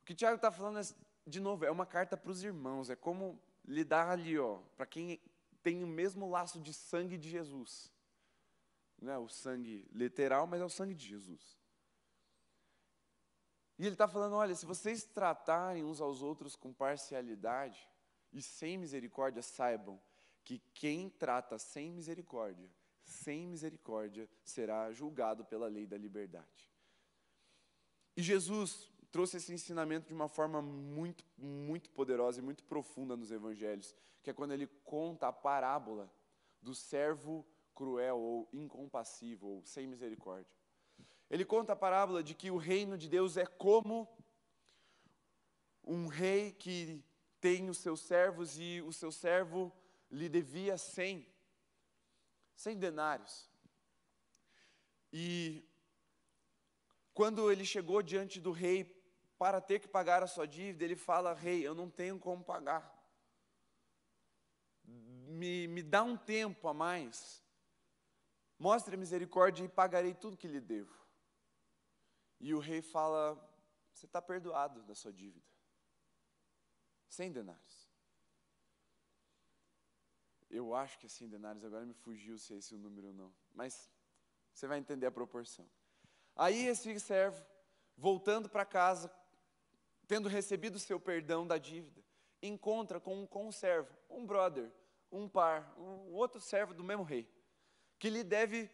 O 0.02 0.06
que 0.06 0.14
Tiago 0.14 0.36
está 0.36 0.52
falando, 0.52 0.80
é, 0.80 0.84
de 1.26 1.40
novo, 1.40 1.66
é 1.66 1.72
uma 1.72 1.88
carta 1.88 2.16
para 2.16 2.30
os 2.30 2.44
irmãos, 2.44 2.92
é 2.92 2.96
como 2.96 3.42
lidar 3.66 4.10
ali, 4.10 4.38
ó, 4.38 4.60
para 4.78 4.86
quem 4.86 5.20
tem 5.64 5.84
o 5.84 5.88
mesmo 5.88 6.30
laço 6.30 6.60
de 6.60 6.72
sangue 6.72 7.18
de 7.18 7.30
Jesus. 7.30 7.92
Não 9.02 9.12
é 9.12 9.18
o 9.18 9.28
sangue 9.28 9.88
literal, 9.92 10.46
mas 10.46 10.62
é 10.62 10.66
o 10.66 10.70
sangue 10.70 10.94
de 10.94 11.08
Jesus. 11.08 11.58
E 13.80 13.86
ele 13.86 13.96
está 13.96 14.08
falando: 14.08 14.36
olha, 14.36 14.54
se 14.54 14.68
vocês 14.68 15.04
tratarem 15.04 15.84
uns 15.84 16.00
aos 16.00 16.22
outros 16.22 16.56
com 16.56 16.72
parcialidade 16.72 17.90
e 18.32 18.40
sem 18.40 18.78
misericórdia, 18.78 19.42
saibam 19.42 20.00
que 20.44 20.60
quem 20.76 21.10
trata 21.10 21.58
sem 21.58 21.92
misericórdia 21.92 22.70
sem 23.04 23.48
misericórdia, 23.48 24.30
será 24.44 24.92
julgado 24.92 25.46
pela 25.46 25.68
lei 25.68 25.86
da 25.86 25.98
liberdade. 25.98 26.70
E 28.16 28.22
Jesus 28.22 28.90
trouxe 29.12 29.38
esse 29.38 29.54
ensinamento 29.54 30.08
de 30.08 30.14
uma 30.14 30.28
forma 30.28 30.62
muito, 30.62 31.24
muito 31.38 31.90
poderosa 31.90 32.40
e 32.40 32.44
muito 32.44 32.64
profunda 32.64 33.16
nos 33.16 33.32
evangelhos, 33.32 33.96
que 34.24 34.30
é 34.30 34.34
quando 34.34 34.54
ele 34.54 34.68
conta 34.84 35.28
a 35.28 35.34
parábola 35.34 36.12
do 36.62 36.74
servo 36.74 37.46
cruel 37.74 38.20
ou 38.20 38.50
incompassivo 38.54 39.48
ou 39.48 39.66
sem 39.66 39.88
misericórdia. 39.88 40.56
Ele 41.30 41.46
conta 41.46 41.74
a 41.74 41.76
parábola 41.76 42.22
de 42.22 42.36
que 42.36 42.52
o 42.52 42.58
reino 42.58 42.98
de 42.98 43.10
Deus 43.10 43.38
é 43.38 43.46
como 43.46 44.08
um 45.84 46.08
rei 46.08 46.52
que 46.52 47.04
tem 47.40 47.70
os 47.70 47.80
seus 47.80 48.02
servos 48.02 48.60
e 48.60 48.82
o 48.82 48.94
seu 48.94 49.12
servo 49.12 49.74
lhe 50.12 50.30
devia 50.30 50.78
cem, 50.78 51.26
cem 52.62 52.78
denários. 52.78 53.50
E 55.12 55.68
quando 57.14 57.52
ele 57.52 57.66
chegou 57.66 58.02
diante 58.02 58.40
do 58.40 58.52
rei 58.52 58.86
para 59.38 59.60
ter 59.60 59.80
que 59.80 59.88
pagar 59.88 60.22
a 60.22 60.28
sua 60.28 60.48
dívida, 60.48 60.84
ele 60.84 60.96
fala: 60.96 61.34
Rei, 61.34 61.66
eu 61.66 61.74
não 61.74 61.90
tenho 61.90 62.20
como 62.20 62.44
pagar. 62.44 62.84
Me, 64.84 65.68
me 65.68 65.82
dá 65.82 66.04
um 66.04 66.16
tempo 66.16 66.68
a 66.68 66.74
mais. 66.74 67.44
Mostre 68.60 68.96
misericórdia 68.96 69.64
e 69.64 69.68
pagarei 69.68 70.14
tudo 70.14 70.38
que 70.38 70.48
lhe 70.48 70.62
devo. 70.62 70.96
E 72.40 72.54
o 72.54 72.60
rei 72.60 72.82
fala: 72.82 73.36
Você 73.92 74.06
está 74.06 74.22
perdoado 74.22 74.84
da 74.84 74.94
sua 74.94 75.12
dívida. 75.12 75.50
Cem 77.10 77.32
denários. 77.32 77.81
Eu 80.52 80.76
acho 80.76 81.00
que 81.00 81.06
é 81.06 81.10
cem 81.10 81.30
denários, 81.30 81.64
agora 81.64 81.86
me 81.86 81.94
fugiu 81.94 82.38
se 82.38 82.54
é 82.54 82.58
esse 82.58 82.76
o 82.76 82.78
número 82.78 83.08
ou 83.08 83.14
não. 83.14 83.34
Mas 83.54 83.90
você 84.54 84.68
vai 84.68 84.78
entender 84.78 85.06
a 85.06 85.12
proporção. 85.12 85.66
Aí 86.36 86.68
esse 86.68 87.00
servo, 87.00 87.44
voltando 87.98 88.50
para 88.50 88.66
casa, 88.66 89.10
tendo 90.08 90.28
recebido 90.28 90.78
seu 90.78 91.00
perdão 91.00 91.48
da 91.48 91.58
dívida, 91.58 92.04
encontra 92.42 93.00
com 93.00 93.24
um 93.24 93.26
conservo, 93.26 93.96
um 94.10 94.26
brother, 94.26 94.70
um 95.10 95.30
par, 95.30 95.74
um 95.78 96.14
outro 96.14 96.42
servo 96.42 96.74
do 96.74 96.84
mesmo 96.84 97.04
rei, 97.04 97.26
que 97.98 98.10
lhe 98.10 98.24
deve 98.24 98.70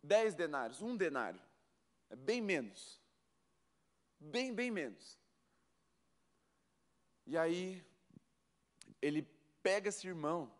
dez 0.00 0.32
denários, 0.32 0.80
um 0.80 0.96
denário, 0.96 1.40
é 2.08 2.14
bem 2.14 2.40
menos, 2.40 3.00
bem, 4.20 4.54
bem 4.54 4.70
menos. 4.70 5.18
E 7.26 7.36
aí, 7.36 7.84
ele 9.02 9.22
pega 9.62 9.88
esse 9.88 10.06
irmão 10.06 10.52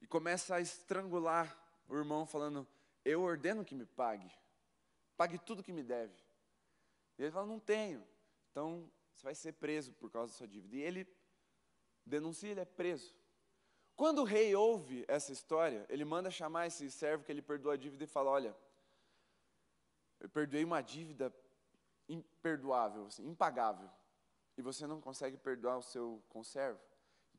e 0.00 0.06
começa 0.06 0.54
a 0.54 0.60
estrangular 0.60 1.56
o 1.88 1.96
irmão, 1.96 2.26
falando: 2.26 2.66
Eu 3.04 3.22
ordeno 3.22 3.64
que 3.64 3.74
me 3.74 3.86
pague, 3.86 4.30
pague 5.16 5.38
tudo 5.38 5.62
que 5.62 5.72
me 5.72 5.82
deve. 5.82 6.14
E 7.18 7.22
ele 7.22 7.32
fala: 7.32 7.46
Não 7.46 7.58
tenho. 7.58 8.06
Então 8.50 8.90
você 9.14 9.24
vai 9.24 9.34
ser 9.34 9.52
preso 9.54 9.92
por 9.94 10.10
causa 10.10 10.32
da 10.32 10.36
sua 10.36 10.48
dívida. 10.48 10.76
E 10.76 10.80
ele 10.80 11.06
denuncia, 12.04 12.50
ele 12.50 12.60
é 12.60 12.64
preso. 12.64 13.14
Quando 13.96 14.20
o 14.20 14.24
rei 14.24 14.54
ouve 14.54 15.04
essa 15.08 15.32
história, 15.32 15.84
ele 15.88 16.04
manda 16.04 16.30
chamar 16.30 16.68
esse 16.68 16.88
servo 16.90 17.24
que 17.24 17.32
ele 17.32 17.42
perdoou 17.42 17.72
a 17.72 17.76
dívida 17.76 18.04
e 18.04 18.06
fala: 18.06 18.30
Olha, 18.30 18.56
eu 20.20 20.28
perdoei 20.28 20.64
uma 20.64 20.80
dívida 20.80 21.34
imperdoável, 22.08 23.06
assim, 23.06 23.26
impagável, 23.26 23.90
e 24.56 24.62
você 24.62 24.86
não 24.86 25.00
consegue 25.00 25.36
perdoar 25.36 25.78
o 25.78 25.82
seu 25.82 26.22
conservo, 26.28 26.80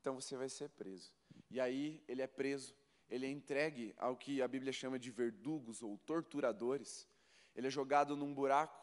então 0.00 0.14
você 0.14 0.36
vai 0.36 0.48
ser 0.48 0.68
preso. 0.70 1.12
E 1.50 1.60
aí 1.60 2.02
ele 2.08 2.22
é 2.22 2.26
preso, 2.26 2.74
ele 3.08 3.26
é 3.26 3.30
entregue 3.30 3.94
ao 3.98 4.16
que 4.16 4.40
a 4.40 4.48
Bíblia 4.48 4.72
chama 4.72 4.98
de 4.98 5.10
verdugos 5.10 5.82
ou 5.82 5.98
torturadores, 5.98 7.06
ele 7.54 7.66
é 7.66 7.70
jogado 7.70 8.16
num 8.16 8.32
buraco, 8.32 8.80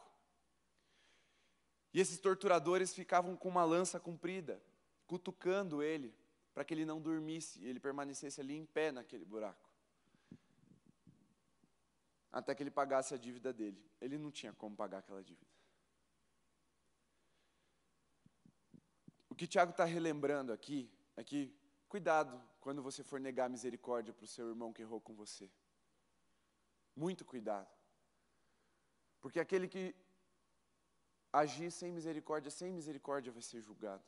e 1.92 2.00
esses 2.00 2.18
torturadores 2.18 2.94
ficavam 2.94 3.36
com 3.36 3.48
uma 3.48 3.64
lança 3.64 3.98
comprida, 3.98 4.62
cutucando 5.06 5.82
ele, 5.82 6.14
para 6.52 6.64
que 6.64 6.74
ele 6.74 6.84
não 6.84 7.00
dormisse 7.00 7.60
e 7.60 7.66
ele 7.66 7.80
permanecesse 7.80 8.40
ali 8.40 8.54
em 8.54 8.66
pé 8.66 8.92
naquele 8.92 9.24
buraco. 9.24 9.68
Até 12.30 12.54
que 12.54 12.62
ele 12.62 12.70
pagasse 12.70 13.14
a 13.14 13.16
dívida 13.16 13.52
dele. 13.52 13.82
Ele 14.00 14.18
não 14.18 14.30
tinha 14.30 14.52
como 14.52 14.76
pagar 14.76 14.98
aquela 14.98 15.22
dívida. 15.22 15.46
O 19.30 19.34
que 19.34 19.46
Tiago 19.46 19.70
está 19.70 19.84
relembrando 19.84 20.52
aqui 20.52 20.90
é 21.18 21.24
que, 21.24 21.52
cuidado 21.88 22.40
quando 22.60 22.80
você 22.80 23.02
for 23.02 23.18
negar 23.18 23.50
misericórdia 23.50 24.14
para 24.14 24.24
o 24.24 24.32
seu 24.34 24.48
irmão 24.48 24.72
que 24.72 24.82
errou 24.82 25.00
com 25.00 25.14
você. 25.14 25.50
Muito 26.94 27.24
cuidado. 27.24 27.68
Porque 29.20 29.40
aquele 29.40 29.66
que 29.66 29.96
agir 31.32 31.72
sem 31.72 31.90
misericórdia, 31.92 32.52
sem 32.52 32.72
misericórdia 32.72 33.32
vai 33.32 33.42
ser 33.42 33.60
julgado. 33.60 34.04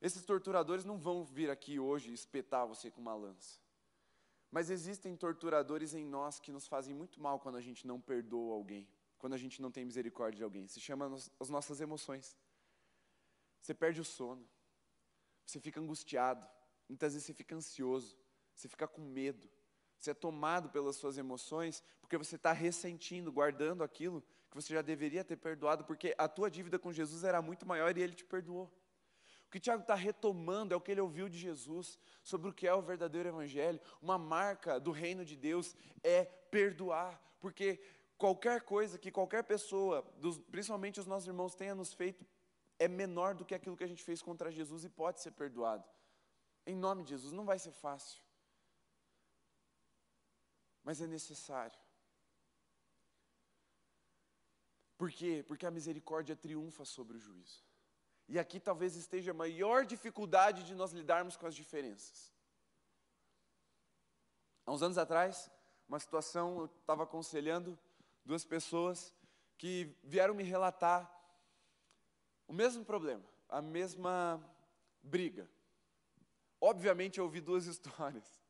Esses 0.00 0.24
torturadores 0.24 0.84
não 0.84 0.98
vão 0.98 1.24
vir 1.24 1.48
aqui 1.48 1.78
hoje 1.78 2.12
espetar 2.12 2.66
você 2.66 2.90
com 2.90 3.00
uma 3.00 3.14
lança. 3.14 3.60
Mas 4.50 4.68
existem 4.68 5.16
torturadores 5.16 5.94
em 5.94 6.04
nós 6.04 6.40
que 6.40 6.50
nos 6.50 6.66
fazem 6.66 6.92
muito 6.92 7.20
mal 7.20 7.38
quando 7.38 7.56
a 7.56 7.60
gente 7.60 7.86
não 7.86 8.00
perdoa 8.00 8.54
alguém, 8.54 8.88
quando 9.16 9.34
a 9.34 9.38
gente 9.38 9.62
não 9.62 9.70
tem 9.70 9.84
misericórdia 9.84 10.38
de 10.38 10.42
alguém. 10.42 10.66
Se 10.66 10.80
chama 10.80 11.06
as 11.38 11.48
nossas 11.48 11.80
emoções. 11.80 12.36
Você 13.62 13.72
perde 13.72 14.00
o 14.00 14.04
sono, 14.04 14.44
você 15.50 15.60
fica 15.60 15.80
angustiado, 15.80 16.46
muitas 16.88 17.12
vezes 17.12 17.26
você 17.26 17.34
fica 17.34 17.54
ansioso, 17.54 18.16
você 18.54 18.68
fica 18.68 18.86
com 18.86 19.00
medo, 19.00 19.48
você 19.98 20.12
é 20.12 20.14
tomado 20.14 20.70
pelas 20.70 20.96
suas 20.96 21.18
emoções 21.18 21.82
porque 22.00 22.16
você 22.16 22.36
está 22.36 22.52
ressentindo, 22.52 23.30
guardando 23.30 23.84
aquilo 23.84 24.22
que 24.50 24.56
você 24.56 24.74
já 24.74 24.82
deveria 24.82 25.22
ter 25.22 25.36
perdoado, 25.36 25.84
porque 25.84 26.14
a 26.18 26.26
tua 26.26 26.50
dívida 26.50 26.78
com 26.78 26.92
Jesus 26.92 27.22
era 27.22 27.40
muito 27.40 27.66
maior 27.66 27.96
e 27.96 28.02
ele 28.02 28.14
te 28.14 28.24
perdoou. 28.24 28.64
O 29.46 29.50
que 29.50 29.60
Tiago 29.60 29.82
está 29.82 29.94
retomando 29.94 30.72
é 30.72 30.76
o 30.76 30.80
que 30.80 30.90
ele 30.90 31.00
ouviu 31.00 31.28
de 31.28 31.38
Jesus 31.38 31.98
sobre 32.22 32.48
o 32.48 32.52
que 32.52 32.66
é 32.66 32.74
o 32.74 32.82
verdadeiro 32.82 33.28
Evangelho. 33.28 33.80
Uma 34.00 34.16
marca 34.16 34.78
do 34.78 34.90
reino 34.90 35.24
de 35.24 35.36
Deus 35.36 35.76
é 36.02 36.24
perdoar, 36.24 37.20
porque 37.40 37.80
qualquer 38.16 38.62
coisa 38.62 38.98
que 38.98 39.10
qualquer 39.10 39.44
pessoa, 39.44 40.04
dos, 40.18 40.38
principalmente 40.38 41.00
os 41.00 41.06
nossos 41.06 41.26
irmãos, 41.26 41.54
tenha 41.54 41.74
nos 41.74 41.92
feito, 41.92 42.24
é 42.80 42.88
menor 42.88 43.34
do 43.34 43.44
que 43.44 43.54
aquilo 43.54 43.76
que 43.76 43.84
a 43.84 43.86
gente 43.86 44.02
fez 44.02 44.22
contra 44.22 44.50
Jesus 44.50 44.84
e 44.84 44.88
pode 44.88 45.20
ser 45.20 45.32
perdoado. 45.32 45.86
Em 46.66 46.74
nome 46.74 47.04
de 47.04 47.10
Jesus, 47.10 47.30
não 47.30 47.44
vai 47.44 47.58
ser 47.58 47.72
fácil, 47.72 48.22
mas 50.82 51.00
é 51.02 51.06
necessário. 51.06 51.78
Por 54.96 55.10
quê? 55.10 55.44
Porque 55.46 55.66
a 55.66 55.70
misericórdia 55.70 56.34
triunfa 56.34 56.86
sobre 56.86 57.18
o 57.18 57.20
juízo. 57.20 57.62
E 58.26 58.38
aqui 58.38 58.58
talvez 58.58 58.96
esteja 58.96 59.32
a 59.32 59.34
maior 59.34 59.84
dificuldade 59.84 60.64
de 60.64 60.74
nós 60.74 60.92
lidarmos 60.92 61.36
com 61.36 61.46
as 61.46 61.54
diferenças. 61.54 62.32
Há 64.64 64.72
uns 64.72 64.82
anos 64.82 64.96
atrás, 64.96 65.50
uma 65.86 65.98
situação, 65.98 66.60
eu 66.60 66.64
estava 66.66 67.02
aconselhando 67.02 67.78
duas 68.24 68.44
pessoas 68.44 69.14
que 69.58 69.94
vieram 70.02 70.32
me 70.34 70.44
relatar 70.44 71.19
o 72.50 72.52
mesmo 72.52 72.84
problema, 72.84 73.22
a 73.48 73.62
mesma 73.62 74.44
briga. 75.00 75.48
Obviamente 76.60 77.18
eu 77.18 77.24
ouvi 77.24 77.40
duas 77.40 77.66
histórias. 77.66 78.42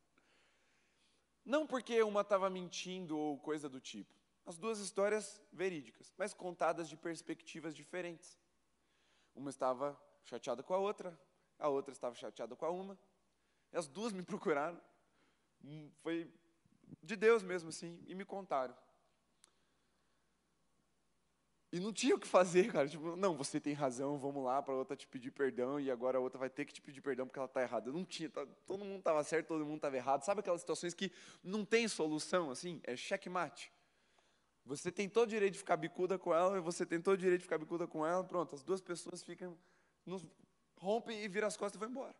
Não 1.45 1.67
porque 1.67 2.01
uma 2.01 2.21
estava 2.21 2.49
mentindo 2.49 3.15
ou 3.15 3.37
coisa 3.37 3.69
do 3.69 3.79
tipo. 3.79 4.11
As 4.43 4.57
duas 4.57 4.79
histórias 4.79 5.39
verídicas, 5.53 6.11
mas 6.17 6.33
contadas 6.33 6.89
de 6.89 6.97
perspectivas 6.97 7.75
diferentes. 7.75 8.39
Uma 9.35 9.51
estava 9.51 9.95
chateada 10.23 10.63
com 10.63 10.73
a 10.73 10.79
outra, 10.79 11.15
a 11.59 11.69
outra 11.69 11.93
estava 11.93 12.15
chateada 12.15 12.55
com 12.55 12.65
a 12.65 12.71
uma. 12.71 12.97
E 13.71 13.77
as 13.77 13.87
duas 13.87 14.11
me 14.11 14.23
procuraram. 14.33 14.81
Hum, 15.63 15.91
foi 16.01 16.27
de 17.03 17.15
Deus 17.15 17.43
mesmo, 17.43 17.69
assim, 17.69 18.03
e 18.07 18.15
me 18.15 18.25
contaram. 18.25 18.75
E 21.71 21.79
não 21.79 21.93
tinha 21.93 22.15
o 22.15 22.19
que 22.19 22.27
fazer, 22.27 22.71
cara. 22.71 22.87
Tipo, 22.87 23.15
não, 23.15 23.35
você 23.35 23.59
tem 23.59 23.73
razão, 23.73 24.17
vamos 24.19 24.43
lá 24.43 24.61
para 24.61 24.73
outra 24.73 24.95
te 24.95 25.07
pedir 25.07 25.31
perdão 25.31 25.79
e 25.79 25.89
agora 25.89 26.17
a 26.17 26.21
outra 26.21 26.37
vai 26.37 26.49
ter 26.49 26.65
que 26.65 26.73
te 26.73 26.81
pedir 26.81 27.01
perdão 27.01 27.25
porque 27.25 27.39
ela 27.39 27.45
está 27.45 27.61
errada. 27.61 27.91
Não 27.91 28.03
tinha, 28.03 28.29
tá, 28.29 28.45
todo 28.67 28.83
mundo 28.83 28.99
estava 28.99 29.23
certo, 29.23 29.47
todo 29.47 29.65
mundo 29.65 29.77
estava 29.77 29.95
errado. 29.95 30.23
Sabe 30.23 30.41
aquelas 30.41 30.59
situações 30.59 30.93
que 30.93 31.11
não 31.41 31.63
tem 31.63 31.87
solução, 31.87 32.51
assim? 32.51 32.81
É 32.83 32.95
checkmate. 32.97 33.71
Você 34.65 34.91
tem 34.91 35.07
todo 35.07 35.27
o 35.27 35.29
direito 35.29 35.53
de 35.53 35.59
ficar 35.59 35.77
bicuda 35.77 36.19
com 36.19 36.33
ela, 36.33 36.59
você 36.61 36.85
tem 36.85 37.01
todo 37.01 37.13
o 37.13 37.17
direito 37.17 37.39
de 37.39 37.45
ficar 37.45 37.57
bicuda 37.57 37.87
com 37.87 38.05
ela, 38.05 38.23
pronto, 38.23 38.53
as 38.53 38.63
duas 38.63 38.79
pessoas 38.79 39.23
ficam, 39.23 39.57
nos, 40.05 40.25
rompem 40.77 41.23
e 41.23 41.27
viram 41.27 41.47
as 41.47 41.55
costas 41.55 41.75
e 41.75 41.79
vão 41.79 41.89
embora. 41.89 42.15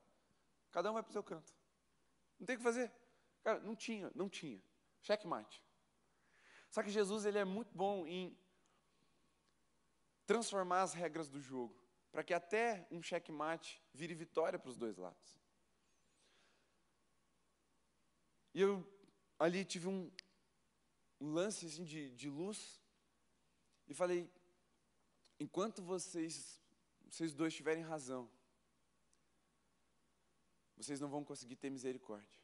Cada 0.72 0.90
um 0.90 0.94
vai 0.94 1.04
para 1.04 1.10
o 1.10 1.14
seu 1.14 1.24
canto. 1.24 1.54
Não 2.40 2.46
tem 2.46 2.56
o 2.56 2.60
que 2.60 2.64
fazer. 2.64 2.92
Cara, 3.44 3.60
não 3.60 3.76
tinha, 3.76 4.12
não 4.16 4.30
tinha. 4.30 4.62
Checkmate. 5.02 5.62
Só 6.70 6.82
que 6.82 6.90
Jesus 6.90 7.26
ele 7.26 7.38
é 7.38 7.44
muito 7.44 7.76
bom 7.76 8.08
em 8.08 8.38
transformar 10.26 10.82
as 10.82 10.94
regras 10.94 11.28
do 11.28 11.40
jogo, 11.40 11.76
para 12.12 12.24
que 12.24 12.34
até 12.34 12.88
um 12.92 13.02
checkmate 13.02 13.82
vire 13.94 14.14
vitória 14.14 14.60
para 14.60 14.70
os 14.70 14.78
dois 14.78 14.98
lados. 14.98 15.40
E 18.54 18.62
eu 18.62 18.86
ali 19.40 19.64
tive 19.64 19.88
um, 19.88 20.12
lance 21.22 21.68
assim, 21.68 21.84
de, 21.84 22.10
de 22.12 22.30
luz 22.30 22.82
e 23.88 23.94
falei: 23.94 24.30
enquanto 25.40 25.82
vocês, 25.82 26.62
vocês 27.10 27.34
dois 27.34 27.54
tiverem 27.54 27.84
razão, 27.84 28.30
vocês 30.76 31.00
não 31.00 31.10
vão 31.10 31.24
conseguir 31.24 31.56
ter 31.56 31.70
misericórdia. 31.70 32.42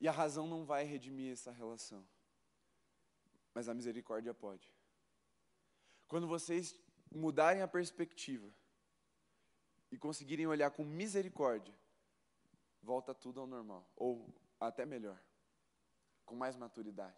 E 0.00 0.08
a 0.08 0.12
razão 0.12 0.46
não 0.46 0.64
vai 0.64 0.84
redimir 0.84 1.32
essa 1.32 1.52
relação, 1.52 2.06
mas 3.52 3.68
a 3.68 3.74
misericórdia 3.74 4.32
pode. 4.32 4.74
Quando 6.10 6.26
vocês 6.26 6.74
mudarem 7.08 7.62
a 7.62 7.68
perspectiva 7.68 8.52
e 9.92 9.96
conseguirem 9.96 10.44
olhar 10.44 10.72
com 10.72 10.84
misericórdia, 10.84 11.72
volta 12.82 13.14
tudo 13.14 13.38
ao 13.40 13.46
normal, 13.46 13.88
ou 13.94 14.28
até 14.58 14.84
melhor, 14.84 15.22
com 16.26 16.34
mais 16.34 16.56
maturidade. 16.56 17.16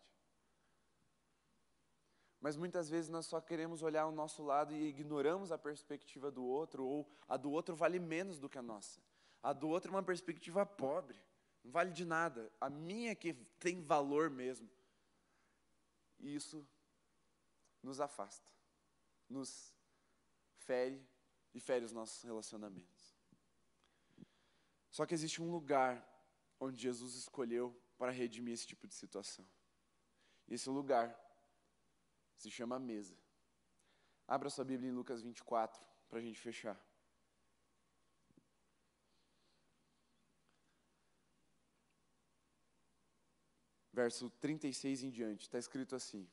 Mas 2.39 2.55
muitas 2.55 2.91
vezes 2.91 3.09
nós 3.09 3.25
só 3.25 3.41
queremos 3.41 3.83
olhar 3.83 4.05
o 4.05 4.13
nosso 4.13 4.43
lado 4.43 4.75
e 4.75 4.89
ignoramos 4.89 5.51
a 5.51 5.57
perspectiva 5.57 6.31
do 6.31 6.45
outro, 6.45 6.85
ou 6.85 7.09
a 7.27 7.39
do 7.39 7.51
outro 7.51 7.75
vale 7.75 7.99
menos 7.99 8.39
do 8.39 8.47
que 8.47 8.59
a 8.59 8.63
nossa. 8.63 9.01
A 9.43 9.55
do 9.55 9.71
outro 9.71 9.91
é 9.91 9.95
uma 9.95 10.03
perspectiva 10.03 10.67
pobre, 10.67 11.19
não 11.65 11.73
vale 11.73 11.93
de 11.93 12.05
nada. 12.05 12.53
A 12.61 12.69
minha 12.69 13.13
é 13.13 13.15
que 13.15 13.33
tem 13.59 13.81
valor 13.81 14.29
mesmo. 14.29 14.69
E 16.21 16.35
isso 16.35 16.69
nos 17.83 17.99
afasta, 17.99 18.53
nos 19.33 19.75
fere 20.59 21.05
e 21.55 21.61
fere 21.61 21.85
os 21.85 21.93
nossos 21.93 22.23
relacionamentos. 22.23 23.17
Só 24.91 25.07
que 25.07 25.15
existe 25.15 25.41
um 25.41 25.51
lugar 25.51 26.07
onde 26.61 26.81
Jesus 26.81 27.15
escolheu 27.15 27.77
para 27.97 28.13
redimir 28.13 28.55
esse 28.55 28.67
tipo 28.67 28.87
de 28.87 28.95
situação. 28.95 29.47
E 30.47 30.55
esse 30.55 30.69
lugar 30.69 31.19
se 32.37 32.51
chama 32.51 32.79
mesa. 32.79 33.17
Abra 34.29 34.51
sua 34.51 34.65
Bíblia 34.65 34.91
em 34.91 34.95
Lucas 34.95 35.23
24 35.23 35.81
para 36.09 36.19
a 36.19 36.23
gente 36.23 36.39
fechar. 36.39 36.79
Verso 43.93 44.31
36 44.41 45.03
em 45.05 45.11
diante, 45.11 45.43
está 45.43 45.59
escrito 45.59 45.95
assim: 45.95 46.27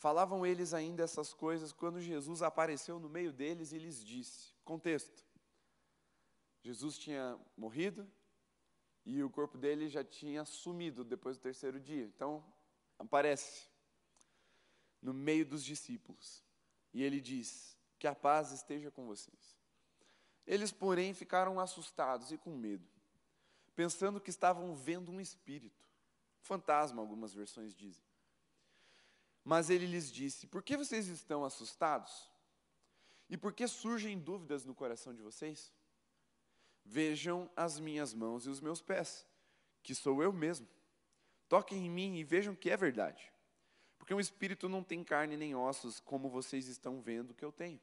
Falavam 0.00 0.46
eles 0.46 0.72
ainda 0.72 1.02
essas 1.02 1.34
coisas 1.34 1.74
quando 1.74 2.00
Jesus 2.00 2.40
apareceu 2.40 2.98
no 2.98 3.06
meio 3.06 3.34
deles 3.34 3.70
e 3.70 3.78
lhes 3.78 4.02
disse: 4.02 4.54
Contexto. 4.64 5.22
Jesus 6.62 6.96
tinha 6.96 7.38
morrido 7.54 8.10
e 9.04 9.22
o 9.22 9.28
corpo 9.28 9.58
dele 9.58 9.90
já 9.90 10.02
tinha 10.02 10.46
sumido 10.46 11.04
depois 11.04 11.36
do 11.36 11.42
terceiro 11.42 11.78
dia. 11.78 12.04
Então, 12.04 12.42
aparece 12.98 13.68
no 15.02 15.12
meio 15.12 15.44
dos 15.44 15.62
discípulos. 15.62 16.42
E 16.94 17.02
ele 17.02 17.20
diz: 17.20 17.76
Que 17.98 18.06
a 18.06 18.14
paz 18.14 18.52
esteja 18.52 18.90
com 18.90 19.04
vocês. 19.04 19.54
Eles, 20.46 20.72
porém, 20.72 21.12
ficaram 21.12 21.60
assustados 21.60 22.32
e 22.32 22.38
com 22.38 22.56
medo, 22.56 22.88
pensando 23.76 24.18
que 24.18 24.30
estavam 24.30 24.74
vendo 24.74 25.12
um 25.12 25.20
espírito. 25.20 25.84
Fantasma, 26.40 27.02
algumas 27.02 27.34
versões 27.34 27.74
dizem. 27.74 28.09
Mas 29.50 29.68
ele 29.68 29.86
lhes 29.86 30.10
disse: 30.12 30.46
Por 30.46 30.62
que 30.62 30.76
vocês 30.76 31.08
estão 31.08 31.44
assustados? 31.44 32.30
E 33.28 33.36
por 33.36 33.52
que 33.52 33.66
surgem 33.66 34.18
dúvidas 34.18 34.64
no 34.64 34.74
coração 34.74 35.12
de 35.14 35.22
vocês? 35.22 35.72
Vejam 36.84 37.50
as 37.56 37.78
minhas 37.78 38.14
mãos 38.14 38.46
e 38.46 38.48
os 38.48 38.60
meus 38.60 38.80
pés, 38.80 39.26
que 39.82 39.94
sou 39.94 40.22
eu 40.22 40.32
mesmo. 40.32 40.68
Toquem 41.48 41.86
em 41.86 41.90
mim 41.90 42.16
e 42.16 42.24
vejam 42.24 42.54
que 42.54 42.70
é 42.70 42.76
verdade 42.76 43.30
porque 44.10 44.14
um 44.16 44.18
espírito 44.18 44.68
não 44.68 44.82
tem 44.82 45.04
carne 45.04 45.36
nem 45.36 45.54
ossos, 45.54 46.00
como 46.00 46.28
vocês 46.28 46.66
estão 46.66 47.00
vendo 47.00 47.32
que 47.32 47.44
eu 47.44 47.52
tenho. 47.52 47.78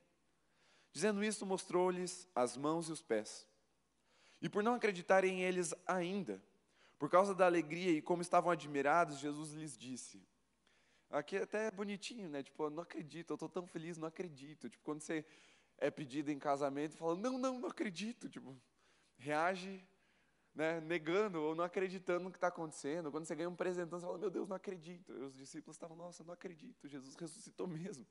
Dizendo 0.91 1.23
isso, 1.23 1.45
mostrou-lhes 1.45 2.27
as 2.35 2.57
mãos 2.57 2.89
e 2.89 2.91
os 2.91 3.01
pés. 3.01 3.47
E 4.41 4.49
por 4.49 4.61
não 4.61 4.73
acreditarem 4.73 5.43
eles 5.43 5.73
ainda, 5.85 6.43
por 6.99 7.09
causa 7.09 7.33
da 7.33 7.45
alegria 7.45 7.91
e 7.91 8.01
como 8.01 8.21
estavam 8.21 8.51
admirados, 8.51 9.19
Jesus 9.19 9.53
lhes 9.53 9.77
disse. 9.77 10.21
Aqui 11.09 11.37
é 11.37 11.43
até 11.43 11.67
é 11.67 11.71
bonitinho, 11.71 12.29
né? 12.29 12.43
Tipo, 12.43 12.65
eu 12.65 12.69
não 12.69 12.83
acredito, 12.83 13.31
eu 13.31 13.35
estou 13.35 13.49
tão 13.49 13.65
feliz, 13.65 13.97
não 13.97 14.07
acredito. 14.07 14.69
Tipo, 14.69 14.83
quando 14.83 15.01
você 15.01 15.25
é 15.77 15.89
pedido 15.91 16.31
em 16.31 16.39
casamento 16.39 16.97
fala, 16.97 17.15
não, 17.15 17.37
não, 17.37 17.59
não 17.59 17.69
acredito. 17.69 18.29
Tipo, 18.29 18.55
reage 19.17 19.87
né, 20.53 20.81
negando 20.81 21.39
ou 21.41 21.53
não 21.53 21.63
acreditando 21.63 22.23
no 22.25 22.31
que 22.31 22.37
está 22.37 22.47
acontecendo. 22.47 23.11
Quando 23.11 23.25
você 23.25 23.35
ganha 23.35 23.49
um 23.49 23.55
presentão, 23.55 23.99
você 23.99 24.05
fala, 24.05 24.17
meu 24.17 24.29
Deus, 24.29 24.47
não 24.47 24.55
acredito. 24.55 25.13
E 25.13 25.21
os 25.21 25.35
discípulos 25.35 25.75
estavam, 25.75 25.95
nossa, 25.95 26.23
não 26.23 26.33
acredito, 26.33 26.87
Jesus 26.87 27.15
ressuscitou 27.15 27.67
mesmo. 27.67 28.05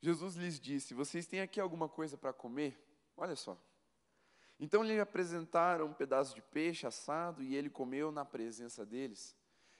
Jesus 0.00 0.36
lhes 0.36 0.60
disse: 0.60 0.92
Vocês 0.92 1.26
têm 1.26 1.40
aqui 1.40 1.58
alguma 1.58 1.88
coisa 1.88 2.14
para 2.18 2.30
comer? 2.30 2.78
Olha 3.16 3.34
só. 3.34 3.58
Então 4.58 4.82
lhe 4.82 4.98
apresentaram 5.00 5.86
um 5.86 5.92
pedaço 5.92 6.34
de 6.34 6.42
peixe 6.42 6.86
assado 6.86 7.42
e 7.42 7.54
ele 7.56 7.68
comeu 7.68 8.12
na 8.12 8.24
presença 8.24 8.84
deles. 8.86 9.36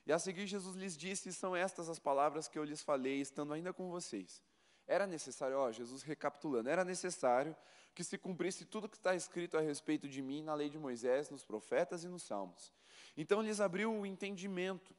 E 0.07 0.13
a 0.13 0.19
seguir 0.19 0.47
Jesus 0.47 0.77
lhes 0.77 0.97
disse: 0.97 1.33
São 1.33 1.55
estas 1.55 1.89
as 1.89 1.99
palavras 1.99 2.49
que 2.49 2.59
eu 2.59 2.65
lhes 2.65 2.83
falei, 2.83 3.21
estando 3.21 3.53
ainda 3.53 3.73
com 3.73 3.91
vocês. 3.91 4.43
Era 4.87 5.07
necessário, 5.07 5.57
ó, 5.57 5.73
Jesus 5.73 6.03
recapitulando, 6.03 6.69
era 6.69 6.85
necessário 6.85 7.57
que 7.95 8.05
se 8.05 8.19
cumprisse 8.19 8.65
tudo 8.67 8.89
que 8.89 8.97
está 8.97 9.15
escrito 9.15 9.57
a 9.57 9.61
respeito 9.61 10.09
de 10.09 10.21
mim 10.21 10.43
na 10.43 10.55
lei 10.55 10.69
de 10.69 10.79
Moisés, 10.79 11.31
nos 11.31 11.45
profetas 11.45 12.05
e 12.05 12.09
nos 12.09 12.25
salmos. 12.25 12.73
Então 13.17 13.41
lhes 13.41 13.61
abriu 13.61 13.93
o 13.93 14.05
entendimento 14.05 14.95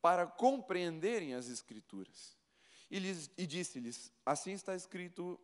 para 0.00 0.26
compreenderem 0.26 1.34
as 1.34 1.48
escrituras. 1.48 2.36
E, 2.90 2.98
lhes, 2.98 3.30
e 3.38 3.46
disse-lhes: 3.46 4.12
Assim 4.24 4.52
está 4.52 4.74
escrito 4.74 5.40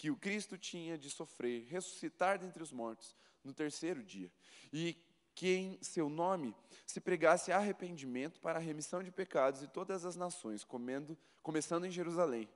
que 0.00 0.10
o 0.10 0.16
Cristo 0.16 0.56
tinha 0.56 0.96
de 0.96 1.10
sofrer, 1.10 1.66
ressuscitar 1.68 2.38
dentre 2.38 2.62
os 2.62 2.72
mortos 2.72 3.14
no 3.44 3.52
terceiro 3.52 4.02
dia, 4.02 4.32
e 4.72 4.96
que 5.34 5.54
em 5.54 5.78
seu 5.82 6.08
nome 6.08 6.56
se 6.86 7.02
pregasse 7.02 7.52
arrependimento 7.52 8.40
para 8.40 8.58
a 8.58 8.62
remissão 8.62 9.02
de 9.02 9.10
pecados 9.10 9.60
de 9.60 9.68
todas 9.68 10.06
as 10.06 10.16
nações, 10.16 10.64
comendo, 10.64 11.18
começando 11.42 11.84
em 11.84 11.90
Jerusalém. 11.90 12.48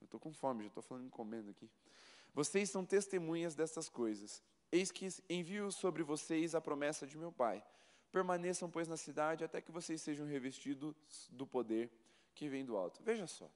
Eu 0.00 0.04
estou 0.04 0.20
com 0.20 0.32
fome, 0.32 0.62
já 0.62 0.68
estou 0.68 0.80
falando 0.80 1.06
em 1.06 1.10
comendo 1.10 1.50
aqui. 1.50 1.68
Vocês 2.32 2.70
são 2.70 2.84
testemunhas 2.84 3.56
dessas 3.56 3.88
coisas. 3.88 4.40
Eis 4.70 4.92
que 4.92 5.08
envio 5.28 5.72
sobre 5.72 6.04
vocês 6.04 6.54
a 6.54 6.60
promessa 6.60 7.04
de 7.04 7.18
meu 7.18 7.32
Pai. 7.32 7.64
Permaneçam, 8.12 8.70
pois, 8.70 8.86
na 8.86 8.96
cidade 8.96 9.42
até 9.42 9.60
que 9.60 9.72
vocês 9.72 10.00
sejam 10.00 10.24
revestidos 10.24 10.94
do 11.32 11.48
poder 11.48 11.90
que 12.32 12.48
vem 12.48 12.64
do 12.64 12.76
alto. 12.76 13.02
Veja 13.02 13.26
só. 13.26 13.50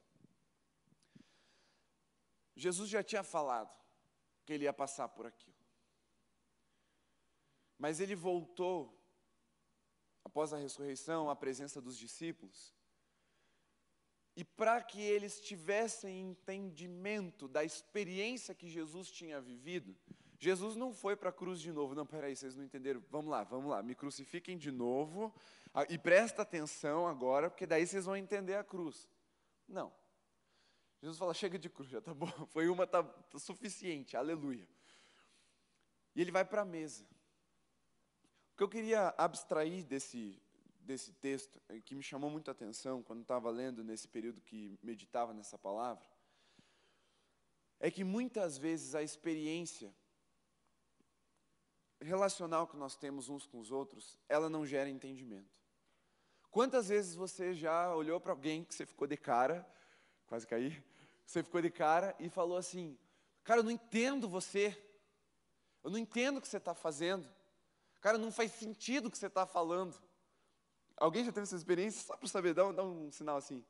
Jesus 2.57 2.89
já 2.89 3.03
tinha 3.03 3.23
falado 3.23 3.71
que 4.45 4.53
ele 4.53 4.65
ia 4.65 4.73
passar 4.73 5.09
por 5.09 5.27
aquilo. 5.27 5.55
Mas 7.79 8.01
ele 8.01 8.15
voltou, 8.15 8.99
após 10.25 10.53
a 10.53 10.57
ressurreição, 10.57 11.29
à 11.29 11.37
presença 11.37 11.81
dos 11.81 11.99
discípulos, 11.99 12.75
e 14.35 14.45
para 14.45 14.83
que 14.83 15.01
eles 15.01 15.41
tivessem 15.41 16.21
entendimento 16.21 17.47
da 17.47 17.63
experiência 17.63 18.55
que 18.55 18.69
Jesus 18.69 19.11
tinha 19.11 19.41
vivido, 19.41 19.97
Jesus 20.39 20.77
não 20.77 20.93
foi 20.93 21.17
para 21.17 21.31
a 21.31 21.33
cruz 21.33 21.61
de 21.61 21.73
novo. 21.73 21.95
Não, 21.95 22.05
peraí, 22.07 22.37
vocês 22.37 22.55
não 22.55 22.65
entenderam. 22.65 23.03
Vamos 23.11 23.31
lá, 23.31 23.45
vamos 23.45 23.71
lá, 23.71 23.83
me 23.83 23.95
crucifiquem 23.95 24.59
de 24.59 24.71
novo. 24.71 25.35
E 25.89 25.99
presta 25.99 26.43
atenção 26.43 27.07
agora, 27.07 27.49
porque 27.51 27.67
daí 27.67 27.87
vocês 27.87 28.05
vão 28.05 28.17
entender 28.17 28.55
a 28.55 28.65
cruz. 28.65 29.09
Não. 29.67 29.93
Jesus 31.01 31.18
fala: 31.18 31.34
chega 31.34 31.59
de 31.59 31.68
cruz, 31.68 31.90
já 31.90 32.01
tá 32.01 32.14
bom. 32.14 32.26
Foi 32.49 32.68
uma, 32.68 32.86
tá, 32.86 33.03
tá 33.03 33.38
suficiente, 33.38 34.16
aleluia. 34.16 34.66
E 36.14 36.20
ele 36.20 36.30
vai 36.30 36.44
para 36.44 36.62
a 36.62 36.64
mesa. 36.64 37.05
O 38.53 38.57
que 38.57 38.62
eu 38.62 38.68
queria 38.68 39.14
abstrair 39.18 39.84
desse, 39.84 40.40
desse 40.80 41.12
texto, 41.12 41.61
que 41.84 41.94
me 41.94 42.03
chamou 42.03 42.30
muita 42.30 42.53
atenção 42.53 43.03
quando 43.03 43.20
estava 43.20 43.51
lendo 43.51 43.84
nesse 43.84 44.09
período 44.09 44.40
que 44.40 44.78
meditava 44.82 45.34
nessa 45.34 45.59
palavra, 45.59 46.07
é 47.78 47.90
que 47.90 48.03
muitas 48.03 48.57
vezes 48.57 48.94
a 48.94 49.03
experiência 49.03 49.94
relacional 52.01 52.66
que 52.66 52.76
nós 52.76 52.97
temos 52.97 53.28
uns 53.28 53.47
com 53.47 53.59
os 53.59 53.70
outros, 53.70 54.18
ela 54.28 54.49
não 54.49 54.64
gera 54.64 54.88
entendimento. 54.88 55.61
Quantas 56.51 56.88
vezes 56.88 57.14
você 57.14 57.53
já 57.53 57.94
olhou 57.94 58.18
para 58.20 58.32
alguém 58.32 58.64
que 58.64 58.74
você 58.74 58.86
ficou 58.86 59.07
de 59.07 59.16
cara, 59.16 59.68
quase 60.27 60.47
caí, 60.47 60.83
você 61.24 61.43
ficou 61.43 61.61
de 61.61 61.70
cara 61.70 62.14
e 62.18 62.29
falou 62.29 62.57
assim: 62.57 62.99
Cara, 63.43 63.61
eu 63.61 63.64
não 63.64 63.70
entendo 63.70 64.29
você, 64.29 64.77
eu 65.83 65.91
não 65.91 65.99
entendo 65.99 66.39
o 66.39 66.41
que 66.41 66.49
você 66.49 66.57
está 66.57 66.74
fazendo, 66.74 67.29
cara, 68.01 68.18
não 68.18 68.33
faz 68.33 68.53
sentido 68.53 69.07
o 69.07 69.11
que 69.11 69.18
você 69.18 69.27
está 69.27 69.47
falando. 69.47 69.97
Alguém 70.97 71.24
já 71.24 71.31
teve 71.31 71.45
essa 71.45 71.57
experiência? 71.57 72.03
Só 72.03 72.16
para 72.16 72.29
saber, 72.29 72.55
dá 72.55 72.66
um, 72.66 72.74
dá 72.74 72.83
um 72.83 73.11
sinal 73.12 73.37
assim. 73.37 73.64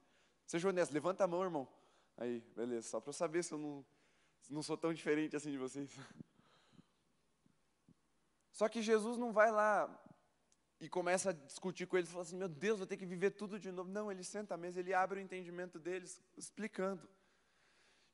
Seja 0.46 0.68
honesto, 0.68 0.92
levanta 0.92 1.24
a 1.24 1.26
mão, 1.26 1.42
irmão. 1.42 1.68
Aí, 2.16 2.40
beleza, 2.54 2.88
só 2.88 3.00
para 3.00 3.10
eu 3.10 3.14
saber 3.14 3.42
se 3.42 3.52
eu 3.52 3.58
não, 3.58 3.84
se 4.40 4.52
não 4.52 4.62
sou 4.62 4.76
tão 4.76 4.94
diferente 4.94 5.34
assim 5.34 5.50
de 5.50 5.58
vocês. 5.58 5.90
Só 8.52 8.70
que 8.70 8.80
Jesus 8.80 9.18
não 9.18 9.32
vai 9.34 9.50
lá 9.50 9.86
e 10.80 10.88
começa 10.88 11.30
a 11.30 11.32
discutir 11.32 11.86
com 11.86 11.96
eles, 11.96 12.10
fala 12.10 12.22
assim, 12.22 12.36
meu 12.36 12.48
Deus, 12.48 12.78
vou 12.78 12.86
ter 12.86 12.96
que 12.96 13.06
viver 13.06 13.30
tudo 13.30 13.58
de 13.58 13.72
novo. 13.72 13.90
Não, 13.90 14.10
ele 14.10 14.22
senta 14.22 14.54
à 14.54 14.56
mesa, 14.56 14.80
ele 14.80 14.92
abre 14.92 15.18
o 15.18 15.22
entendimento 15.22 15.78
deles, 15.78 16.20
explicando. 16.36 17.08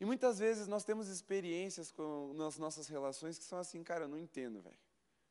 E 0.00 0.04
muitas 0.04 0.38
vezes 0.38 0.66
nós 0.66 0.84
temos 0.84 1.08
experiências 1.08 1.90
com 1.90 2.32
nas 2.34 2.58
nossas 2.58 2.88
relações 2.88 3.38
que 3.38 3.44
são 3.44 3.58
assim, 3.58 3.82
cara, 3.82 4.04
eu 4.04 4.08
não 4.08 4.18
entendo, 4.18 4.60
velho. 4.60 4.78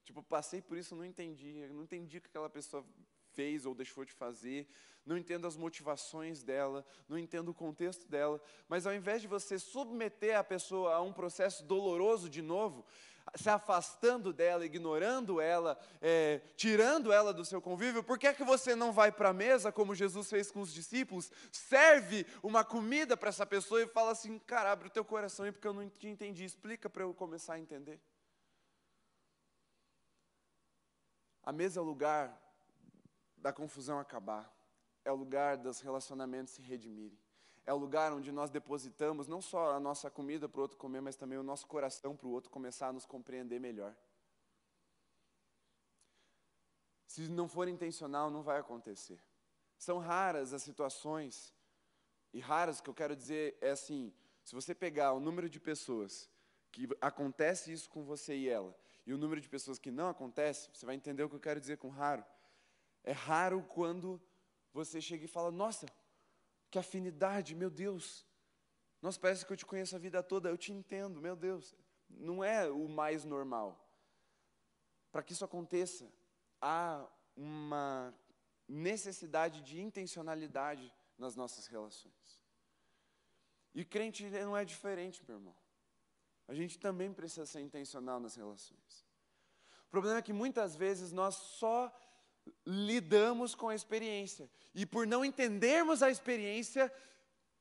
Tipo, 0.04 0.24
passei 0.24 0.62
por 0.62 0.78
isso, 0.78 0.96
não 0.96 1.06
entendi. 1.06 1.68
Não 1.70 1.84
entendi 1.84 2.18
o 2.18 2.22
que 2.22 2.28
aquela 2.28 2.50
pessoa 2.50 2.86
fez 3.34 3.66
ou 3.66 3.74
deixou 3.74 4.04
de 4.04 4.12
fazer, 4.12 4.68
não 5.06 5.18
entendo 5.18 5.48
as 5.48 5.56
motivações 5.56 6.44
dela, 6.44 6.86
não 7.08 7.18
entendo 7.18 7.50
o 7.50 7.54
contexto 7.54 8.08
dela, 8.08 8.42
mas 8.68 8.86
ao 8.86 8.94
invés 8.94 9.22
de 9.22 9.28
você 9.28 9.58
submeter 9.58 10.38
a 10.38 10.44
pessoa 10.44 10.96
a 10.96 11.02
um 11.02 11.14
processo 11.14 11.64
doloroso 11.64 12.30
de 12.30 12.42
novo, 12.42 12.86
se 13.36 13.50
afastando 13.50 14.34
dela, 14.34 14.66
ignorando 14.66 15.40
ela, 15.40 15.78
é, 16.02 16.42
tirando 16.56 17.12
ela 17.12 17.34
do 17.34 17.46
seu 17.46 17.62
convívio, 17.62 18.04
por 18.04 18.18
que 18.18 18.28
é 18.28 18.34
que 18.34 18.44
você 18.44 18.76
não 18.76 18.92
vai 18.92 19.12
para 19.12 19.30
a 19.30 19.34
mesa, 19.34 19.72
como 19.72 19.96
Jesus 19.96 20.30
fez 20.30 20.52
com 20.52 20.62
os 20.62 20.74
discípulos, 20.74 21.32
serve 21.52 22.26
uma 22.44 22.64
comida 22.64 23.16
para 23.16 23.30
essa 23.30 23.46
pessoa 23.46 23.82
e 23.82 23.88
fala 23.88 24.12
assim, 24.12 24.40
cara, 24.40 24.72
abre 24.72 24.88
o 24.88 24.92
teu 24.92 25.06
coração 25.06 25.46
aí 25.46 25.52
porque 25.52 25.68
eu 25.68 25.74
não 25.74 25.90
te 25.90 26.08
entendi, 26.08 26.44
explica 26.44 26.90
para 26.90 27.04
eu 27.04 27.14
começar 27.14 27.54
a 27.54 27.60
entender. 27.60 28.00
A 31.44 31.52
mesa 31.52 31.80
é 31.80 31.82
o 31.82 31.86
lugar 31.86 32.40
da 33.38 33.52
confusão 33.52 34.00
acabar, 34.00 34.54
é 35.04 35.12
o 35.12 35.16
lugar 35.16 35.58
dos 35.58 35.80
relacionamentos 35.80 36.54
se 36.54 36.62
redimirem. 36.62 37.18
É 37.66 37.74
o 37.74 37.78
lugar 37.78 38.12
onde 38.12 38.32
nós 38.32 38.50
depositamos 38.50 39.28
não 39.28 39.42
só 39.42 39.74
a 39.74 39.80
nossa 39.80 40.10
comida 40.10 40.50
para 40.50 40.60
o 40.60 40.62
outro 40.64 40.78
comer, 40.78 41.02
mas 41.02 41.16
também 41.16 41.38
o 41.38 41.44
nosso 41.44 41.68
coração 41.68 42.16
para 42.16 42.28
o 42.28 42.32
outro 42.32 42.50
começar 42.50 42.88
a 42.88 42.94
nos 42.94 43.06
compreender 43.06 43.60
melhor. 43.60 43.96
Se 47.06 47.28
não 47.30 47.48
for 47.48 47.68
intencional, 47.68 48.32
não 48.32 48.42
vai 48.42 48.60
acontecer. 48.60 49.22
São 49.78 50.00
raras 50.00 50.54
as 50.54 50.64
situações, 50.64 51.54
e 52.34 52.40
raras 52.40 52.80
que 52.80 52.90
eu 52.90 52.94
quero 52.94 53.16
dizer 53.16 53.58
é 53.62 53.72
assim: 53.72 54.14
se 54.44 54.56
você 54.56 54.74
pegar 54.74 55.14
o 55.14 55.20
número 55.20 55.50
de 55.50 55.60
pessoas 55.60 56.30
que 56.72 56.88
acontece 57.02 57.72
isso 57.72 57.90
com 57.90 58.04
você 58.04 58.36
e 58.36 58.48
ela, 58.48 58.76
e 59.06 59.14
o 59.14 59.18
número 59.18 59.42
de 59.42 59.50
pessoas 59.50 59.78
que 59.78 59.92
não 59.92 60.08
acontece, 60.08 60.70
você 60.74 60.86
vai 60.86 60.96
entender 60.96 61.24
o 61.24 61.30
que 61.30 61.36
eu 61.36 61.40
quero 61.40 61.60
dizer 61.60 61.78
com 61.78 61.90
raro. 61.90 62.24
É 63.04 63.12
raro 63.12 63.64
quando 63.64 64.22
você 64.74 65.02
chega 65.02 65.26
e 65.26 65.28
fala: 65.28 65.52
Nossa, 65.52 65.86
que 66.72 66.80
afinidade, 66.80 67.54
meu 67.54 67.70
Deus. 67.70 68.26
Nossa, 69.02 69.20
parece 69.20 69.46
que 69.46 69.52
eu 69.52 69.58
te 69.58 69.66
conheço 69.66 69.96
a 69.96 70.00
vida 70.00 70.24
toda, 70.24 70.50
eu 70.50 70.58
te 70.58 70.72
entendo, 70.72 71.22
meu 71.22 71.36
Deus. 71.36 71.76
Não 72.10 72.44
é 72.44 72.70
o 72.70 72.88
mais 72.88 73.26
normal. 73.26 73.70
Para 75.12 75.22
que 75.22 75.34
isso 75.34 75.44
aconteça, 75.44 76.10
há 76.62 77.06
uma 77.36 78.14
necessidade 78.68 79.62
de 79.62 79.82
intencionalidade 79.82 80.94
nas 81.18 81.36
nossas 81.36 81.68
relações. 81.68 82.42
E 83.76 83.84
crente 83.84 84.30
não 84.30 84.56
é 84.56 84.64
diferente, 84.64 85.24
meu 85.28 85.38
irmão. 85.38 85.56
A 86.48 86.54
gente 86.54 86.80
também 86.80 87.14
precisa 87.14 87.46
ser 87.46 87.62
intencional 87.62 88.20
nas 88.20 88.36
relações. 88.36 89.06
O 89.88 89.90
problema 89.92 90.20
é 90.20 90.22
que 90.22 90.34
muitas 90.34 90.76
vezes 90.76 91.12
nós 91.12 91.36
só 91.36 91.94
lidamos 92.66 93.56
com 93.56 93.70
a 93.70 93.76
experiência. 93.76 94.50
E 94.74 94.86
por 94.86 95.06
não 95.06 95.26
entendermos 95.26 96.02
a 96.02 96.10
experiência, 96.10 96.92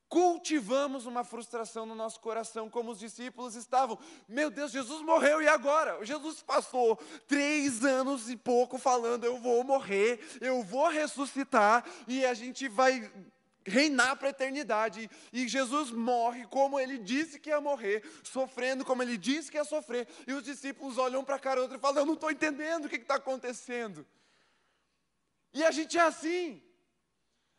cultivamos 0.08 1.06
uma 1.06 1.22
frustração 1.22 1.86
no 1.86 1.94
nosso 1.94 2.20
coração, 2.20 2.68
como 2.68 2.90
os 2.90 2.98
discípulos 2.98 3.54
estavam. 3.54 3.98
Meu 4.28 4.50
Deus, 4.50 4.72
Jesus 4.72 5.00
morreu 5.02 5.40
e 5.40 5.48
agora? 5.48 6.04
Jesus 6.04 6.42
passou 6.42 6.96
três 7.28 7.84
anos 7.84 8.28
e 8.28 8.36
pouco 8.36 8.76
falando: 8.76 9.24
eu 9.24 9.38
vou 9.38 9.62
morrer, 9.62 10.20
eu 10.40 10.62
vou 10.62 10.88
ressuscitar 10.88 11.84
e 12.08 12.26
a 12.26 12.34
gente 12.34 12.68
vai 12.68 13.10
reinar 13.64 14.16
para 14.16 14.28
a 14.28 14.30
eternidade. 14.30 15.08
E 15.32 15.46
Jesus 15.46 15.92
morre 15.92 16.44
como 16.46 16.78
ele 16.78 16.98
disse 16.98 17.38
que 17.38 17.50
ia 17.50 17.60
morrer, 17.60 18.02
sofrendo 18.24 18.84
como 18.84 19.02
ele 19.02 19.16
disse 19.16 19.50
que 19.50 19.56
ia 19.56 19.64
sofrer. 19.64 20.08
E 20.26 20.32
os 20.32 20.42
discípulos 20.42 20.98
olham 20.98 21.24
para 21.24 21.36
a 21.36 21.40
cara 21.40 21.60
outro 21.60 21.76
e 21.76 21.80
falam: 21.80 22.02
eu 22.02 22.06
não 22.06 22.14
estou 22.14 22.32
entendendo 22.32 22.86
o 22.86 22.88
que 22.88 22.96
está 22.96 23.14
acontecendo. 23.14 24.04
E 25.52 25.64
a 25.64 25.70
gente 25.70 25.98
é 25.98 26.02
assim. 26.02 26.62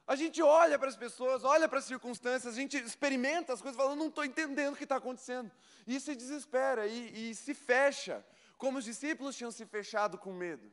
A 0.07 0.15
gente 0.15 0.41
olha 0.41 0.77
para 0.77 0.89
as 0.89 0.95
pessoas, 0.95 1.43
olha 1.43 1.69
para 1.69 1.79
as 1.79 1.85
circunstâncias, 1.85 2.53
a 2.53 2.59
gente 2.59 2.75
experimenta 2.77 3.53
as 3.53 3.61
coisas 3.61 3.79
e 3.79 3.81
fala, 3.81 3.95
não 3.95 4.07
estou 4.07 4.25
entendendo 4.25 4.73
o 4.73 4.77
que 4.77 4.83
está 4.83 4.97
acontecendo. 4.97 5.51
E 5.87 5.99
se 5.99 6.15
desespera 6.15 6.85
e, 6.87 7.31
e 7.31 7.35
se 7.35 7.53
fecha, 7.53 8.25
como 8.57 8.77
os 8.77 8.85
discípulos 8.85 9.35
tinham 9.35 9.51
se 9.51 9.65
fechado 9.65 10.17
com 10.17 10.33
medo. 10.33 10.69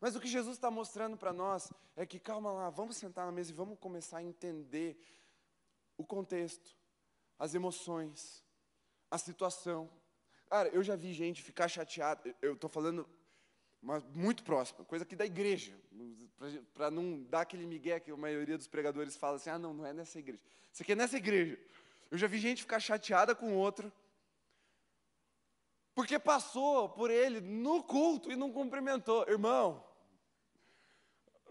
Mas 0.00 0.14
o 0.14 0.20
que 0.20 0.28
Jesus 0.28 0.56
está 0.56 0.70
mostrando 0.70 1.16
para 1.16 1.32
nós 1.32 1.72
é 1.96 2.04
que, 2.04 2.18
calma 2.18 2.52
lá, 2.52 2.68
vamos 2.68 2.96
sentar 2.96 3.24
na 3.24 3.32
mesa 3.32 3.50
e 3.50 3.54
vamos 3.54 3.78
começar 3.78 4.18
a 4.18 4.22
entender 4.22 4.98
o 5.96 6.04
contexto, 6.04 6.76
as 7.38 7.54
emoções, 7.54 8.44
a 9.10 9.16
situação. 9.16 9.90
Cara, 10.50 10.68
eu 10.68 10.82
já 10.82 10.94
vi 10.94 11.12
gente 11.14 11.42
ficar 11.42 11.68
chateada, 11.68 12.34
eu 12.42 12.52
estou 12.52 12.68
falando 12.68 13.08
mas 13.82 14.02
muito 14.14 14.42
próxima, 14.42 14.84
coisa 14.84 15.04
aqui 15.04 15.14
da 15.14 15.24
igreja, 15.24 15.72
para 16.74 16.90
não 16.90 17.22
dar 17.24 17.42
aquele 17.42 17.66
migué 17.66 18.00
que 18.00 18.10
a 18.10 18.16
maioria 18.16 18.56
dos 18.56 18.66
pregadores 18.66 19.16
fala 19.16 19.36
assim, 19.36 19.50
ah, 19.50 19.58
não, 19.58 19.72
não 19.72 19.86
é 19.86 19.92
nessa 19.92 20.18
igreja. 20.18 20.42
Isso 20.72 20.82
aqui 20.82 20.92
é 20.92 20.96
nessa 20.96 21.16
igreja. 21.16 21.58
Eu 22.10 22.18
já 22.18 22.26
vi 22.26 22.38
gente 22.38 22.62
ficar 22.62 22.80
chateada 22.80 23.34
com 23.34 23.54
outro, 23.54 23.92
porque 25.94 26.18
passou 26.18 26.88
por 26.90 27.10
ele 27.10 27.40
no 27.40 27.82
culto 27.82 28.30
e 28.30 28.36
não 28.36 28.52
cumprimentou. 28.52 29.24
Irmão, 29.28 29.82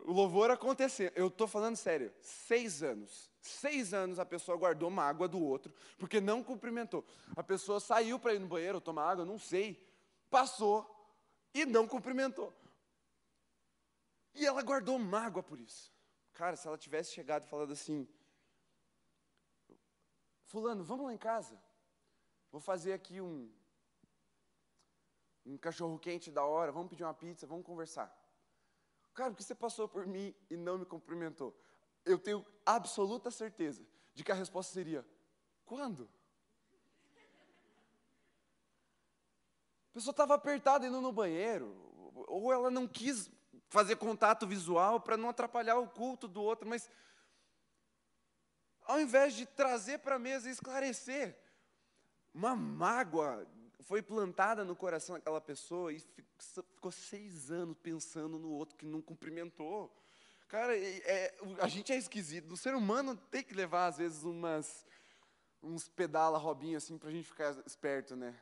o 0.06 0.14
louvor 0.14 0.52
aconteceu. 0.52 1.12
Eu 1.16 1.28
estou 1.28 1.48
falando 1.48 1.76
sério, 1.76 2.14
seis 2.22 2.84
anos. 2.84 3.32
Seis 3.42 3.94
anos 3.94 4.20
a 4.20 4.26
pessoa 4.26 4.58
guardou 4.58 4.90
mágoa 4.90 5.28
do 5.28 5.44
outro, 5.44 5.74
porque 5.98 6.22
não 6.22 6.44
cumprimentou. 6.44 7.06
A 7.36 7.44
pessoa 7.44 7.80
saiu 7.80 8.20
para 8.20 8.34
ir 8.34 8.40
no 8.40 8.48
banheiro 8.48 8.82
tomar 8.82 9.10
água, 9.10 9.26
não 9.26 9.38
sei. 9.38 9.84
Passou, 10.30 10.95
e 11.56 11.66
não 11.66 11.88
cumprimentou. 11.88 12.54
E 14.34 14.46
ela 14.46 14.62
guardou 14.62 15.00
mágoa 15.00 15.42
por 15.42 15.58
isso. 15.58 15.90
Cara, 16.34 16.58
se 16.58 16.68
ela 16.68 16.78
tivesse 16.78 17.14
chegado 17.14 17.46
e 17.46 17.48
falado 17.48 17.72
assim: 17.72 18.06
Fulano, 20.44 20.84
vamos 20.84 21.06
lá 21.06 21.14
em 21.14 21.18
casa. 21.18 21.58
Vou 22.52 22.60
fazer 22.60 22.92
aqui 22.92 23.22
um, 23.22 23.50
um 25.46 25.58
cachorro 25.58 25.98
quente 25.98 26.30
da 26.30 26.44
hora, 26.44 26.74
vamos 26.74 26.90
pedir 26.90 27.04
uma 27.04 27.14
pizza, 27.14 27.48
vamos 27.48 27.66
conversar. 27.66 28.14
Cara, 29.14 29.32
porque 29.32 29.44
você 29.44 29.56
passou 29.56 29.88
por 29.88 30.06
mim 30.06 30.36
e 30.50 30.58
não 30.58 30.78
me 30.78 30.86
cumprimentou? 30.86 31.58
Eu 32.04 32.20
tenho 32.20 32.46
absoluta 32.66 33.32
certeza 33.32 33.88
de 34.14 34.26
que 34.26 34.32
a 34.32 34.36
resposta 34.36 34.74
seria: 34.74 35.08
quando? 35.64 36.10
Pessoa 39.96 40.12
estava 40.12 40.36
apertada 40.36 40.86
indo 40.86 41.00
no 41.00 41.14
banheiro, 41.14 41.74
ou 42.28 42.52
ela 42.52 42.70
não 42.70 42.86
quis 42.86 43.32
fazer 43.70 43.96
contato 43.96 44.46
visual 44.46 45.00
para 45.00 45.16
não 45.16 45.30
atrapalhar 45.30 45.78
o 45.78 45.88
culto 45.88 46.28
do 46.28 46.44
outro, 46.44 46.68
mas 46.68 46.90
ao 48.84 49.00
invés 49.00 49.34
de 49.34 49.46
trazer 49.46 50.00
para 50.00 50.16
a 50.16 50.20
mesa 50.20 50.50
e 50.50 50.52
esclarecer, 50.52 51.38
uma 52.34 52.54
mágoa 52.54 53.48
foi 53.84 54.02
plantada 54.02 54.66
no 54.66 54.76
coração 54.76 55.16
daquela 55.16 55.40
pessoa 55.40 55.94
e 55.94 56.04
ficou 56.38 56.92
seis 56.92 57.50
anos 57.50 57.78
pensando 57.82 58.38
no 58.38 58.50
outro 58.50 58.76
que 58.76 58.86
não 58.86 59.02
cumprimentou. 59.02 59.96
Cara, 60.50 60.78
é, 60.78 61.34
a 61.62 61.70
gente 61.70 61.94
é 61.94 61.96
esquisito. 61.96 62.52
O 62.52 62.58
ser 62.58 62.76
humano 62.76 63.16
tem 63.16 63.42
que 63.42 63.54
levar, 63.54 63.88
às 63.88 63.98
vezes, 63.98 64.24
umas, 64.24 64.86
uns 65.64 65.88
pedala 65.88 66.38
robinho 66.38 66.78
assim 66.78 66.98
para 66.98 67.08
a 67.08 67.12
gente 67.14 67.28
ficar 67.28 67.56
esperto, 67.66 68.14
né? 68.16 68.36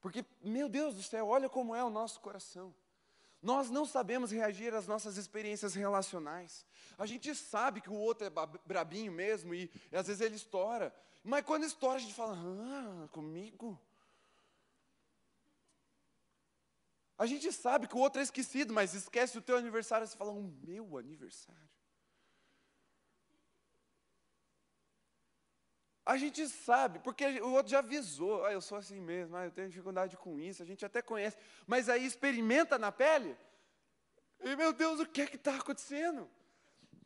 Porque, 0.00 0.24
meu 0.42 0.68
Deus 0.68 0.94
do 0.94 1.02
céu, 1.02 1.28
olha 1.28 1.48
como 1.48 1.74
é 1.74 1.84
o 1.84 1.90
nosso 1.90 2.20
coração. 2.20 2.74
Nós 3.42 3.70
não 3.70 3.86
sabemos 3.86 4.30
reagir 4.30 4.74
às 4.74 4.86
nossas 4.86 5.16
experiências 5.16 5.74
relacionais. 5.74 6.66
A 6.98 7.06
gente 7.06 7.34
sabe 7.34 7.80
que 7.80 7.90
o 7.90 7.94
outro 7.94 8.26
é 8.26 8.30
brabinho 8.66 9.12
mesmo 9.12 9.54
e, 9.54 9.70
e 9.90 9.96
às 9.96 10.06
vezes 10.06 10.20
ele 10.20 10.36
estoura. 10.36 10.94
Mas 11.24 11.44
quando 11.44 11.64
estoura, 11.64 11.96
a 11.96 12.00
gente 12.00 12.14
fala, 12.14 12.36
ah, 12.36 13.08
comigo? 13.08 13.80
A 17.16 17.26
gente 17.26 17.52
sabe 17.52 17.86
que 17.86 17.94
o 17.94 17.98
outro 17.98 18.20
é 18.20 18.24
esquecido, 18.24 18.72
mas 18.72 18.94
esquece 18.94 19.36
o 19.36 19.42
teu 19.42 19.56
aniversário 19.56 20.04
e 20.04 20.08
você 20.08 20.16
fala, 20.16 20.32
o 20.32 20.42
meu 20.42 20.96
aniversário. 20.96 21.68
A 26.04 26.16
gente 26.16 26.48
sabe, 26.48 26.98
porque 26.98 27.40
o 27.40 27.52
outro 27.52 27.70
já 27.70 27.80
avisou, 27.80 28.44
ah, 28.44 28.52
eu 28.52 28.60
sou 28.60 28.78
assim 28.78 29.00
mesmo, 29.00 29.36
ah, 29.36 29.44
eu 29.44 29.50
tenho 29.50 29.68
dificuldade 29.68 30.16
com 30.16 30.40
isso, 30.40 30.62
a 30.62 30.66
gente 30.66 30.84
até 30.84 31.02
conhece, 31.02 31.36
mas 31.66 31.88
aí 31.88 32.04
experimenta 32.04 32.78
na 32.78 32.90
pele, 32.90 33.36
e 34.40 34.56
meu 34.56 34.72
Deus, 34.72 34.98
o 34.98 35.06
que 35.06 35.22
é 35.22 35.26
que 35.26 35.36
está 35.36 35.56
acontecendo? 35.56 36.28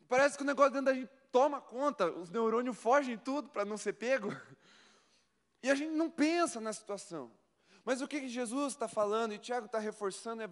Parece 0.07 0.37
que 0.37 0.43
o 0.43 0.45
negócio 0.45 0.71
dentro 0.71 0.85
da 0.85 0.93
gente 0.93 1.11
toma 1.31 1.59
conta, 1.59 2.09
os 2.09 2.29
neurônios 2.29 2.77
fogem 2.77 3.17
tudo 3.17 3.49
para 3.49 3.65
não 3.65 3.77
ser 3.77 3.93
pego, 3.93 4.29
e 5.61 5.69
a 5.69 5.75
gente 5.75 5.91
não 5.91 6.09
pensa 6.09 6.61
na 6.61 6.71
situação. 6.71 7.31
Mas 7.83 8.01
o 8.01 8.07
que, 8.07 8.21
que 8.21 8.29
Jesus 8.29 8.73
está 8.73 8.87
falando, 8.87 9.33
e 9.33 9.37
Tiago 9.37 9.65
está 9.65 9.77
reforçando, 9.77 10.41
é 10.41 10.49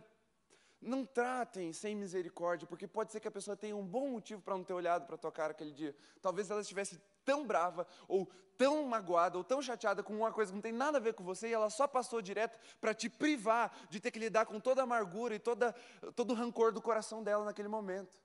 não 0.84 1.06
tratem 1.06 1.72
sem 1.72 1.96
misericórdia, 1.96 2.68
porque 2.68 2.88
pode 2.88 3.12
ser 3.12 3.20
que 3.20 3.28
a 3.28 3.32
pessoa 3.32 3.56
tenha 3.56 3.76
um 3.76 3.86
bom 3.86 4.10
motivo 4.10 4.42
para 4.42 4.56
não 4.56 4.64
ter 4.64 4.74
olhado 4.74 5.06
para 5.06 5.16
a 5.16 5.18
tua 5.18 5.32
cara 5.32 5.52
aquele 5.52 5.72
dia. 5.72 5.96
Talvez 6.22 6.52
ela 6.52 6.62
estivesse 6.62 7.02
tão 7.26 7.46
brava, 7.46 7.88
ou 8.08 8.30
tão 8.58 8.84
magoada, 8.86 9.38
ou 9.38 9.44
tão 9.44 9.62
chateada 9.62 10.04
com 10.04 10.16
uma 10.16 10.32
coisa 10.32 10.52
que 10.52 10.56
não 10.56 10.62
tem 10.62 10.72
nada 10.72 10.98
a 10.98 11.02
ver 11.02 11.14
com 11.14 11.24
você, 11.24 11.50
e 11.50 11.54
ela 11.54 11.70
só 11.70 11.88
passou 11.88 12.22
direto 12.22 12.60
para 12.80 12.94
te 12.94 13.10
privar 13.10 13.76
de 13.90 14.00
ter 14.00 14.12
que 14.12 14.20
lidar 14.20 14.46
com 14.46 14.60
toda 14.60 14.82
a 14.82 14.84
amargura 14.84 15.36
e 15.36 15.40
toda, 15.40 15.74
todo 16.16 16.32
o 16.32 16.34
rancor 16.34 16.72
do 16.72 16.82
coração 16.82 17.24
dela 17.24 17.46
naquele 17.46 17.68
momento. 17.68 18.22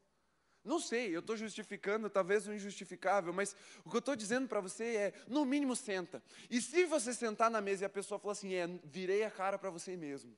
Não 0.64 0.78
sei, 0.78 1.14
eu 1.14 1.20
estou 1.20 1.36
justificando, 1.36 2.10
talvez 2.10 2.46
o 2.46 2.52
injustificável, 2.52 3.32
mas 3.32 3.56
o 3.84 3.90
que 3.90 3.96
eu 3.96 4.00
estou 4.00 4.14
dizendo 4.14 4.46
para 4.46 4.60
você 4.60 4.84
é, 4.96 5.12
no 5.26 5.44
mínimo, 5.44 5.74
senta. 5.74 6.22
E 6.50 6.60
se 6.60 6.84
você 6.84 7.14
sentar 7.14 7.50
na 7.50 7.60
mesa 7.60 7.84
e 7.84 7.86
a 7.86 7.88
pessoa 7.88 8.18
falar 8.18 8.32
assim, 8.32 8.54
é, 8.54 8.66
virei 8.84 9.24
a 9.24 9.30
cara 9.30 9.58
para 9.58 9.70
você 9.70 9.96
mesmo. 9.96 10.36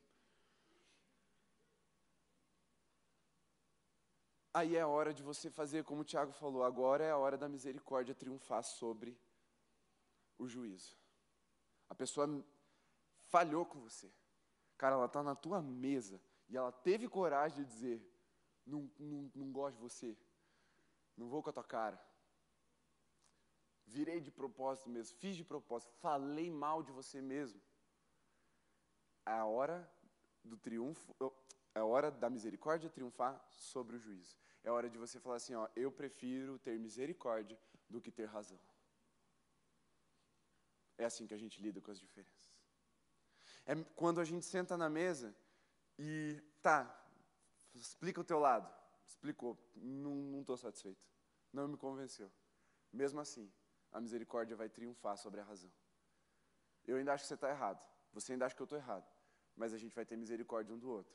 Aí 4.53 4.77
é 4.77 4.81
a 4.81 4.89
hora 4.89 5.15
de 5.15 5.23
você 5.23 5.49
fazer 5.49 5.85
como 5.85 6.01
o 6.03 6.05
Tiago 6.05 6.33
falou, 6.33 6.65
agora 6.65 7.05
é 7.05 7.11
a 7.11 7.17
hora 7.17 7.39
da 7.39 7.49
misericórdia 7.49 8.15
triunfar 8.15 8.65
sobre 8.65 9.17
o 10.37 10.49
juízo. 10.49 10.97
A 11.89 11.95
pessoa 11.95 12.27
falhou 13.29 13.65
com 13.65 13.81
você. 13.81 14.13
Cara, 14.77 14.97
ela 14.97 15.07
está 15.07 15.23
na 15.23 15.37
tua 15.37 15.63
mesa 15.63 16.21
e 16.49 16.57
ela 16.57 16.73
teve 16.73 17.09
coragem 17.09 17.63
de 17.63 17.71
dizer: 17.71 18.21
não, 18.67 18.91
não, 18.99 19.31
não 19.35 19.53
gosto 19.53 19.77
de 19.77 19.83
você, 19.83 20.17
não 21.17 21.29
vou 21.29 21.43
com 21.43 21.51
a 21.51 21.53
tua 21.53 21.65
cara. 21.65 22.01
Virei 23.87 24.21
de 24.21 24.31
propósito 24.31 24.89
mesmo, 24.89 25.17
fiz 25.19 25.37
de 25.37 25.45
propósito, 25.45 25.93
falei 26.01 26.51
mal 26.51 26.83
de 26.83 26.91
você 26.93 27.21
mesmo. 27.21 27.61
A 29.25 29.45
hora 29.45 29.89
do 30.43 30.57
triunfo, 30.57 31.15
é 31.75 31.81
hora 31.81 32.11
da 32.11 32.29
misericórdia 32.29 32.91
triunfar 32.91 33.43
sobre 33.51 33.97
o 33.97 33.99
juízo. 33.99 34.37
É 34.63 34.71
hora 34.71 34.91
de 34.91 34.99
você 34.99 35.19
falar 35.19 35.37
assim, 35.37 35.55
ó, 35.55 35.69
eu 35.75 35.91
prefiro 35.91 36.59
ter 36.59 36.79
misericórdia 36.79 37.59
do 37.89 38.01
que 38.01 38.11
ter 38.11 38.27
razão. 38.27 38.59
É 40.99 41.05
assim 41.05 41.27
que 41.27 41.35
a 41.35 41.39
gente 41.39 41.63
lida 41.63 41.81
com 41.81 41.91
as 41.91 41.99
diferenças. 41.99 42.61
É 43.65 43.75
quando 43.95 44.21
a 44.21 44.25
gente 44.25 44.45
senta 44.45 44.77
na 44.77 44.91
mesa 44.91 45.35
e, 45.99 46.43
tá, 46.61 46.79
explica 47.75 48.21
o 48.21 48.25
teu 48.25 48.39
lado. 48.39 48.71
Explicou, 49.07 49.59
não 49.75 50.41
estou 50.41 50.57
satisfeito. 50.57 51.01
Não 51.53 51.67
me 51.69 51.77
convenceu. 51.77 52.31
Mesmo 52.93 53.21
assim, 53.21 53.51
a 53.93 54.01
misericórdia 54.01 54.57
vai 54.57 54.69
triunfar 54.69 55.17
sobre 55.17 55.41
a 55.41 55.45
razão. 55.45 55.71
Eu 56.87 56.97
ainda 56.97 57.13
acho 57.13 57.25
que 57.25 57.29
você 57.29 57.35
está 57.35 57.49
errado. 57.49 57.85
Você 58.13 58.33
ainda 58.33 58.47
acha 58.47 58.55
que 58.55 58.63
eu 58.63 58.65
estou 58.65 58.79
errado. 58.79 59.07
Mas 59.57 59.73
a 59.73 59.79
gente 59.79 59.95
vai 59.95 60.05
ter 60.05 60.17
misericórdia 60.17 60.75
um 60.75 60.79
do 60.79 60.91
outro. 60.91 61.15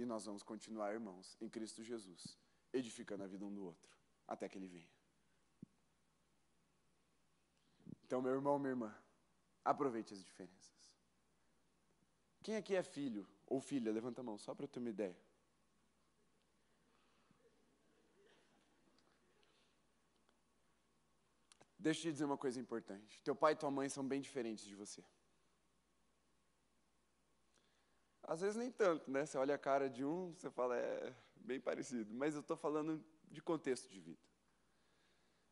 E 0.00 0.06
nós 0.06 0.24
vamos 0.24 0.42
continuar, 0.42 0.94
irmãos, 0.94 1.36
em 1.42 1.46
Cristo 1.46 1.84
Jesus, 1.84 2.38
edificando 2.72 3.22
a 3.22 3.26
vida 3.26 3.44
um 3.44 3.52
do 3.52 3.62
outro, 3.62 3.94
até 4.26 4.48
que 4.48 4.56
Ele 4.56 4.66
venha. 4.66 4.90
Então, 8.02 8.22
meu 8.22 8.32
irmão, 8.32 8.58
minha 8.58 8.70
irmã, 8.70 8.98
aproveite 9.62 10.14
as 10.14 10.24
diferenças. 10.24 10.90
Quem 12.42 12.56
aqui 12.56 12.74
é 12.74 12.82
filho 12.82 13.28
ou 13.46 13.60
filha? 13.60 13.92
Levanta 13.92 14.22
a 14.22 14.24
mão, 14.24 14.38
só 14.38 14.54
para 14.54 14.64
eu 14.64 14.68
ter 14.68 14.78
uma 14.78 14.88
ideia. 14.88 15.20
Deixa 21.78 22.00
eu 22.00 22.02
te 22.04 22.12
dizer 22.12 22.24
uma 22.24 22.38
coisa 22.38 22.58
importante. 22.58 23.20
Teu 23.20 23.36
pai 23.36 23.52
e 23.52 23.56
tua 23.56 23.70
mãe 23.70 23.90
são 23.90 24.08
bem 24.08 24.22
diferentes 24.22 24.64
de 24.64 24.74
você. 24.74 25.04
Às 28.30 28.42
vezes 28.42 28.54
nem 28.54 28.70
tanto, 28.70 29.10
né? 29.10 29.26
Você 29.26 29.36
olha 29.36 29.56
a 29.56 29.58
cara 29.58 29.90
de 29.90 30.04
um, 30.04 30.32
você 30.34 30.48
fala, 30.48 30.76
é 30.76 31.12
bem 31.34 31.60
parecido. 31.60 32.14
Mas 32.14 32.36
eu 32.36 32.42
estou 32.42 32.56
falando 32.56 33.04
de 33.28 33.42
contexto 33.42 33.88
de 33.88 33.98
vida. 33.98 34.22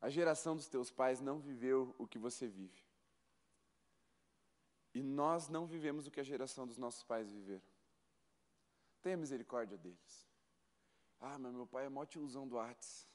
A 0.00 0.08
geração 0.08 0.54
dos 0.54 0.68
teus 0.68 0.88
pais 0.88 1.20
não 1.20 1.40
viveu 1.40 1.92
o 1.98 2.06
que 2.06 2.20
você 2.20 2.46
vive. 2.46 2.80
E 4.94 5.02
nós 5.02 5.48
não 5.48 5.66
vivemos 5.66 6.06
o 6.06 6.10
que 6.12 6.20
a 6.20 6.22
geração 6.22 6.68
dos 6.68 6.78
nossos 6.78 7.02
pais 7.02 7.32
viveram. 7.32 7.66
Tenha 9.02 9.16
misericórdia 9.16 9.76
deles. 9.76 10.28
Ah, 11.18 11.36
mas 11.36 11.52
meu 11.52 11.66
pai 11.66 11.86
é 11.86 11.88
mó 11.88 12.04
tiozão 12.04 12.46
do 12.46 12.54
Whats. 12.54 13.08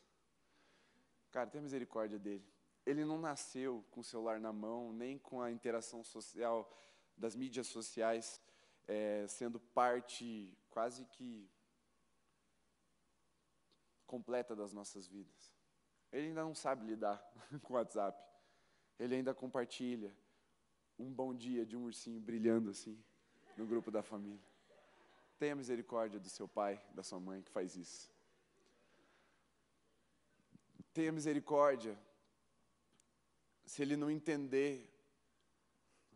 Cara, 1.31 1.49
tenha 1.49 1.61
misericórdia 1.61 2.19
dele. 2.19 2.45
Ele 2.85 3.05
não 3.05 3.17
nasceu 3.17 3.81
com 3.91 4.01
o 4.01 4.03
celular 4.03 4.41
na 4.41 4.51
mão, 4.51 4.91
nem 4.91 5.17
com 5.17 5.41
a 5.41 5.49
interação 5.49 6.03
social 6.03 6.69
das 7.15 7.33
mídias 7.33 7.67
sociais 7.67 8.42
é, 8.87 9.25
sendo 9.27 9.59
parte 9.59 10.55
quase 10.69 11.05
que 11.05 11.49
completa 14.05 14.55
das 14.55 14.73
nossas 14.73 15.07
vidas. 15.07 15.53
Ele 16.11 16.27
ainda 16.27 16.43
não 16.43 16.53
sabe 16.53 16.85
lidar 16.85 17.17
com 17.63 17.73
o 17.73 17.75
WhatsApp. 17.77 18.21
Ele 18.99 19.15
ainda 19.15 19.33
compartilha 19.33 20.15
um 20.99 21.11
bom 21.11 21.33
dia 21.33 21.65
de 21.65 21.75
um 21.75 21.85
ursinho 21.85 22.19
brilhando 22.19 22.69
assim 22.69 23.03
no 23.57 23.65
grupo 23.65 23.89
da 23.89 24.03
família. 24.03 24.47
Tenha 25.39 25.55
misericórdia 25.55 26.19
do 26.19 26.29
seu 26.29 26.47
pai, 26.47 26.81
da 26.93 27.03
sua 27.03 27.19
mãe 27.19 27.41
que 27.41 27.49
faz 27.49 27.75
isso. 27.75 28.11
Tenha 30.93 31.11
misericórdia 31.11 31.97
se 33.65 33.81
ele 33.81 33.97
não 33.97 34.11
entender 34.11 34.92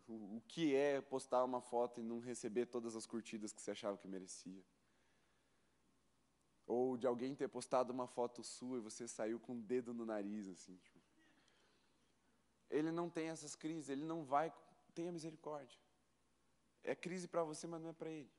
o 0.07 0.41
que 0.47 0.73
é 0.73 1.01
postar 1.01 1.43
uma 1.43 1.61
foto 1.61 1.99
e 1.99 2.03
não 2.03 2.19
receber 2.19 2.65
todas 2.65 2.95
as 2.95 3.05
curtidas 3.05 3.51
que 3.51 3.61
você 3.61 3.71
achava 3.71 3.97
que 3.97 4.07
merecia. 4.07 4.63
Ou 6.65 6.97
de 6.97 7.05
alguém 7.05 7.35
ter 7.35 7.47
postado 7.47 7.91
uma 7.91 8.07
foto 8.07 8.43
sua 8.43 8.77
e 8.77 8.81
você 8.81 9.07
saiu 9.07 9.39
com 9.39 9.53
o 9.53 9.55
um 9.55 9.61
dedo 9.61 9.93
no 9.93 10.05
nariz, 10.05 10.47
assim. 10.47 10.77
Tipo. 10.77 10.99
Ele 12.69 12.91
não 12.91 13.09
tem 13.09 13.29
essas 13.29 13.55
crises, 13.55 13.89
ele 13.89 14.03
não 14.03 14.23
vai. 14.23 14.53
Tenha 14.93 15.11
misericórdia. 15.11 15.79
É 16.83 16.95
crise 16.95 17.27
para 17.27 17.43
você, 17.43 17.67
mas 17.67 17.81
não 17.81 17.89
é 17.89 17.93
para 17.93 18.09
ele. 18.09 18.31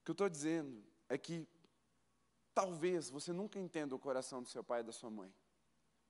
O 0.00 0.04
que 0.04 0.10
eu 0.10 0.14
estou 0.14 0.28
dizendo 0.28 0.82
é 1.08 1.18
que 1.18 1.46
talvez 2.54 3.10
você 3.10 3.32
nunca 3.32 3.58
entenda 3.58 3.94
o 3.94 3.98
coração 3.98 4.42
do 4.42 4.48
seu 4.48 4.64
pai 4.64 4.80
e 4.80 4.84
da 4.84 4.92
sua 4.92 5.10
mãe, 5.10 5.34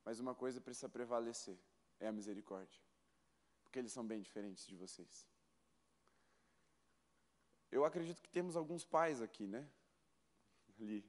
mas 0.05 0.19
uma 0.19 0.35
coisa 0.35 0.61
precisa 0.61 0.87
prevalecer: 0.87 1.57
é 1.99 2.07
a 2.07 2.11
misericórdia. 2.11 2.86
Porque 3.67 3.79
eles 3.79 3.91
são 3.91 4.07
bem 4.07 4.21
diferentes 4.21 4.65
de 4.65 4.75
vocês. 4.75 5.27
Eu 7.69 7.83
acredito 7.83 8.21
que 8.21 8.29
temos 8.29 8.55
alguns 8.55 8.85
pais 8.85 9.21
aqui, 9.21 9.45
né? 9.45 9.69
Ali. 10.79 11.05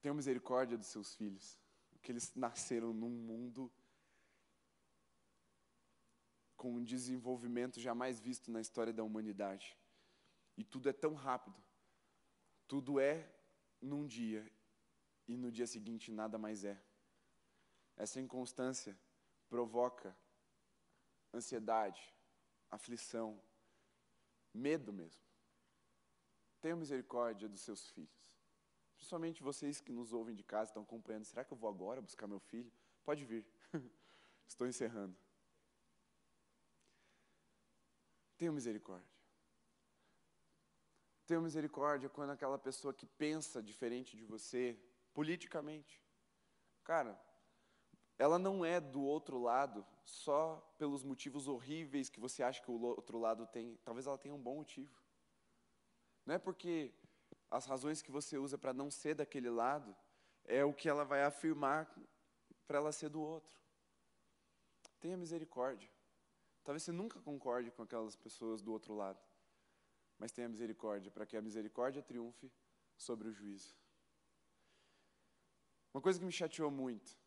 Tenham 0.00 0.14
misericórdia 0.14 0.78
dos 0.78 0.86
seus 0.86 1.16
filhos, 1.16 1.58
porque 1.90 2.12
eles 2.12 2.32
nasceram 2.36 2.92
num 2.92 3.10
mundo 3.10 3.70
com 6.56 6.72
um 6.74 6.84
desenvolvimento 6.84 7.80
jamais 7.80 8.20
visto 8.20 8.48
na 8.48 8.60
história 8.60 8.92
da 8.92 9.02
humanidade. 9.02 9.76
E 10.56 10.62
tudo 10.62 10.88
é 10.88 10.92
tão 10.92 11.14
rápido. 11.14 11.60
Tudo 12.68 13.00
é 13.00 13.28
num 13.80 14.06
dia 14.06 14.48
e 15.26 15.36
no 15.36 15.50
dia 15.50 15.66
seguinte 15.66 16.12
nada 16.12 16.38
mais 16.38 16.62
é. 16.64 16.80
Essa 17.96 18.20
inconstância 18.20 18.98
provoca 19.48 20.16
ansiedade, 21.32 22.12
aflição, 22.70 23.40
medo 24.52 24.92
mesmo. 24.92 25.22
Tenha 26.60 26.76
misericórdia 26.76 27.48
dos 27.48 27.60
seus 27.60 27.90
filhos. 27.90 28.32
Principalmente 28.96 29.42
vocês 29.42 29.80
que 29.80 29.92
nos 29.92 30.12
ouvem 30.12 30.34
de 30.34 30.44
casa 30.44 30.70
estão 30.70 30.82
acompanhando. 30.82 31.24
Será 31.24 31.44
que 31.44 31.52
eu 31.52 31.56
vou 31.56 31.68
agora 31.68 32.00
buscar 32.00 32.26
meu 32.26 32.38
filho? 32.38 32.72
Pode 33.04 33.24
vir. 33.24 33.44
Estou 34.46 34.66
encerrando. 34.66 35.16
Tenha 38.36 38.52
misericórdia. 38.52 39.10
Tenha 41.26 41.40
misericórdia 41.40 42.08
quando 42.08 42.30
aquela 42.30 42.58
pessoa 42.58 42.92
que 42.92 43.06
pensa 43.06 43.62
diferente 43.62 44.16
de 44.16 44.24
você, 44.24 44.78
politicamente. 45.12 46.00
Cara, 46.84 47.20
ela 48.22 48.38
não 48.38 48.64
é 48.64 48.80
do 48.80 49.02
outro 49.02 49.36
lado 49.36 49.84
só 50.04 50.56
pelos 50.78 51.02
motivos 51.02 51.48
horríveis 51.48 52.08
que 52.08 52.20
você 52.20 52.40
acha 52.40 52.62
que 52.62 52.70
o 52.70 52.80
outro 52.80 53.18
lado 53.18 53.48
tem. 53.48 53.76
Talvez 53.84 54.06
ela 54.06 54.16
tenha 54.16 54.32
um 54.32 54.40
bom 54.40 54.54
motivo. 54.54 54.96
Não 56.24 56.36
é 56.36 56.38
porque 56.38 56.94
as 57.50 57.66
razões 57.66 58.00
que 58.00 58.12
você 58.12 58.38
usa 58.38 58.56
para 58.56 58.72
não 58.72 58.92
ser 58.92 59.16
daquele 59.16 59.50
lado 59.50 59.92
é 60.44 60.64
o 60.64 60.72
que 60.72 60.88
ela 60.88 61.04
vai 61.04 61.24
afirmar 61.24 61.92
para 62.64 62.78
ela 62.78 62.92
ser 62.92 63.08
do 63.08 63.20
outro. 63.20 63.58
Tenha 65.00 65.16
misericórdia. 65.16 65.90
Talvez 66.62 66.84
você 66.84 66.92
nunca 66.92 67.20
concorde 67.20 67.72
com 67.72 67.82
aquelas 67.82 68.14
pessoas 68.14 68.62
do 68.62 68.70
outro 68.70 68.94
lado, 68.94 69.20
mas 70.16 70.30
tenha 70.30 70.48
misericórdia 70.48 71.10
para 71.10 71.26
que 71.26 71.36
a 71.36 71.42
misericórdia 71.42 72.00
triunfe 72.00 72.52
sobre 72.96 73.26
o 73.26 73.32
juízo. 73.32 73.74
Uma 75.92 76.00
coisa 76.00 76.20
que 76.20 76.24
me 76.24 76.30
chateou 76.30 76.70
muito 76.70 77.20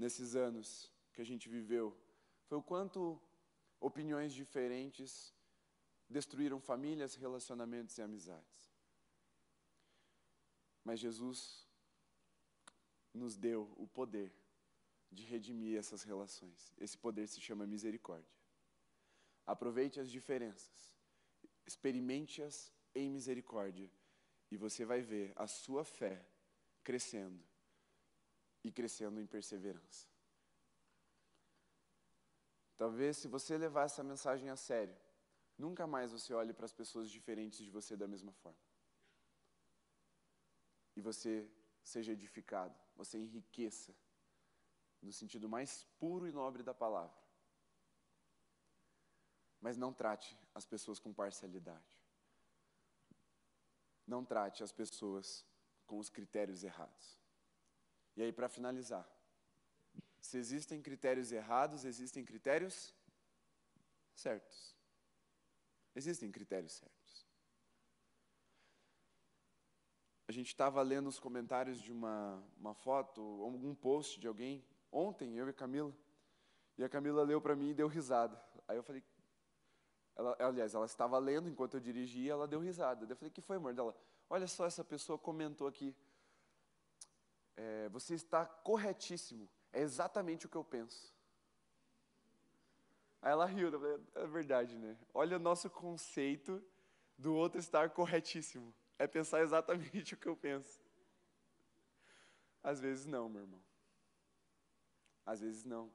nesses 0.00 0.34
anos 0.34 0.90
que 1.12 1.20
a 1.20 1.24
gente 1.24 1.46
viveu 1.48 1.94
foi 2.46 2.56
o 2.56 2.62
quanto 2.62 3.20
opiniões 3.78 4.32
diferentes 4.32 5.34
destruíram 6.08 6.58
famílias, 6.58 7.14
relacionamentos 7.14 7.98
e 7.98 8.02
amizades. 8.02 8.72
Mas 10.82 10.98
Jesus 10.98 11.68
nos 13.12 13.36
deu 13.36 13.72
o 13.76 13.86
poder 13.86 14.32
de 15.12 15.22
redimir 15.24 15.78
essas 15.78 16.02
relações. 16.02 16.72
Esse 16.78 16.96
poder 16.96 17.26
se 17.28 17.40
chama 17.40 17.66
misericórdia. 17.66 18.34
Aproveite 19.46 20.00
as 20.00 20.10
diferenças, 20.10 20.94
experimente-as 21.66 22.72
em 22.94 23.10
misericórdia, 23.10 23.90
e 24.50 24.56
você 24.56 24.84
vai 24.84 25.02
ver 25.02 25.32
a 25.36 25.46
sua 25.46 25.84
fé 25.84 26.26
crescendo 26.82 27.49
e 28.62 28.70
crescendo 28.70 29.20
em 29.20 29.26
perseverança. 29.26 30.06
Talvez, 32.76 33.18
se 33.18 33.28
você 33.28 33.58
levar 33.58 33.84
essa 33.84 34.02
mensagem 34.02 34.48
a 34.48 34.56
sério, 34.56 34.96
nunca 35.58 35.86
mais 35.86 36.12
você 36.12 36.32
olhe 36.32 36.52
para 36.52 36.64
as 36.64 36.72
pessoas 36.72 37.10
diferentes 37.10 37.62
de 37.62 37.70
você 37.70 37.94
da 37.94 38.08
mesma 38.08 38.32
forma. 38.32 38.58
E 40.96 41.00
você 41.00 41.46
seja 41.82 42.12
edificado, 42.12 42.74
você 42.96 43.18
enriqueça, 43.18 43.94
no 45.02 45.12
sentido 45.12 45.48
mais 45.48 45.84
puro 45.98 46.26
e 46.26 46.32
nobre 46.32 46.62
da 46.62 46.72
palavra. 46.72 47.20
Mas 49.60 49.76
não 49.76 49.92
trate 49.92 50.38
as 50.54 50.64
pessoas 50.64 50.98
com 50.98 51.12
parcialidade. 51.12 52.00
Não 54.06 54.24
trate 54.24 54.62
as 54.62 54.72
pessoas 54.72 55.44
com 55.86 55.98
os 55.98 56.08
critérios 56.08 56.64
errados. 56.64 57.19
E 58.16 58.22
aí, 58.22 58.32
para 58.32 58.48
finalizar, 58.48 59.08
se 60.20 60.36
existem 60.36 60.82
critérios 60.82 61.32
errados, 61.32 61.84
existem 61.84 62.24
critérios 62.24 62.94
certos. 64.14 64.76
Existem 65.94 66.30
critérios 66.30 66.72
certos. 66.72 67.26
A 70.28 70.32
gente 70.32 70.46
estava 70.46 70.80
lendo 70.82 71.08
os 71.08 71.18
comentários 71.18 71.80
de 71.80 71.90
uma, 71.90 72.40
uma 72.56 72.72
foto, 72.72 73.20
algum 73.42 73.74
post 73.74 74.20
de 74.20 74.28
alguém, 74.28 74.64
ontem, 74.92 75.36
eu 75.36 75.46
e 75.48 75.50
a 75.50 75.52
Camila, 75.52 75.92
e 76.78 76.84
a 76.84 76.88
Camila 76.88 77.24
leu 77.24 77.40
para 77.40 77.56
mim 77.56 77.70
e 77.70 77.74
deu 77.74 77.88
risada. 77.88 78.40
Aí 78.68 78.76
eu 78.76 78.82
falei, 78.82 79.02
ela, 80.14 80.36
aliás, 80.38 80.74
ela 80.74 80.86
estava 80.86 81.18
lendo 81.18 81.48
enquanto 81.48 81.74
eu 81.74 81.80
dirigia, 81.80 82.32
ela 82.32 82.46
deu 82.46 82.60
risada. 82.60 83.04
Eu 83.08 83.16
falei, 83.16 83.30
que 83.30 83.40
foi, 83.40 83.56
amor? 83.56 83.74
Dela, 83.74 83.96
olha 84.28 84.46
só, 84.46 84.66
essa 84.66 84.84
pessoa 84.84 85.18
comentou 85.18 85.66
aqui, 85.66 85.96
é, 87.56 87.88
você 87.88 88.14
está 88.14 88.44
corretíssimo, 88.46 89.48
é 89.72 89.80
exatamente 89.80 90.46
o 90.46 90.48
que 90.48 90.56
eu 90.56 90.64
penso. 90.64 91.14
Aí 93.22 93.32
ela 93.32 93.44
riu, 93.44 93.70
é 94.14 94.26
verdade, 94.26 94.78
né? 94.78 94.96
Olha 95.12 95.36
o 95.36 95.40
nosso 95.40 95.68
conceito 95.68 96.62
do 97.18 97.34
outro 97.34 97.60
estar 97.60 97.90
corretíssimo. 97.90 98.74
É 98.98 99.06
pensar 99.06 99.42
exatamente 99.42 100.14
o 100.14 100.16
que 100.16 100.26
eu 100.26 100.36
penso. 100.36 100.80
Às 102.62 102.80
vezes 102.80 103.06
não, 103.06 103.28
meu 103.28 103.42
irmão. 103.42 103.62
Às 105.24 105.40
vezes 105.40 105.64
não. 105.64 105.90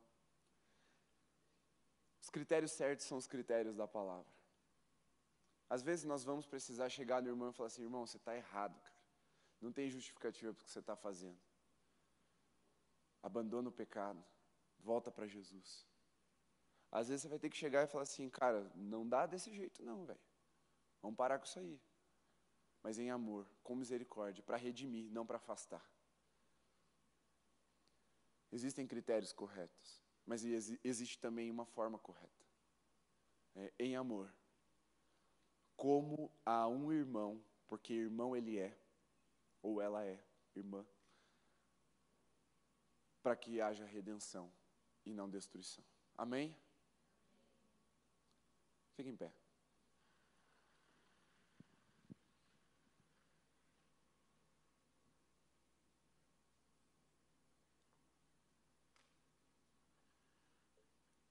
Os 2.21 2.29
critérios 2.29 2.71
certos 2.71 3.05
são 3.05 3.17
os 3.17 3.27
critérios 3.27 3.75
da 3.75 3.87
palavra. 3.87 4.31
Às 5.69 5.81
vezes 5.81 6.05
nós 6.05 6.23
vamos 6.23 6.45
precisar 6.45 6.89
chegar 6.89 7.21
no 7.21 7.29
irmão 7.29 7.49
e 7.49 7.53
falar 7.53 7.67
assim: 7.67 7.83
irmão, 7.83 8.05
você 8.05 8.17
está 8.17 8.35
errado, 8.35 8.79
cara. 8.79 8.95
Não 9.61 9.71
tem 9.71 9.89
justificativa 9.89 10.53
para 10.53 10.61
o 10.61 10.65
que 10.65 10.71
você 10.71 10.79
está 10.79 10.95
fazendo. 10.95 11.37
Abandona 13.25 13.69
o 13.69 13.71
pecado. 13.71 14.23
Volta 14.77 15.09
para 15.09 15.25
Jesus. 15.25 15.83
Às 16.91 17.07
vezes 17.07 17.23
você 17.23 17.27
vai 17.27 17.39
ter 17.39 17.49
que 17.49 17.57
chegar 17.57 17.83
e 17.83 17.87
falar 17.87 18.03
assim: 18.03 18.29
cara, 18.29 18.71
não 18.75 19.09
dá 19.09 19.25
desse 19.25 19.51
jeito, 19.51 19.81
não, 19.81 20.05
velho. 20.05 20.19
Vamos 21.01 21.17
parar 21.17 21.39
com 21.39 21.45
isso 21.45 21.57
aí. 21.57 21.81
Mas 22.83 22.99
em 22.99 23.09
amor, 23.09 23.49
com 23.63 23.75
misericórdia, 23.75 24.43
para 24.43 24.57
redimir, 24.57 25.11
não 25.11 25.25
para 25.25 25.37
afastar. 25.37 25.83
Existem 28.51 28.85
critérios 28.85 29.33
corretos, 29.33 30.03
mas 30.23 30.45
existe 30.83 31.17
também 31.17 31.49
uma 31.49 31.65
forma 31.65 31.97
correta. 31.97 32.45
É, 33.55 33.73
em 33.79 33.95
amor. 33.95 34.31
Como 35.75 36.31
a 36.45 36.67
um 36.67 36.93
irmão, 36.93 37.43
porque 37.65 37.91
irmão 37.91 38.35
ele 38.35 38.59
é, 38.59 38.77
ou 39.63 39.81
ela 39.81 40.05
é, 40.05 40.23
irmã, 40.55 40.85
para 43.25 43.35
que 43.35 43.59
haja 43.59 43.83
redenção 43.83 44.53
e 45.03 45.11
não 45.11 45.27
destruição. 45.27 45.83
Amém? 46.15 46.55
Fique 48.93 49.09
em 49.09 49.15
pé. 49.17 49.33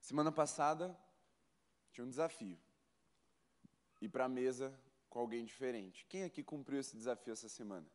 Semana 0.00 0.32
passada 0.32 0.98
tinha 1.92 2.04
um 2.04 2.10
desafio. 2.10 2.58
Ir 4.00 4.08
para 4.08 4.24
a 4.24 4.28
mesa 4.28 4.76
com 5.08 5.20
alguém 5.20 5.44
diferente. 5.44 6.04
Quem 6.06 6.24
aqui 6.24 6.42
cumpriu 6.42 6.80
esse 6.80 6.96
desafio 6.96 7.32
essa 7.32 7.48
semana? 7.48 7.88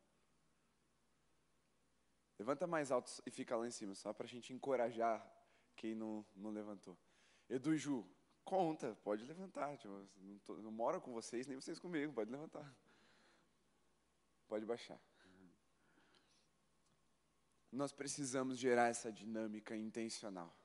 Levanta 2.40 2.66
mais 2.66 2.90
alto 2.90 3.12
e 3.26 3.30
fica 3.30 3.58
lá 3.58 3.68
em 3.68 3.72
cima, 3.72 3.94
só 3.94 4.14
para 4.14 4.26
a 4.26 4.30
gente 4.30 4.54
encorajar 4.54 5.22
quem 5.76 5.94
não, 5.94 6.26
não 6.34 6.52
levantou. 6.52 6.98
Edu 7.50 7.74
e 7.74 7.78
Ju, 7.78 8.10
conta, 8.46 8.98
pode 9.04 9.26
levantar. 9.26 9.78
Tipo, 9.78 10.08
não, 10.18 10.40
tô, 10.40 10.56
não 10.58 10.72
moro 10.72 11.02
com 11.02 11.12
vocês, 11.12 11.46
nem 11.46 11.60
vocês 11.60 11.78
comigo, 11.78 12.14
pode 12.14 12.32
levantar. 12.32 12.74
Pode 14.48 14.66
baixar. 14.66 15.00
Nós 17.72 17.92
precisamos 17.92 18.58
gerar 18.58 18.88
essa 18.88 19.12
dinâmica 19.12 19.76
intencional. 19.76 20.56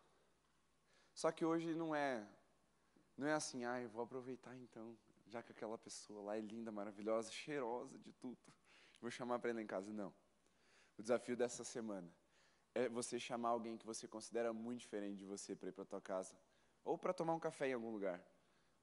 Só 1.12 1.30
que 1.30 1.44
hoje 1.44 1.74
não 1.74 1.94
é, 1.94 2.26
não 3.16 3.26
é 3.26 3.34
assim, 3.34 3.64
ah, 3.64 3.80
eu 3.80 3.90
vou 3.90 4.02
aproveitar 4.02 4.56
então, 4.56 4.96
já 5.26 5.42
que 5.42 5.52
aquela 5.52 5.76
pessoa 5.76 6.22
lá 6.22 6.36
é 6.36 6.40
linda, 6.40 6.72
maravilhosa, 6.72 7.30
cheirosa 7.30 7.98
de 7.98 8.12
tudo, 8.12 8.38
vou 9.00 9.10
chamar 9.10 9.38
para 9.38 9.52
lá 9.52 9.60
em 9.60 9.66
casa. 9.66 9.92
Não. 9.92 10.14
O 10.96 11.02
desafio 11.02 11.36
dessa 11.36 11.64
semana 11.64 12.10
é 12.74 12.88
você 12.88 13.18
chamar 13.18 13.50
alguém 13.50 13.76
que 13.76 13.86
você 13.86 14.06
considera 14.08 14.52
muito 14.52 14.80
diferente 14.80 15.18
de 15.18 15.24
você 15.24 15.54
para 15.54 15.68
ir 15.68 15.72
para 15.72 15.84
tua 15.84 16.00
casa, 16.00 16.36
ou 16.84 16.98
para 16.98 17.12
tomar 17.12 17.34
um 17.34 17.40
café 17.40 17.68
em 17.68 17.72
algum 17.72 17.90
lugar, 17.90 18.20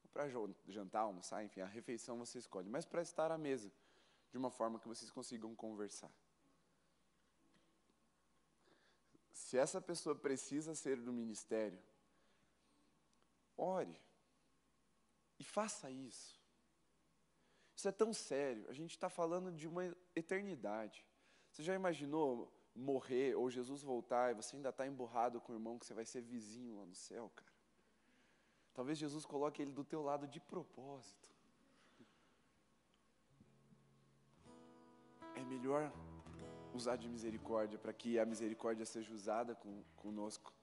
ou 0.03 0.09
para 0.09 0.27
jantar, 0.67 1.01
almoçar, 1.01 1.43
enfim, 1.43 1.61
a 1.61 1.65
refeição 1.65 2.17
você 2.17 2.37
escolhe, 2.39 2.69
mas 2.69 2.85
para 2.85 3.01
estar 3.01 3.31
à 3.31 3.37
mesa 3.37 3.71
de 4.31 4.37
uma 4.37 4.49
forma 4.49 4.79
que 4.79 4.87
vocês 4.87 5.11
consigam 5.11 5.53
conversar. 5.55 6.11
Se 9.31 9.57
essa 9.57 9.81
pessoa 9.81 10.15
precisa 10.15 10.73
ser 10.73 11.01
do 11.01 11.11
ministério, 11.11 11.81
ore 13.57 13.99
e 15.37 15.43
faça 15.43 15.91
isso. 15.91 16.39
Isso 17.75 17.87
é 17.87 17.91
tão 17.91 18.13
sério, 18.13 18.69
a 18.69 18.73
gente 18.73 18.91
está 18.91 19.09
falando 19.09 19.51
de 19.51 19.67
uma 19.67 19.83
eternidade. 20.15 21.05
Você 21.51 21.63
já 21.63 21.75
imaginou 21.75 22.51
morrer 22.73 23.35
ou 23.35 23.49
Jesus 23.49 23.83
voltar 23.83 24.31
e 24.31 24.33
você 24.33 24.55
ainda 24.55 24.69
está 24.69 24.87
emburrado 24.87 25.41
com 25.41 25.51
o 25.51 25.55
irmão 25.55 25.77
que 25.77 25.85
você 25.85 25.93
vai 25.93 26.05
ser 26.05 26.21
vizinho 26.21 26.77
lá 26.77 26.85
no 26.85 26.95
céu, 26.95 27.29
cara? 27.35 27.51
Talvez 28.73 28.97
Jesus 28.97 29.25
coloque 29.25 29.61
ele 29.61 29.73
do 29.73 29.83
teu 29.83 30.01
lado 30.01 30.27
de 30.27 30.39
propósito. 30.39 31.29
É 35.35 35.43
melhor 35.43 35.91
usar 36.73 36.95
de 36.95 37.09
misericórdia 37.09 37.77
para 37.77 37.91
que 37.91 38.17
a 38.17 38.25
misericórdia 38.25 38.85
seja 38.85 39.13
usada 39.13 39.53
com, 39.53 39.83
conosco 39.97 40.53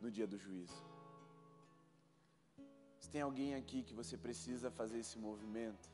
no 0.00 0.10
dia 0.10 0.26
do 0.26 0.38
juízo. 0.38 0.84
Se 3.00 3.10
tem 3.10 3.22
alguém 3.22 3.54
aqui 3.54 3.82
que 3.82 3.94
você 3.94 4.16
precisa 4.16 4.70
fazer 4.70 4.98
esse 4.98 5.18
movimento, 5.18 5.90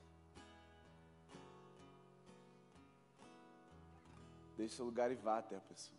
Deixe 4.60 4.74
seu 4.74 4.84
lugar 4.84 5.10
e 5.10 5.14
vá 5.14 5.38
até 5.38 5.56
a 5.56 5.60
pessoa. 5.60 5.98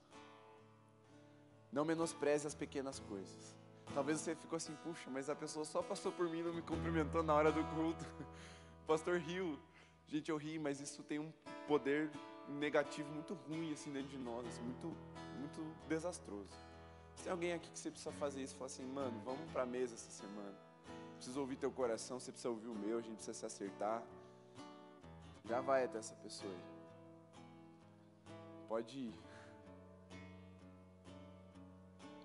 Não 1.71 1.83
menospreze 1.83 2.45
as 2.45 2.53
pequenas 2.53 2.99
coisas. 2.99 3.55
Talvez 3.91 4.19
você 4.19 4.35
ficou 4.35 4.55
assim, 4.55 4.75
puxa, 4.83 5.09
mas 5.09 5.31
a 5.31 5.35
pessoa 5.35 5.65
só 5.65 5.81
passou 5.81 6.11
por 6.11 6.29
mim 6.29 6.41
e 6.41 6.43
não 6.43 6.53
me 6.53 6.61
cumprimentou 6.61 7.23
na 7.23 7.33
hora 7.33 7.51
do 7.51 7.63
culto. 7.73 8.05
O 8.83 8.85
pastor 8.85 9.17
riu. 9.17 9.57
Gente, 10.07 10.29
eu 10.29 10.38
ri, 10.38 10.59
mas 10.59 10.79
isso 10.79 11.01
tem 11.01 11.17
um 11.17 11.33
poder 11.67 12.11
negativo 12.47 13.11
muito 13.11 13.33
ruim 13.33 13.73
assim 13.73 13.91
dentro 13.91 14.09
de 14.09 14.19
nós, 14.19 14.45
assim, 14.45 14.61
muito, 14.61 14.95
muito 15.39 15.88
desastroso. 15.88 16.53
Se 17.15 17.23
tem 17.23 17.31
alguém 17.31 17.53
aqui 17.53 17.71
que 17.71 17.79
você 17.79 17.89
precisa 17.89 18.11
fazer 18.11 18.43
isso, 18.43 18.53
fala 18.53 18.67
assim, 18.67 18.85
mano, 18.85 19.19
vamos 19.25 19.49
para 19.51 19.63
a 19.63 19.65
mesa 19.65 19.95
essa 19.95 20.11
semana. 20.11 20.55
Preciso 21.15 21.39
ouvir 21.39 21.55
teu 21.55 21.71
coração, 21.71 22.19
você 22.19 22.31
precisa 22.31 22.51
ouvir 22.51 22.67
o 22.67 22.75
meu, 22.75 22.99
a 22.99 23.01
gente 23.01 23.15
precisa 23.15 23.33
se 23.33 23.43
acertar. 23.43 24.03
Já 25.45 25.61
vai 25.61 25.85
até 25.85 25.97
essa 25.97 26.13
pessoa 26.13 26.51
aí 26.53 26.70
pode 28.72 28.99
ir. 28.99 29.14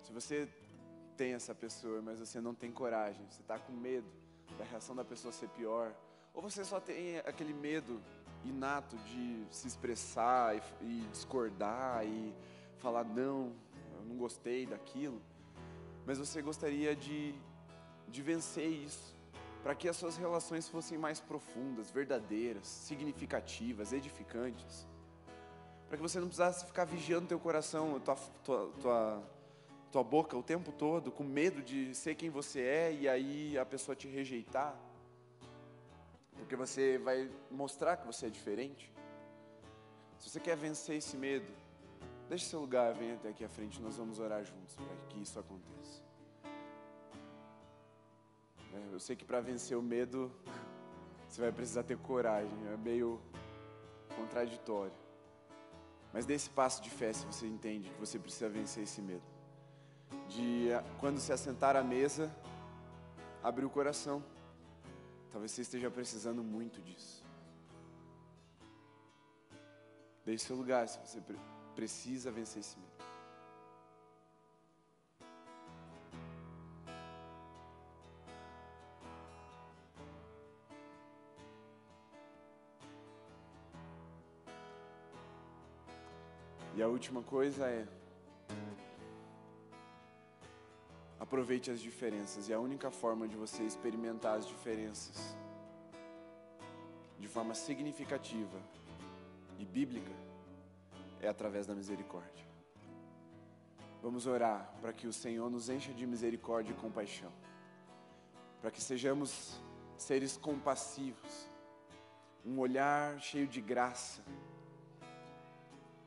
Se 0.01 0.13
você 0.13 0.49
tem 1.17 1.33
essa 1.33 1.53
pessoa, 1.53 2.01
mas 2.01 2.21
você 2.21 2.41
não 2.41 2.55
tem 2.55 2.71
coragem, 2.71 3.27
você 3.29 3.41
está 3.41 3.59
com 3.59 3.73
medo 3.73 4.07
da 4.57 4.63
reação 4.63 4.95
da 4.95 5.05
pessoa 5.05 5.33
ser 5.33 5.49
pior, 5.49 5.93
ou 6.33 6.41
você 6.41 6.65
só 6.65 6.79
tem 6.79 7.19
aquele 7.19 7.53
medo 7.53 8.01
inato 8.45 8.97
de 8.99 9.45
se 9.51 9.67
expressar 9.67 10.55
e, 10.57 10.63
e 10.83 11.09
discordar 11.11 12.07
e 12.07 12.33
falar 12.77 13.03
não, 13.03 13.53
eu 13.97 14.05
não 14.05 14.17
gostei 14.17 14.67
daquilo, 14.67 15.21
mas 16.07 16.17
você 16.17 16.41
gostaria 16.41 16.95
de, 16.95 17.35
de 18.07 18.23
vencer 18.23 18.69
isso, 18.69 19.17
para 19.65 19.75
que 19.75 19.89
as 19.89 19.97
suas 19.97 20.17
relações 20.17 20.69
fossem 20.69 20.97
mais 20.97 21.19
profundas, 21.19 21.91
verdadeiras, 21.91 22.69
significativas, 22.69 23.93
edificantes, 23.93 24.87
para 25.89 25.97
que 25.97 26.03
você 26.03 26.19
não 26.19 26.27
precisasse 26.27 26.67
ficar 26.67 26.85
vigiando 26.85 27.27
teu 27.27 27.39
coração, 27.39 28.01
tua, 28.01 28.17
tua, 28.45 28.73
tua, 28.81 29.23
tua 29.93 30.05
boca 30.05 30.37
o 30.37 30.43
tempo 30.43 30.73
todo, 30.73 31.13
com 31.13 31.25
medo 31.25 31.63
de 31.63 31.95
ser 31.95 32.15
quem 32.15 32.31
você 32.31 32.61
é 32.61 32.93
e 32.93 33.09
aí 33.09 33.59
a 33.59 33.65
pessoa 33.65 33.95
te 33.95 34.09
rejeitar, 34.09 34.77
porque 36.37 36.57
você 36.57 36.99
vai 36.99 37.31
mostrar 37.51 37.97
que 37.97 38.07
você 38.07 38.27
é 38.27 38.31
diferente. 38.31 38.93
Se 40.19 40.31
você 40.31 40.41
quer 40.41 40.57
vencer 40.57 40.97
esse 40.97 41.17
medo, 41.17 41.53
Deixe 42.29 42.47
seu 42.47 42.61
lugar, 42.61 42.93
venha 42.93 43.15
até 43.15 43.29
aqui 43.29 43.45
à 43.45 43.49
frente, 43.49 43.81
nós 43.81 43.97
vamos 43.97 44.19
orar 44.19 44.45
juntos 44.45 44.75
para 44.75 44.87
que 45.09 45.23
isso 45.23 45.39
aconteça. 45.39 46.03
É, 48.75 48.93
eu 48.93 48.99
sei 48.99 49.15
que 49.15 49.25
para 49.25 49.41
vencer 49.41 49.77
o 49.77 49.83
medo, 49.83 50.33
você 51.29 51.41
vai 51.41 51.53
precisar 51.53 51.85
ter 51.85 51.97
coragem, 51.99 52.53
é 52.73 52.77
meio 52.77 53.21
contraditório. 54.17 55.06
Mas 56.13 56.25
dê 56.25 56.35
esse 56.35 56.49
passo 56.49 56.83
de 56.83 56.91
fé 56.91 57.13
se 57.13 57.27
você 57.27 57.47
entende 57.47 57.91
que 57.91 58.01
você 58.01 58.19
precisa 58.19 58.49
vencer 58.49 58.85
esse 58.85 59.03
medo. 59.03 59.23
De 60.29 60.69
quando 60.99 61.19
se 61.19 61.33
assentar 61.33 61.77
à 61.77 61.83
mesa, 61.83 62.35
abrir 63.43 63.65
o 63.65 63.71
coração. 63.71 64.25
Talvez 65.31 65.53
você 65.53 65.63
esteja 65.63 65.91
precisando 65.91 66.43
muito 66.43 66.81
disso. 66.81 67.25
Deixe 70.25 70.45
seu 70.45 70.57
lugar 70.57 70.89
se 70.89 70.99
você 70.99 71.23
precisa 71.75 72.31
vencer 72.31 72.61
esse 72.61 72.77
medo. 72.79 72.86
Última 86.97 87.23
coisa 87.23 87.69
é 87.69 87.87
aproveite 91.21 91.71
as 91.71 91.81
diferenças. 91.81 92.49
E 92.49 92.55
a 92.55 92.59
única 92.59 92.91
forma 92.91 93.29
de 93.29 93.37
você 93.37 93.63
experimentar 93.65 94.39
as 94.39 94.47
diferenças 94.47 95.37
de 97.19 97.29
forma 97.29 97.55
significativa 97.55 98.59
e 99.59 99.65
bíblica 99.65 100.15
é 101.21 101.29
através 101.29 101.67
da 101.67 101.75
misericórdia. 101.75 102.47
Vamos 104.03 104.27
orar 104.27 104.73
para 104.81 104.93
que 104.93 105.07
o 105.07 105.13
Senhor 105.13 105.51
nos 105.51 105.69
encha 105.69 105.93
de 105.93 106.07
misericórdia 106.07 106.73
e 106.73 106.77
compaixão, 106.77 107.33
para 108.61 108.71
que 108.71 108.81
sejamos 108.81 109.61
seres 109.99 110.37
compassivos, 110.37 111.51
um 112.45 112.59
olhar 112.59 113.21
cheio 113.21 113.47
de 113.47 113.61
graça, 113.61 114.23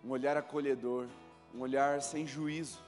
um 0.04 0.10
olhar 0.12 0.38
acolhedor, 0.38 1.08
um 1.54 1.62
olhar 1.62 2.02
sem 2.02 2.26
juízo. 2.26 2.80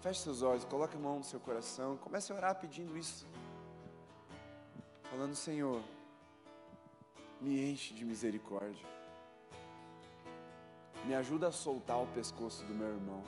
Feche 0.00 0.20
seus 0.20 0.42
olhos, 0.42 0.64
coloque 0.64 0.96
a 0.96 0.98
mão 0.98 1.18
no 1.18 1.24
seu 1.24 1.38
coração, 1.38 1.96
comece 1.98 2.32
a 2.32 2.36
orar 2.36 2.54
pedindo 2.58 2.96
isso, 2.96 3.26
falando: 5.10 5.34
Senhor, 5.34 5.82
me 7.40 7.70
enche 7.70 7.92
de 7.92 8.04
misericórdia. 8.04 8.86
Me 11.04 11.14
ajuda 11.14 11.48
a 11.48 11.52
soltar 11.52 12.02
o 12.02 12.06
pescoço 12.08 12.64
do 12.64 12.74
meu 12.74 12.88
irmão. 12.88 13.22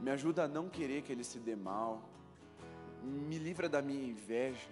Me 0.00 0.10
ajuda 0.10 0.44
a 0.44 0.48
não 0.48 0.68
querer 0.68 1.02
que 1.02 1.12
ele 1.12 1.22
se 1.22 1.38
dê 1.38 1.54
mal. 1.54 2.02
Me 3.02 3.38
livra 3.38 3.68
da 3.68 3.80
minha 3.80 4.04
inveja. 4.04 4.68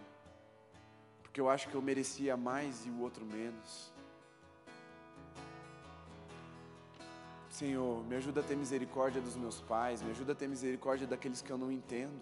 Porque 1.23 1.41
eu 1.41 1.49
acho 1.49 1.69
que 1.69 1.75
eu 1.75 1.83
merecia 1.83 2.37
mais 2.37 2.85
e 2.87 2.91
o 2.91 3.01
outro 3.01 3.25
menos. 3.25 3.93
Senhor, 7.61 8.03
me 8.05 8.17
ajuda 8.17 8.41
a 8.41 8.43
ter 8.43 8.57
misericórdia 8.57 9.21
dos 9.21 9.37
meus 9.37 9.61
pais, 9.61 10.03
me 10.03 10.11
ajuda 10.11 10.33
a 10.33 10.35
ter 10.35 10.49
misericórdia 10.49 11.07
daqueles 11.07 11.41
que 11.41 11.51
eu 11.51 11.59
não 11.59 11.71
entendo, 11.71 12.21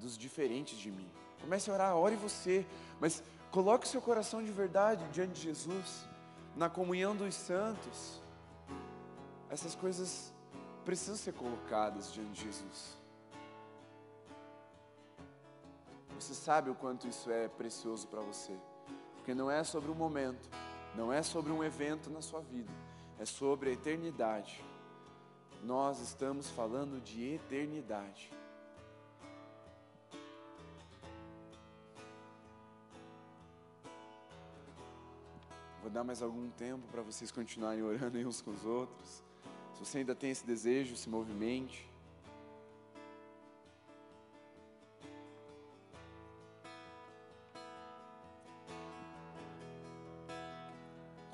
dos 0.00 0.16
diferentes 0.16 0.78
de 0.78 0.90
mim. 0.90 1.10
Comece 1.40 1.70
a 1.70 1.74
orar, 1.74 1.96
ore 1.96 2.16
você, 2.16 2.66
mas 3.00 3.22
Coloque 3.50 3.88
seu 3.88 4.02
coração 4.02 4.44
de 4.44 4.52
verdade 4.52 5.02
diante 5.10 5.32
de 5.32 5.40
Jesus, 5.40 6.06
na 6.54 6.68
comunhão 6.68 7.16
dos 7.16 7.34
santos. 7.34 8.20
Essas 9.48 9.74
coisas 9.74 10.34
precisam 10.84 11.16
ser 11.16 11.32
colocadas 11.32 12.12
diante 12.12 12.32
de 12.32 12.44
Jesus. 12.44 12.98
Você 16.18 16.34
sabe 16.34 16.68
o 16.68 16.74
quanto 16.74 17.08
isso 17.08 17.30
é 17.30 17.48
precioso 17.48 18.06
para 18.08 18.20
você, 18.20 18.52
porque 19.16 19.32
não 19.32 19.50
é 19.50 19.64
sobre 19.64 19.90
um 19.90 19.94
momento, 19.94 20.50
não 20.98 21.12
é 21.12 21.22
sobre 21.22 21.52
um 21.52 21.62
evento 21.62 22.10
na 22.10 22.20
sua 22.20 22.40
vida, 22.40 22.72
é 23.20 23.24
sobre 23.24 23.70
a 23.70 23.72
eternidade. 23.72 24.60
Nós 25.62 26.00
estamos 26.00 26.50
falando 26.50 27.00
de 27.00 27.34
eternidade. 27.34 28.32
Vou 35.80 35.88
dar 35.88 36.02
mais 36.02 36.20
algum 36.20 36.50
tempo 36.50 36.84
para 36.88 37.00
vocês 37.00 37.30
continuarem 37.30 37.82
orando 37.84 38.18
uns 38.18 38.42
com 38.42 38.50
os 38.50 38.64
outros. 38.66 39.22
Se 39.74 39.84
você 39.84 39.98
ainda 39.98 40.16
tem 40.16 40.32
esse 40.32 40.44
desejo, 40.44 40.96
se 40.96 41.08
movimente. 41.08 41.88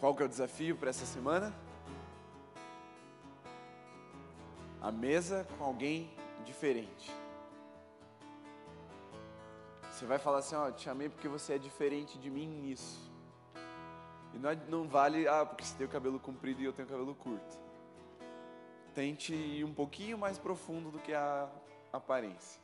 Qual 0.04 0.14
que 0.14 0.22
é 0.22 0.26
o 0.26 0.28
desafio 0.28 0.76
para 0.76 0.90
essa 0.90 1.06
semana? 1.06 1.50
A 4.78 4.92
mesa 4.92 5.48
com 5.56 5.64
alguém 5.64 6.10
diferente. 6.44 7.10
Você 9.90 10.04
vai 10.04 10.18
falar 10.18 10.40
assim, 10.40 10.56
ó, 10.56 10.70
te 10.70 10.82
chamei 10.82 11.08
porque 11.08 11.26
você 11.26 11.54
é 11.54 11.58
diferente 11.58 12.18
de 12.18 12.28
mim 12.28 12.46
nisso. 12.46 13.10
E 14.34 14.38
não, 14.38 14.50
é, 14.50 14.56
não 14.68 14.86
vale, 14.86 15.26
ah, 15.26 15.46
porque 15.46 15.64
você 15.64 15.74
tem 15.74 15.86
o 15.86 15.90
cabelo 15.90 16.20
comprido 16.20 16.60
e 16.60 16.66
eu 16.66 16.72
tenho 16.74 16.86
o 16.86 16.90
cabelo 16.90 17.14
curto. 17.14 17.58
Tente 18.94 19.32
ir 19.32 19.64
um 19.64 19.72
pouquinho 19.72 20.18
mais 20.18 20.36
profundo 20.36 20.90
do 20.90 20.98
que 20.98 21.14
a 21.14 21.48
aparência. 21.90 22.63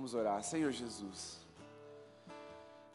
Vamos 0.00 0.14
orar. 0.14 0.42
Senhor 0.42 0.72
Jesus, 0.72 1.46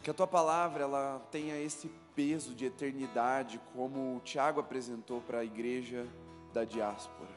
que 0.01 0.09
a 0.09 0.13
tua 0.13 0.25
palavra 0.25 0.85
ela 0.85 1.21
tenha 1.29 1.55
esse 1.55 1.87
peso 2.15 2.55
de 2.55 2.65
eternidade, 2.65 3.61
como 3.75 4.17
o 4.17 4.19
Tiago 4.21 4.59
apresentou 4.59 5.21
para 5.21 5.41
a 5.41 5.45
igreja 5.45 6.07
da 6.51 6.63
diáspora. 6.63 7.29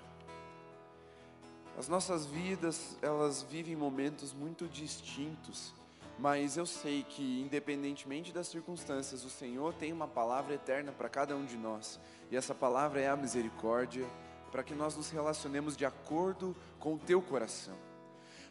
As 1.77 1.87
nossas 1.87 2.25
vidas, 2.25 2.97
elas 3.03 3.43
vivem 3.43 3.77
momentos 3.77 4.33
muito 4.33 4.67
distintos, 4.67 5.75
mas 6.19 6.57
eu 6.57 6.65
sei 6.65 7.03
que, 7.03 7.43
independentemente 7.43 8.33
das 8.33 8.47
circunstâncias, 8.47 9.23
o 9.23 9.29
Senhor 9.29 9.75
tem 9.75 9.93
uma 9.93 10.09
palavra 10.09 10.55
eterna 10.55 10.93
para 10.93 11.11
cada 11.11 11.37
um 11.37 11.45
de 11.45 11.59
nós, 11.59 12.01
e 12.31 12.39
essa 12.39 12.55
palavra 12.55 13.03
é 13.03 13.09
a 13.11 13.17
misericórdia, 13.17 14.07
para 14.51 14.63
que 14.63 14.75
nós 14.75 14.97
nos 14.97 15.11
relacionemos 15.11 15.77
de 15.77 15.85
acordo 15.85 16.57
com 16.81 16.95
o 16.95 16.99
teu 16.99 17.21
coração, 17.21 17.77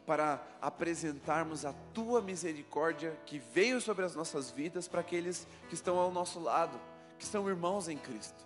para 0.07 0.41
apresentarmos 0.59 1.65
a 1.65 1.73
tua 1.93 2.19
misericórdia 2.21 3.15
que 3.27 3.37
veio 3.37 3.79
sobre 3.79 4.03
as 4.05 4.15
nossas 4.15 4.49
vidas 4.49 4.87
para 4.87 5.01
aqueles 5.01 5.45
que 5.69 5.75
estão 5.75 5.99
ao 5.99 6.11
nosso 6.11 6.39
lado, 6.39 6.79
que 7.19 7.25
são 7.25 7.47
irmãos 7.47 7.87
em 7.87 7.97
Cristo. 7.97 8.43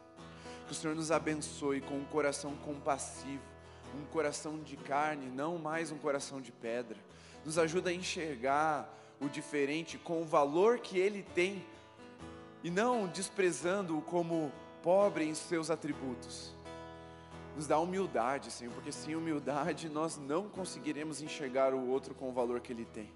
Que 0.66 0.74
o 0.74 0.76
Senhor 0.76 0.96
nos 0.96 1.12
abençoe 1.12 1.80
com 1.80 1.96
um 1.96 2.06
coração 2.06 2.54
compassivo 2.58 3.52
um 3.96 4.06
coração 4.06 4.60
de 4.60 4.78
carne, 4.78 5.28
não 5.28 5.58
mais 5.58 5.92
um 5.92 5.98
coração 5.98 6.42
de 6.42 6.52
pedra. 6.52 6.98
Nos 7.46 7.58
ajuda 7.58 7.90
a 7.90 7.94
enxergar 7.94 8.90
o 9.20 9.28
diferente 9.28 9.98
com 9.98 10.22
o 10.22 10.26
valor 10.26 10.80
que 10.80 10.98
ele 10.98 11.24
tem 11.36 11.66
e 12.64 12.70
não 12.70 13.08
desprezando-o 13.08 14.02
como 14.02 14.52
pobre 14.82 15.26
em 15.26 15.34
seus 15.34 15.70
atributos. 15.70 16.54
Nos 17.56 17.68
dá 17.68 17.80
humildade, 17.80 18.50
Senhor, 18.50 18.74
porque 18.74 18.92
sem 18.92 19.16
humildade 19.16 19.90
nós 19.90 20.18
não 20.18 20.50
conseguiremos 20.50 21.22
enxergar 21.22 21.74
o 21.74 21.90
outro 21.90 22.16
com 22.16 22.30
o 22.30 22.32
valor 22.32 22.60
que 22.62 22.72
ele 22.72 22.86
tem, 22.86 23.12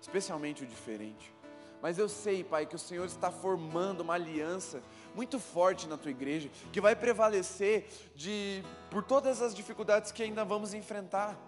especialmente 0.00 0.62
o 0.62 0.66
diferente. 0.66 1.34
Mas 1.80 1.98
eu 1.98 2.08
sei, 2.08 2.42
Pai, 2.42 2.66
que 2.66 2.74
o 2.74 2.78
Senhor 2.78 3.06
está 3.06 3.30
formando 3.30 4.00
uma 4.00 4.14
aliança 4.14 4.82
muito 5.14 5.38
forte 5.38 5.86
na 5.86 5.96
tua 5.96 6.10
igreja, 6.10 6.50
que 6.72 6.80
vai 6.80 6.96
prevalecer 6.96 7.88
de 8.14 8.64
por 8.90 9.04
todas 9.04 9.40
as 9.40 9.54
dificuldades 9.54 10.10
que 10.10 10.22
ainda 10.22 10.44
vamos 10.44 10.74
enfrentar. 10.74 11.38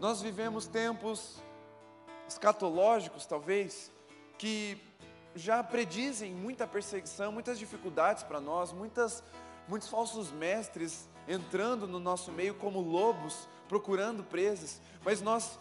Nós 0.00 0.20
vivemos 0.20 0.66
tempos 0.66 1.40
escatológicos, 2.26 3.24
talvez, 3.26 3.92
que 4.38 4.76
já 5.34 5.62
predizem 5.62 6.34
muita 6.34 6.66
perseguição, 6.66 7.30
muitas 7.30 7.58
dificuldades 7.58 8.22
para 8.22 8.40
nós, 8.40 8.72
muitas, 8.72 9.22
muitos 9.68 9.88
falsos 9.88 10.30
mestres 10.30 11.08
entrando 11.28 11.86
no 11.86 11.98
nosso 12.00 12.32
meio 12.32 12.54
como 12.54 12.80
lobos, 12.80 13.48
procurando 13.68 14.24
presas, 14.24 14.80
mas 15.04 15.20
nós 15.20 15.58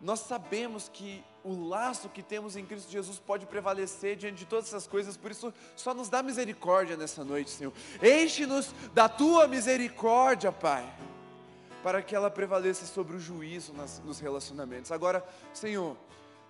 nós 0.00 0.20
sabemos 0.20 0.88
que 0.92 1.24
o 1.42 1.68
laço 1.68 2.08
que 2.08 2.22
temos 2.22 2.56
em 2.56 2.64
Cristo 2.64 2.90
Jesus 2.90 3.18
pode 3.18 3.46
prevalecer 3.46 4.16
diante 4.16 4.36
de 4.36 4.46
todas 4.46 4.66
essas 4.66 4.86
coisas, 4.86 5.16
por 5.16 5.30
isso 5.30 5.52
só 5.74 5.92
nos 5.92 6.08
dá 6.08 6.22
misericórdia 6.22 6.96
nessa 6.96 7.24
noite, 7.24 7.50
Senhor. 7.50 7.72
Enche-nos 8.02 8.72
da 8.94 9.08
tua 9.08 9.48
misericórdia, 9.48 10.52
Pai, 10.52 10.88
para 11.82 12.00
que 12.00 12.14
ela 12.14 12.30
prevaleça 12.30 12.86
sobre 12.86 13.16
o 13.16 13.20
juízo 13.20 13.72
nas, 13.72 14.00
nos 14.04 14.20
relacionamentos. 14.20 14.92
Agora, 14.92 15.24
Senhor, 15.52 15.96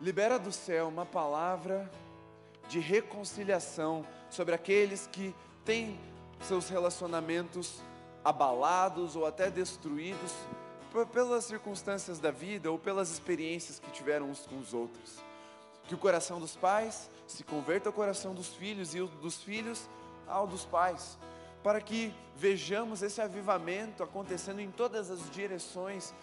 libera 0.01 0.39
do 0.39 0.53
céu 0.53 0.89
uma 0.89 1.07
palavra 1.07 1.91
de 2.69 2.81
reconciliação 2.81 4.05
sobre 4.29 4.55
aqueles 4.55 5.07
que 5.07 5.35
têm 5.65 5.99
seus 6.43 6.69
relacionamentos 6.69 7.81
abalados 8.25 9.17
ou 9.17 9.27
até 9.27 9.51
destruídos 9.51 10.33
pelas 11.13 11.45
circunstâncias 11.45 12.19
da 12.19 12.31
vida 12.31 12.71
ou 12.71 12.79
pelas 12.79 13.11
experiências 13.11 13.79
que 13.79 13.91
tiveram 13.91 14.31
uns 14.31 14.47
com 14.47 14.59
os 14.59 14.73
outros. 14.73 15.23
Que 15.87 15.95
o 15.95 15.99
coração 15.99 16.41
dos 16.41 16.57
pais 16.57 17.11
se 17.27 17.45
converta 17.45 17.89
ao 17.89 17.93
coração 17.93 18.35
dos 18.35 18.49
filhos 18.49 18.95
e 18.95 19.01
o 19.01 19.07
dos 19.07 19.43
filhos 19.43 19.89
ao 20.27 20.47
dos 20.47 20.65
pais, 20.65 21.19
para 21.63 21.81
que 21.81 22.13
vejamos 22.37 23.03
esse 23.03 23.21
avivamento 23.21 24.03
acontecendo 24.03 24.61
em 24.61 24.71
todas 24.71 25.11
as 25.11 25.31
direções, 25.31 26.15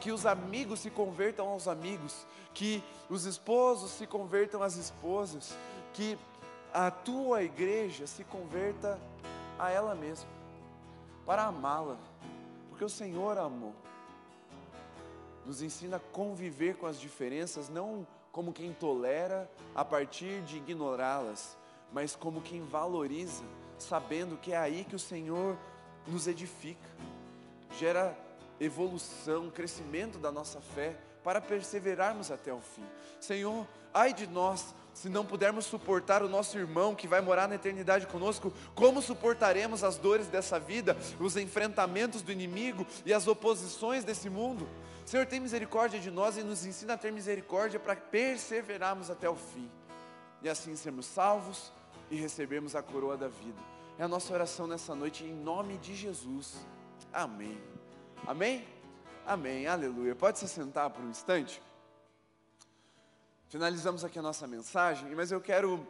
que 0.00 0.12
os 0.12 0.24
amigos 0.24 0.80
se 0.80 0.90
convertam 0.90 1.48
aos 1.48 1.66
amigos, 1.66 2.26
que 2.52 2.82
os 3.10 3.24
esposos 3.24 3.90
se 3.90 4.06
convertam 4.06 4.62
às 4.62 4.76
esposas, 4.76 5.54
que 5.92 6.16
a 6.72 6.90
tua 6.90 7.42
igreja 7.42 8.06
se 8.06 8.24
converta 8.24 8.98
a 9.58 9.70
ela 9.70 9.94
mesma, 9.94 10.28
para 11.24 11.44
amá-la, 11.44 11.96
porque 12.70 12.84
o 12.84 12.88
Senhor 12.88 13.38
amou 13.38 13.74
nos 15.44 15.62
ensina 15.62 15.96
a 15.96 16.00
conviver 16.00 16.76
com 16.76 16.86
as 16.86 16.98
diferenças, 16.98 17.68
não 17.68 18.06
como 18.32 18.52
quem 18.52 18.72
tolera 18.72 19.50
a 19.74 19.84
partir 19.84 20.42
de 20.42 20.56
ignorá-las, 20.56 21.56
mas 21.92 22.16
como 22.16 22.40
quem 22.40 22.62
valoriza, 22.62 23.44
sabendo 23.78 24.36
que 24.36 24.52
é 24.52 24.56
aí 24.56 24.84
que 24.84 24.96
o 24.96 24.98
Senhor 24.98 25.56
nos 26.06 26.26
edifica, 26.26 26.88
gera 27.78 28.16
evolução, 28.58 29.50
crescimento 29.50 30.18
da 30.18 30.32
nossa 30.32 30.60
fé, 30.60 30.96
para 31.22 31.40
perseverarmos 31.40 32.30
até 32.30 32.52
o 32.52 32.60
fim. 32.60 32.84
Senhor, 33.20 33.66
ai 33.92 34.12
de 34.12 34.26
nós 34.26 34.74
se 34.94 35.08
não 35.08 35.26
pudermos 35.26 35.66
suportar 35.66 36.22
o 36.22 36.28
nosso 36.28 36.56
irmão 36.56 36.94
que 36.94 37.08
vai 37.08 37.20
morar 37.20 37.48
na 37.48 37.56
eternidade 37.56 38.06
conosco, 38.06 38.52
como 38.74 39.02
suportaremos 39.02 39.82
as 39.82 39.96
dores 39.96 40.28
dessa 40.28 40.58
vida, 40.58 40.96
os 41.18 41.36
enfrentamentos 41.36 42.22
do 42.22 42.30
inimigo 42.32 42.86
e 43.04 43.12
as 43.12 43.26
oposições 43.26 44.04
desse 44.04 44.30
mundo? 44.30 44.66
Senhor, 45.04 45.26
tem 45.26 45.40
misericórdia 45.40 45.98
de 45.98 46.10
nós 46.10 46.38
e 46.38 46.42
nos 46.42 46.64
ensina 46.64 46.94
a 46.94 46.96
ter 46.96 47.12
misericórdia 47.12 47.78
para 47.78 47.96
perseverarmos 47.96 49.10
até 49.10 49.28
o 49.28 49.34
fim 49.34 49.68
e 50.40 50.48
assim 50.48 50.76
sermos 50.76 51.06
salvos 51.06 51.72
e 52.10 52.16
recebermos 52.16 52.76
a 52.76 52.82
coroa 52.82 53.16
da 53.16 53.28
vida. 53.28 53.60
É 53.98 54.04
a 54.04 54.08
nossa 54.08 54.32
oração 54.32 54.66
nessa 54.66 54.94
noite 54.94 55.24
em 55.24 55.34
nome 55.34 55.76
de 55.78 55.94
Jesus. 55.94 56.54
Amém. 57.12 57.60
Amém? 58.26 58.66
Amém. 59.26 59.66
Aleluia. 59.66 60.14
Pode 60.14 60.38
se 60.38 60.48
sentar 60.48 60.90
por 60.90 61.04
um 61.04 61.10
instante? 61.10 61.60
Finalizamos 63.54 64.04
aqui 64.04 64.18
a 64.18 64.22
nossa 64.22 64.48
mensagem, 64.48 65.14
mas 65.14 65.30
eu 65.30 65.40
quero 65.40 65.86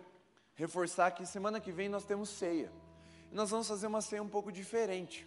reforçar 0.55 1.11
que 1.12 1.24
semana 1.24 1.59
que 1.59 1.73
vem 1.73 1.89
nós 1.89 2.05
temos 2.05 2.28
ceia. 2.28 2.70
Nós 3.32 3.49
vamos 3.49 3.66
fazer 3.66 3.86
uma 3.86 4.03
ceia 4.03 4.23
um 4.23 4.28
pouco 4.28 4.53
diferente. 4.53 5.27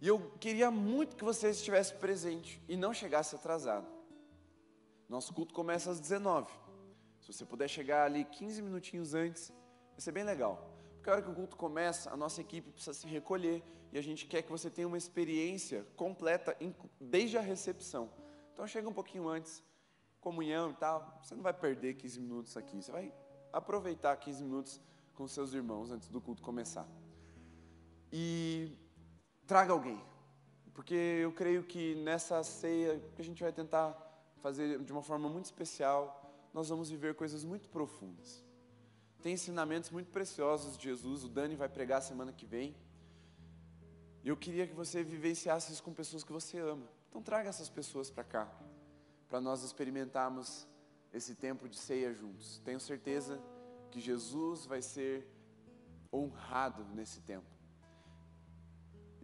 E 0.00 0.06
eu 0.06 0.30
queria 0.38 0.70
muito 0.70 1.16
que 1.16 1.24
você 1.24 1.50
estivesse 1.50 1.92
presente 1.94 2.62
e 2.68 2.76
não 2.76 2.94
chegasse 2.94 3.34
atrasado. 3.34 3.88
Nosso 5.08 5.34
culto 5.34 5.52
começa 5.52 5.90
às 5.90 5.98
19. 5.98 6.52
Se 7.20 7.32
você 7.32 7.44
puder 7.44 7.66
chegar 7.66 8.04
ali 8.04 8.24
15 8.26 8.62
minutinhos 8.62 9.12
antes, 9.12 9.48
vai 9.90 10.00
ser 10.00 10.12
bem 10.12 10.22
legal. 10.22 10.70
Porque 10.94 11.10
a 11.10 11.14
hora 11.14 11.22
que 11.22 11.30
o 11.30 11.34
culto 11.34 11.56
começa, 11.56 12.12
a 12.12 12.16
nossa 12.16 12.42
equipe 12.42 12.70
precisa 12.70 12.94
se 12.94 13.08
recolher 13.08 13.60
e 13.92 13.98
a 13.98 14.00
gente 14.00 14.24
quer 14.26 14.42
que 14.42 14.52
você 14.52 14.70
tenha 14.70 14.86
uma 14.86 14.98
experiência 14.98 15.84
completa 15.96 16.56
desde 17.00 17.36
a 17.36 17.40
recepção. 17.40 18.08
Então 18.52 18.68
chega 18.68 18.88
um 18.88 18.92
pouquinho 18.92 19.26
antes, 19.26 19.64
comunhão 20.24 20.70
e 20.70 20.74
tal. 20.74 21.20
Você 21.22 21.34
não 21.34 21.42
vai 21.42 21.52
perder 21.52 21.94
15 21.94 22.18
minutos 22.18 22.56
aqui, 22.56 22.82
você 22.82 22.90
vai 22.90 23.12
aproveitar 23.52 24.16
15 24.16 24.42
minutos 24.42 24.80
com 25.14 25.28
seus 25.28 25.52
irmãos 25.52 25.90
antes 25.90 26.08
do 26.08 26.20
culto 26.20 26.42
começar. 26.42 26.88
E 28.10 28.72
traga 29.46 29.72
alguém, 29.72 30.00
porque 30.72 30.94
eu 30.94 31.32
creio 31.32 31.62
que 31.62 31.94
nessa 31.96 32.42
ceia 32.42 32.98
que 33.14 33.20
a 33.20 33.24
gente 33.24 33.42
vai 33.42 33.52
tentar 33.52 33.88
fazer 34.38 34.82
de 34.82 34.92
uma 34.92 35.02
forma 35.02 35.28
muito 35.28 35.44
especial, 35.44 36.02
nós 36.52 36.68
vamos 36.70 36.88
viver 36.88 37.14
coisas 37.14 37.44
muito 37.44 37.68
profundas. 37.68 38.42
Tem 39.22 39.34
ensinamentos 39.34 39.90
muito 39.90 40.10
preciosos 40.10 40.76
de 40.78 40.84
Jesus, 40.84 41.24
o 41.24 41.28
Dani 41.28 41.54
vai 41.54 41.68
pregar 41.68 42.00
semana 42.02 42.32
que 42.32 42.46
vem. 42.46 42.74
Eu 44.24 44.36
queria 44.36 44.66
que 44.66 44.74
você 44.74 45.02
vivenciasse 45.02 45.72
isso 45.72 45.82
com 45.82 45.92
pessoas 45.92 46.24
que 46.24 46.32
você 46.32 46.58
ama. 46.58 46.88
Então 47.08 47.22
traga 47.22 47.48
essas 47.48 47.68
pessoas 47.68 48.10
para 48.10 48.24
cá, 48.24 48.50
para 49.28 49.40
nós 49.40 49.62
experimentarmos 49.62 50.66
esse 51.12 51.34
tempo 51.34 51.68
de 51.68 51.76
ceia 51.76 52.12
juntos. 52.12 52.60
Tenho 52.64 52.80
certeza 52.80 53.40
que 53.90 54.00
Jesus 54.00 54.66
vai 54.66 54.82
ser 54.82 55.26
honrado 56.12 56.84
nesse 56.94 57.20
tempo 57.20 57.54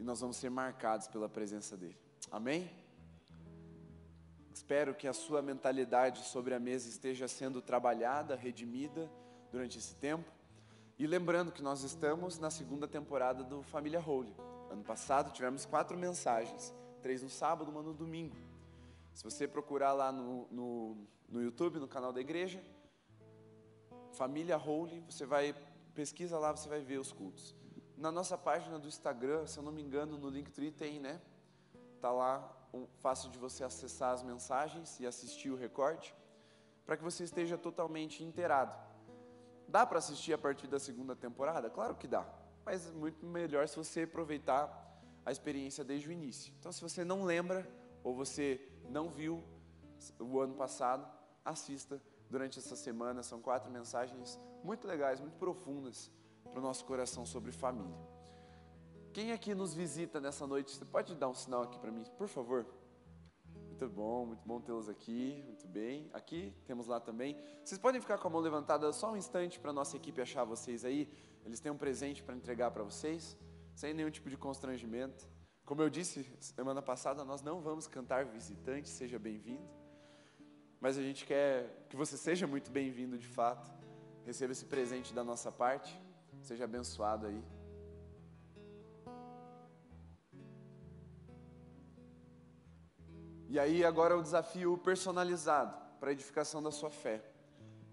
e 0.00 0.02
nós 0.02 0.18
vamos 0.18 0.38
ser 0.38 0.48
marcados 0.48 1.06
pela 1.06 1.28
presença 1.28 1.76
dEle. 1.76 1.96
Amém? 2.30 2.70
Espero 4.50 4.94
que 4.94 5.06
a 5.06 5.12
sua 5.12 5.42
mentalidade 5.42 6.20
sobre 6.20 6.54
a 6.54 6.58
mesa 6.58 6.88
esteja 6.88 7.28
sendo 7.28 7.60
trabalhada, 7.60 8.34
redimida 8.34 9.10
durante 9.52 9.76
esse 9.76 9.94
tempo. 9.96 10.32
E 10.98 11.06
lembrando 11.06 11.52
que 11.52 11.62
nós 11.62 11.82
estamos 11.82 12.38
na 12.38 12.50
segunda 12.50 12.88
temporada 12.88 13.44
do 13.44 13.62
Família 13.62 14.00
Holy. 14.00 14.34
Ano 14.70 14.82
passado 14.82 15.32
tivemos 15.32 15.66
quatro 15.66 15.98
mensagens, 15.98 16.74
três 17.02 17.22
no 17.22 17.28
sábado, 17.28 17.70
uma 17.70 17.82
no 17.82 17.92
domingo. 17.92 18.36
Se 19.14 19.24
você 19.24 19.46
procurar 19.46 19.92
lá 19.92 20.12
no, 20.12 20.46
no, 20.50 21.06
no 21.28 21.42
YouTube, 21.42 21.78
no 21.78 21.88
canal 21.88 22.12
da 22.12 22.20
igreja, 22.20 22.62
Família 24.12 24.56
Holy, 24.56 25.00
você 25.00 25.24
vai, 25.24 25.54
pesquisa 25.94 26.38
lá, 26.38 26.54
você 26.54 26.68
vai 26.68 26.80
ver 26.80 26.98
os 26.98 27.12
cultos. 27.12 27.54
Na 27.96 28.10
nossa 28.10 28.36
página 28.36 28.78
do 28.78 28.88
Instagram, 28.88 29.46
se 29.46 29.58
eu 29.58 29.62
não 29.62 29.72
me 29.72 29.82
engano, 29.82 30.18
no 30.18 30.28
Linktree 30.28 30.70
tem, 30.70 30.98
né? 30.98 31.20
Tá 32.00 32.10
lá 32.10 32.68
um, 32.72 32.86
fácil 32.98 33.30
de 33.30 33.38
você 33.38 33.62
acessar 33.62 34.12
as 34.12 34.22
mensagens 34.22 34.98
e 35.00 35.06
assistir 35.06 35.50
o 35.50 35.56
recorte, 35.56 36.14
para 36.86 36.96
que 36.96 37.02
você 37.02 37.24
esteja 37.24 37.58
totalmente 37.58 38.24
inteirado. 38.24 38.76
Dá 39.68 39.86
para 39.86 39.98
assistir 39.98 40.32
a 40.32 40.38
partir 40.38 40.66
da 40.66 40.78
segunda 40.78 41.14
temporada? 41.14 41.70
Claro 41.70 41.94
que 41.94 42.08
dá, 42.08 42.26
mas 42.64 42.88
é 42.88 42.92
muito 42.92 43.24
melhor 43.24 43.68
se 43.68 43.76
você 43.76 44.02
aproveitar 44.02 44.88
a 45.24 45.30
experiência 45.30 45.84
desde 45.84 46.08
o 46.08 46.12
início. 46.12 46.52
Então, 46.58 46.72
se 46.72 46.80
você 46.80 47.04
não 47.04 47.22
lembra 47.24 47.68
ou 48.02 48.14
você 48.14 48.60
não 48.90 49.08
viu 49.08 49.42
o 50.18 50.40
ano 50.40 50.54
passado, 50.54 51.06
assista 51.44 52.00
durante 52.28 52.58
essa 52.58 52.76
semana. 52.76 53.22
São 53.22 53.40
quatro 53.40 53.70
mensagens 53.70 54.38
muito 54.62 54.86
legais, 54.86 55.20
muito 55.20 55.36
profundas 55.38 56.10
para 56.50 56.58
o 56.58 56.62
nosso 56.62 56.84
coração 56.84 57.24
sobre 57.24 57.52
família. 57.52 57.96
Quem 59.12 59.32
aqui 59.32 59.54
nos 59.54 59.74
visita 59.74 60.20
nessa 60.20 60.46
noite? 60.46 60.70
Você 60.70 60.84
pode 60.84 61.14
dar 61.14 61.28
um 61.28 61.34
sinal 61.34 61.62
aqui 61.62 61.78
para 61.78 61.90
mim, 61.90 62.04
por 62.16 62.28
favor? 62.28 62.66
Muito 63.66 63.88
bom, 63.88 64.26
muito 64.26 64.46
bom 64.46 64.60
tê-los 64.60 64.88
aqui, 64.88 65.42
muito 65.46 65.66
bem. 65.66 66.08
Aqui, 66.12 66.54
temos 66.64 66.86
lá 66.86 67.00
também. 67.00 67.36
Vocês 67.64 67.80
podem 67.80 68.00
ficar 68.00 68.18
com 68.18 68.28
a 68.28 68.30
mão 68.30 68.40
levantada 68.40 68.92
só 68.92 69.12
um 69.12 69.16
instante 69.16 69.58
para 69.58 69.70
a 69.70 69.72
nossa 69.72 69.96
equipe 69.96 70.20
achar 70.20 70.44
vocês 70.44 70.84
aí? 70.84 71.08
Eles 71.44 71.60
têm 71.60 71.72
um 71.72 71.76
presente 71.76 72.22
para 72.22 72.36
entregar 72.36 72.70
para 72.70 72.84
vocês, 72.84 73.36
sem 73.74 73.94
nenhum 73.94 74.10
tipo 74.10 74.28
de 74.28 74.36
constrangimento. 74.36 75.26
Como 75.70 75.82
eu 75.82 75.88
disse 75.88 76.28
semana 76.40 76.82
passada, 76.82 77.24
nós 77.24 77.42
não 77.42 77.60
vamos 77.60 77.86
cantar 77.86 78.24
visitante, 78.24 78.88
seja 78.88 79.20
bem-vindo. 79.20 79.70
Mas 80.80 80.98
a 80.98 81.00
gente 81.00 81.24
quer 81.24 81.86
que 81.88 81.94
você 81.94 82.16
seja 82.16 82.44
muito 82.44 82.72
bem-vindo 82.72 83.16
de 83.16 83.28
fato. 83.28 83.70
Receba 84.26 84.50
esse 84.50 84.64
presente 84.64 85.14
da 85.14 85.22
nossa 85.22 85.52
parte. 85.52 85.96
Seja 86.42 86.64
abençoado 86.64 87.28
aí. 87.28 87.44
E 93.48 93.56
aí 93.56 93.84
agora 93.84 94.18
o 94.18 94.22
desafio 94.24 94.76
personalizado 94.76 95.72
para 96.00 96.10
a 96.10 96.12
edificação 96.12 96.60
da 96.60 96.72
sua 96.72 96.90
fé. 96.90 97.22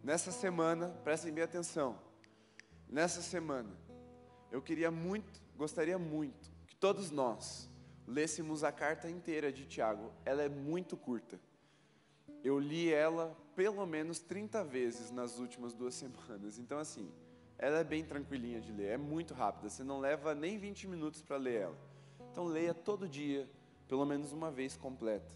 Nessa 0.04 0.32
semana, 0.32 0.90
prestem 1.04 1.32
bem 1.32 1.44
atenção. 1.44 1.96
Nessa 2.90 3.22
semana, 3.22 3.70
eu 4.52 4.64
queria 4.64 4.90
muito, 4.90 5.40
gostaria 5.56 6.00
muito 6.00 6.47
todos 6.80 7.12
nós 7.12 7.70
lêssemos 8.08 8.64
a 8.64 8.72
carta 8.72 9.10
inteira 9.10 9.52
de 9.52 9.66
Tiago. 9.66 10.12
Ela 10.24 10.44
é 10.44 10.50
muito 10.50 10.96
curta. 10.96 11.40
Eu 12.44 12.60
li 12.60 12.92
ela 12.94 13.36
pelo 13.56 13.86
menos 13.86 14.20
30 14.20 14.64
vezes 14.64 15.12
nas 15.12 15.40
últimas 15.40 15.74
duas 15.74 15.96
semanas. 15.96 16.60
Então, 16.60 16.78
assim, 16.78 17.12
ela 17.58 17.80
é 17.80 17.84
bem 17.84 18.04
tranquilinha 18.04 18.62
de 18.62 18.72
ler, 18.72 18.92
é 18.92 18.98
muito 18.98 19.34
rápida. 19.34 19.70
Você 19.70 19.84
não 19.84 20.00
leva 20.00 20.36
nem 20.36 20.58
20 20.58 20.88
minutos 20.88 21.22
para 21.22 21.38
ler 21.38 21.62
ela. 21.62 21.78
Então, 22.32 22.46
leia 22.46 22.74
todo 22.74 23.10
dia, 23.10 23.50
pelo 23.88 24.06
menos 24.06 24.32
uma 24.32 24.52
vez 24.52 24.78
completa. 24.78 25.36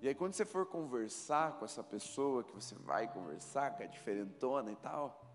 E 0.00 0.08
aí, 0.08 0.14
quando 0.14 0.32
você 0.32 0.44
for 0.44 0.66
conversar 0.66 1.58
com 1.58 1.64
essa 1.64 1.82
pessoa 1.82 2.42
que 2.42 2.54
você 2.54 2.74
vai 2.74 3.12
conversar, 3.12 3.76
que 3.76 3.82
é 3.82 3.86
diferentona 3.86 4.72
e 4.72 4.76
tal, 4.76 5.25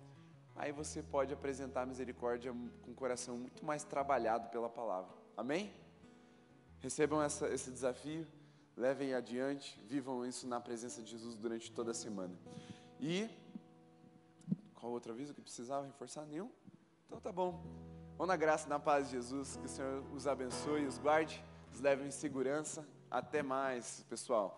aí 0.55 0.71
você 0.71 1.01
pode 1.01 1.33
apresentar 1.33 1.83
a 1.83 1.85
misericórdia 1.85 2.53
com 2.81 2.91
o 2.91 2.95
coração 2.95 3.37
muito 3.37 3.65
mais 3.65 3.83
trabalhado 3.83 4.49
pela 4.49 4.69
palavra. 4.69 5.15
Amém? 5.35 5.73
Recebam 6.79 7.21
essa, 7.21 7.47
esse 7.49 7.71
desafio, 7.71 8.27
levem 8.75 9.13
adiante, 9.13 9.79
vivam 9.87 10.25
isso 10.25 10.47
na 10.47 10.59
presença 10.59 11.01
de 11.01 11.11
Jesus 11.11 11.35
durante 11.35 11.71
toda 11.71 11.91
a 11.91 11.93
semana. 11.93 12.35
E 12.99 13.29
qual 14.75 14.91
outro 14.91 15.11
aviso 15.11 15.33
que 15.33 15.41
precisava 15.41 15.85
reforçar? 15.85 16.25
Nenhum? 16.25 16.49
Então 17.05 17.19
tá 17.19 17.31
bom. 17.31 17.63
Vão 18.17 18.25
na 18.25 18.35
graça 18.35 18.65
e 18.65 18.69
na 18.69 18.79
paz 18.79 19.05
de 19.05 19.11
Jesus, 19.13 19.57
que 19.57 19.65
o 19.65 19.69
Senhor 19.69 20.03
os 20.13 20.25
abençoe, 20.25 20.85
os 20.85 20.97
guarde, 20.97 21.43
os 21.71 21.79
leve 21.79 22.03
em 22.03 22.11
segurança. 22.11 22.87
Até 23.09 23.43
mais, 23.43 24.03
pessoal. 24.09 24.57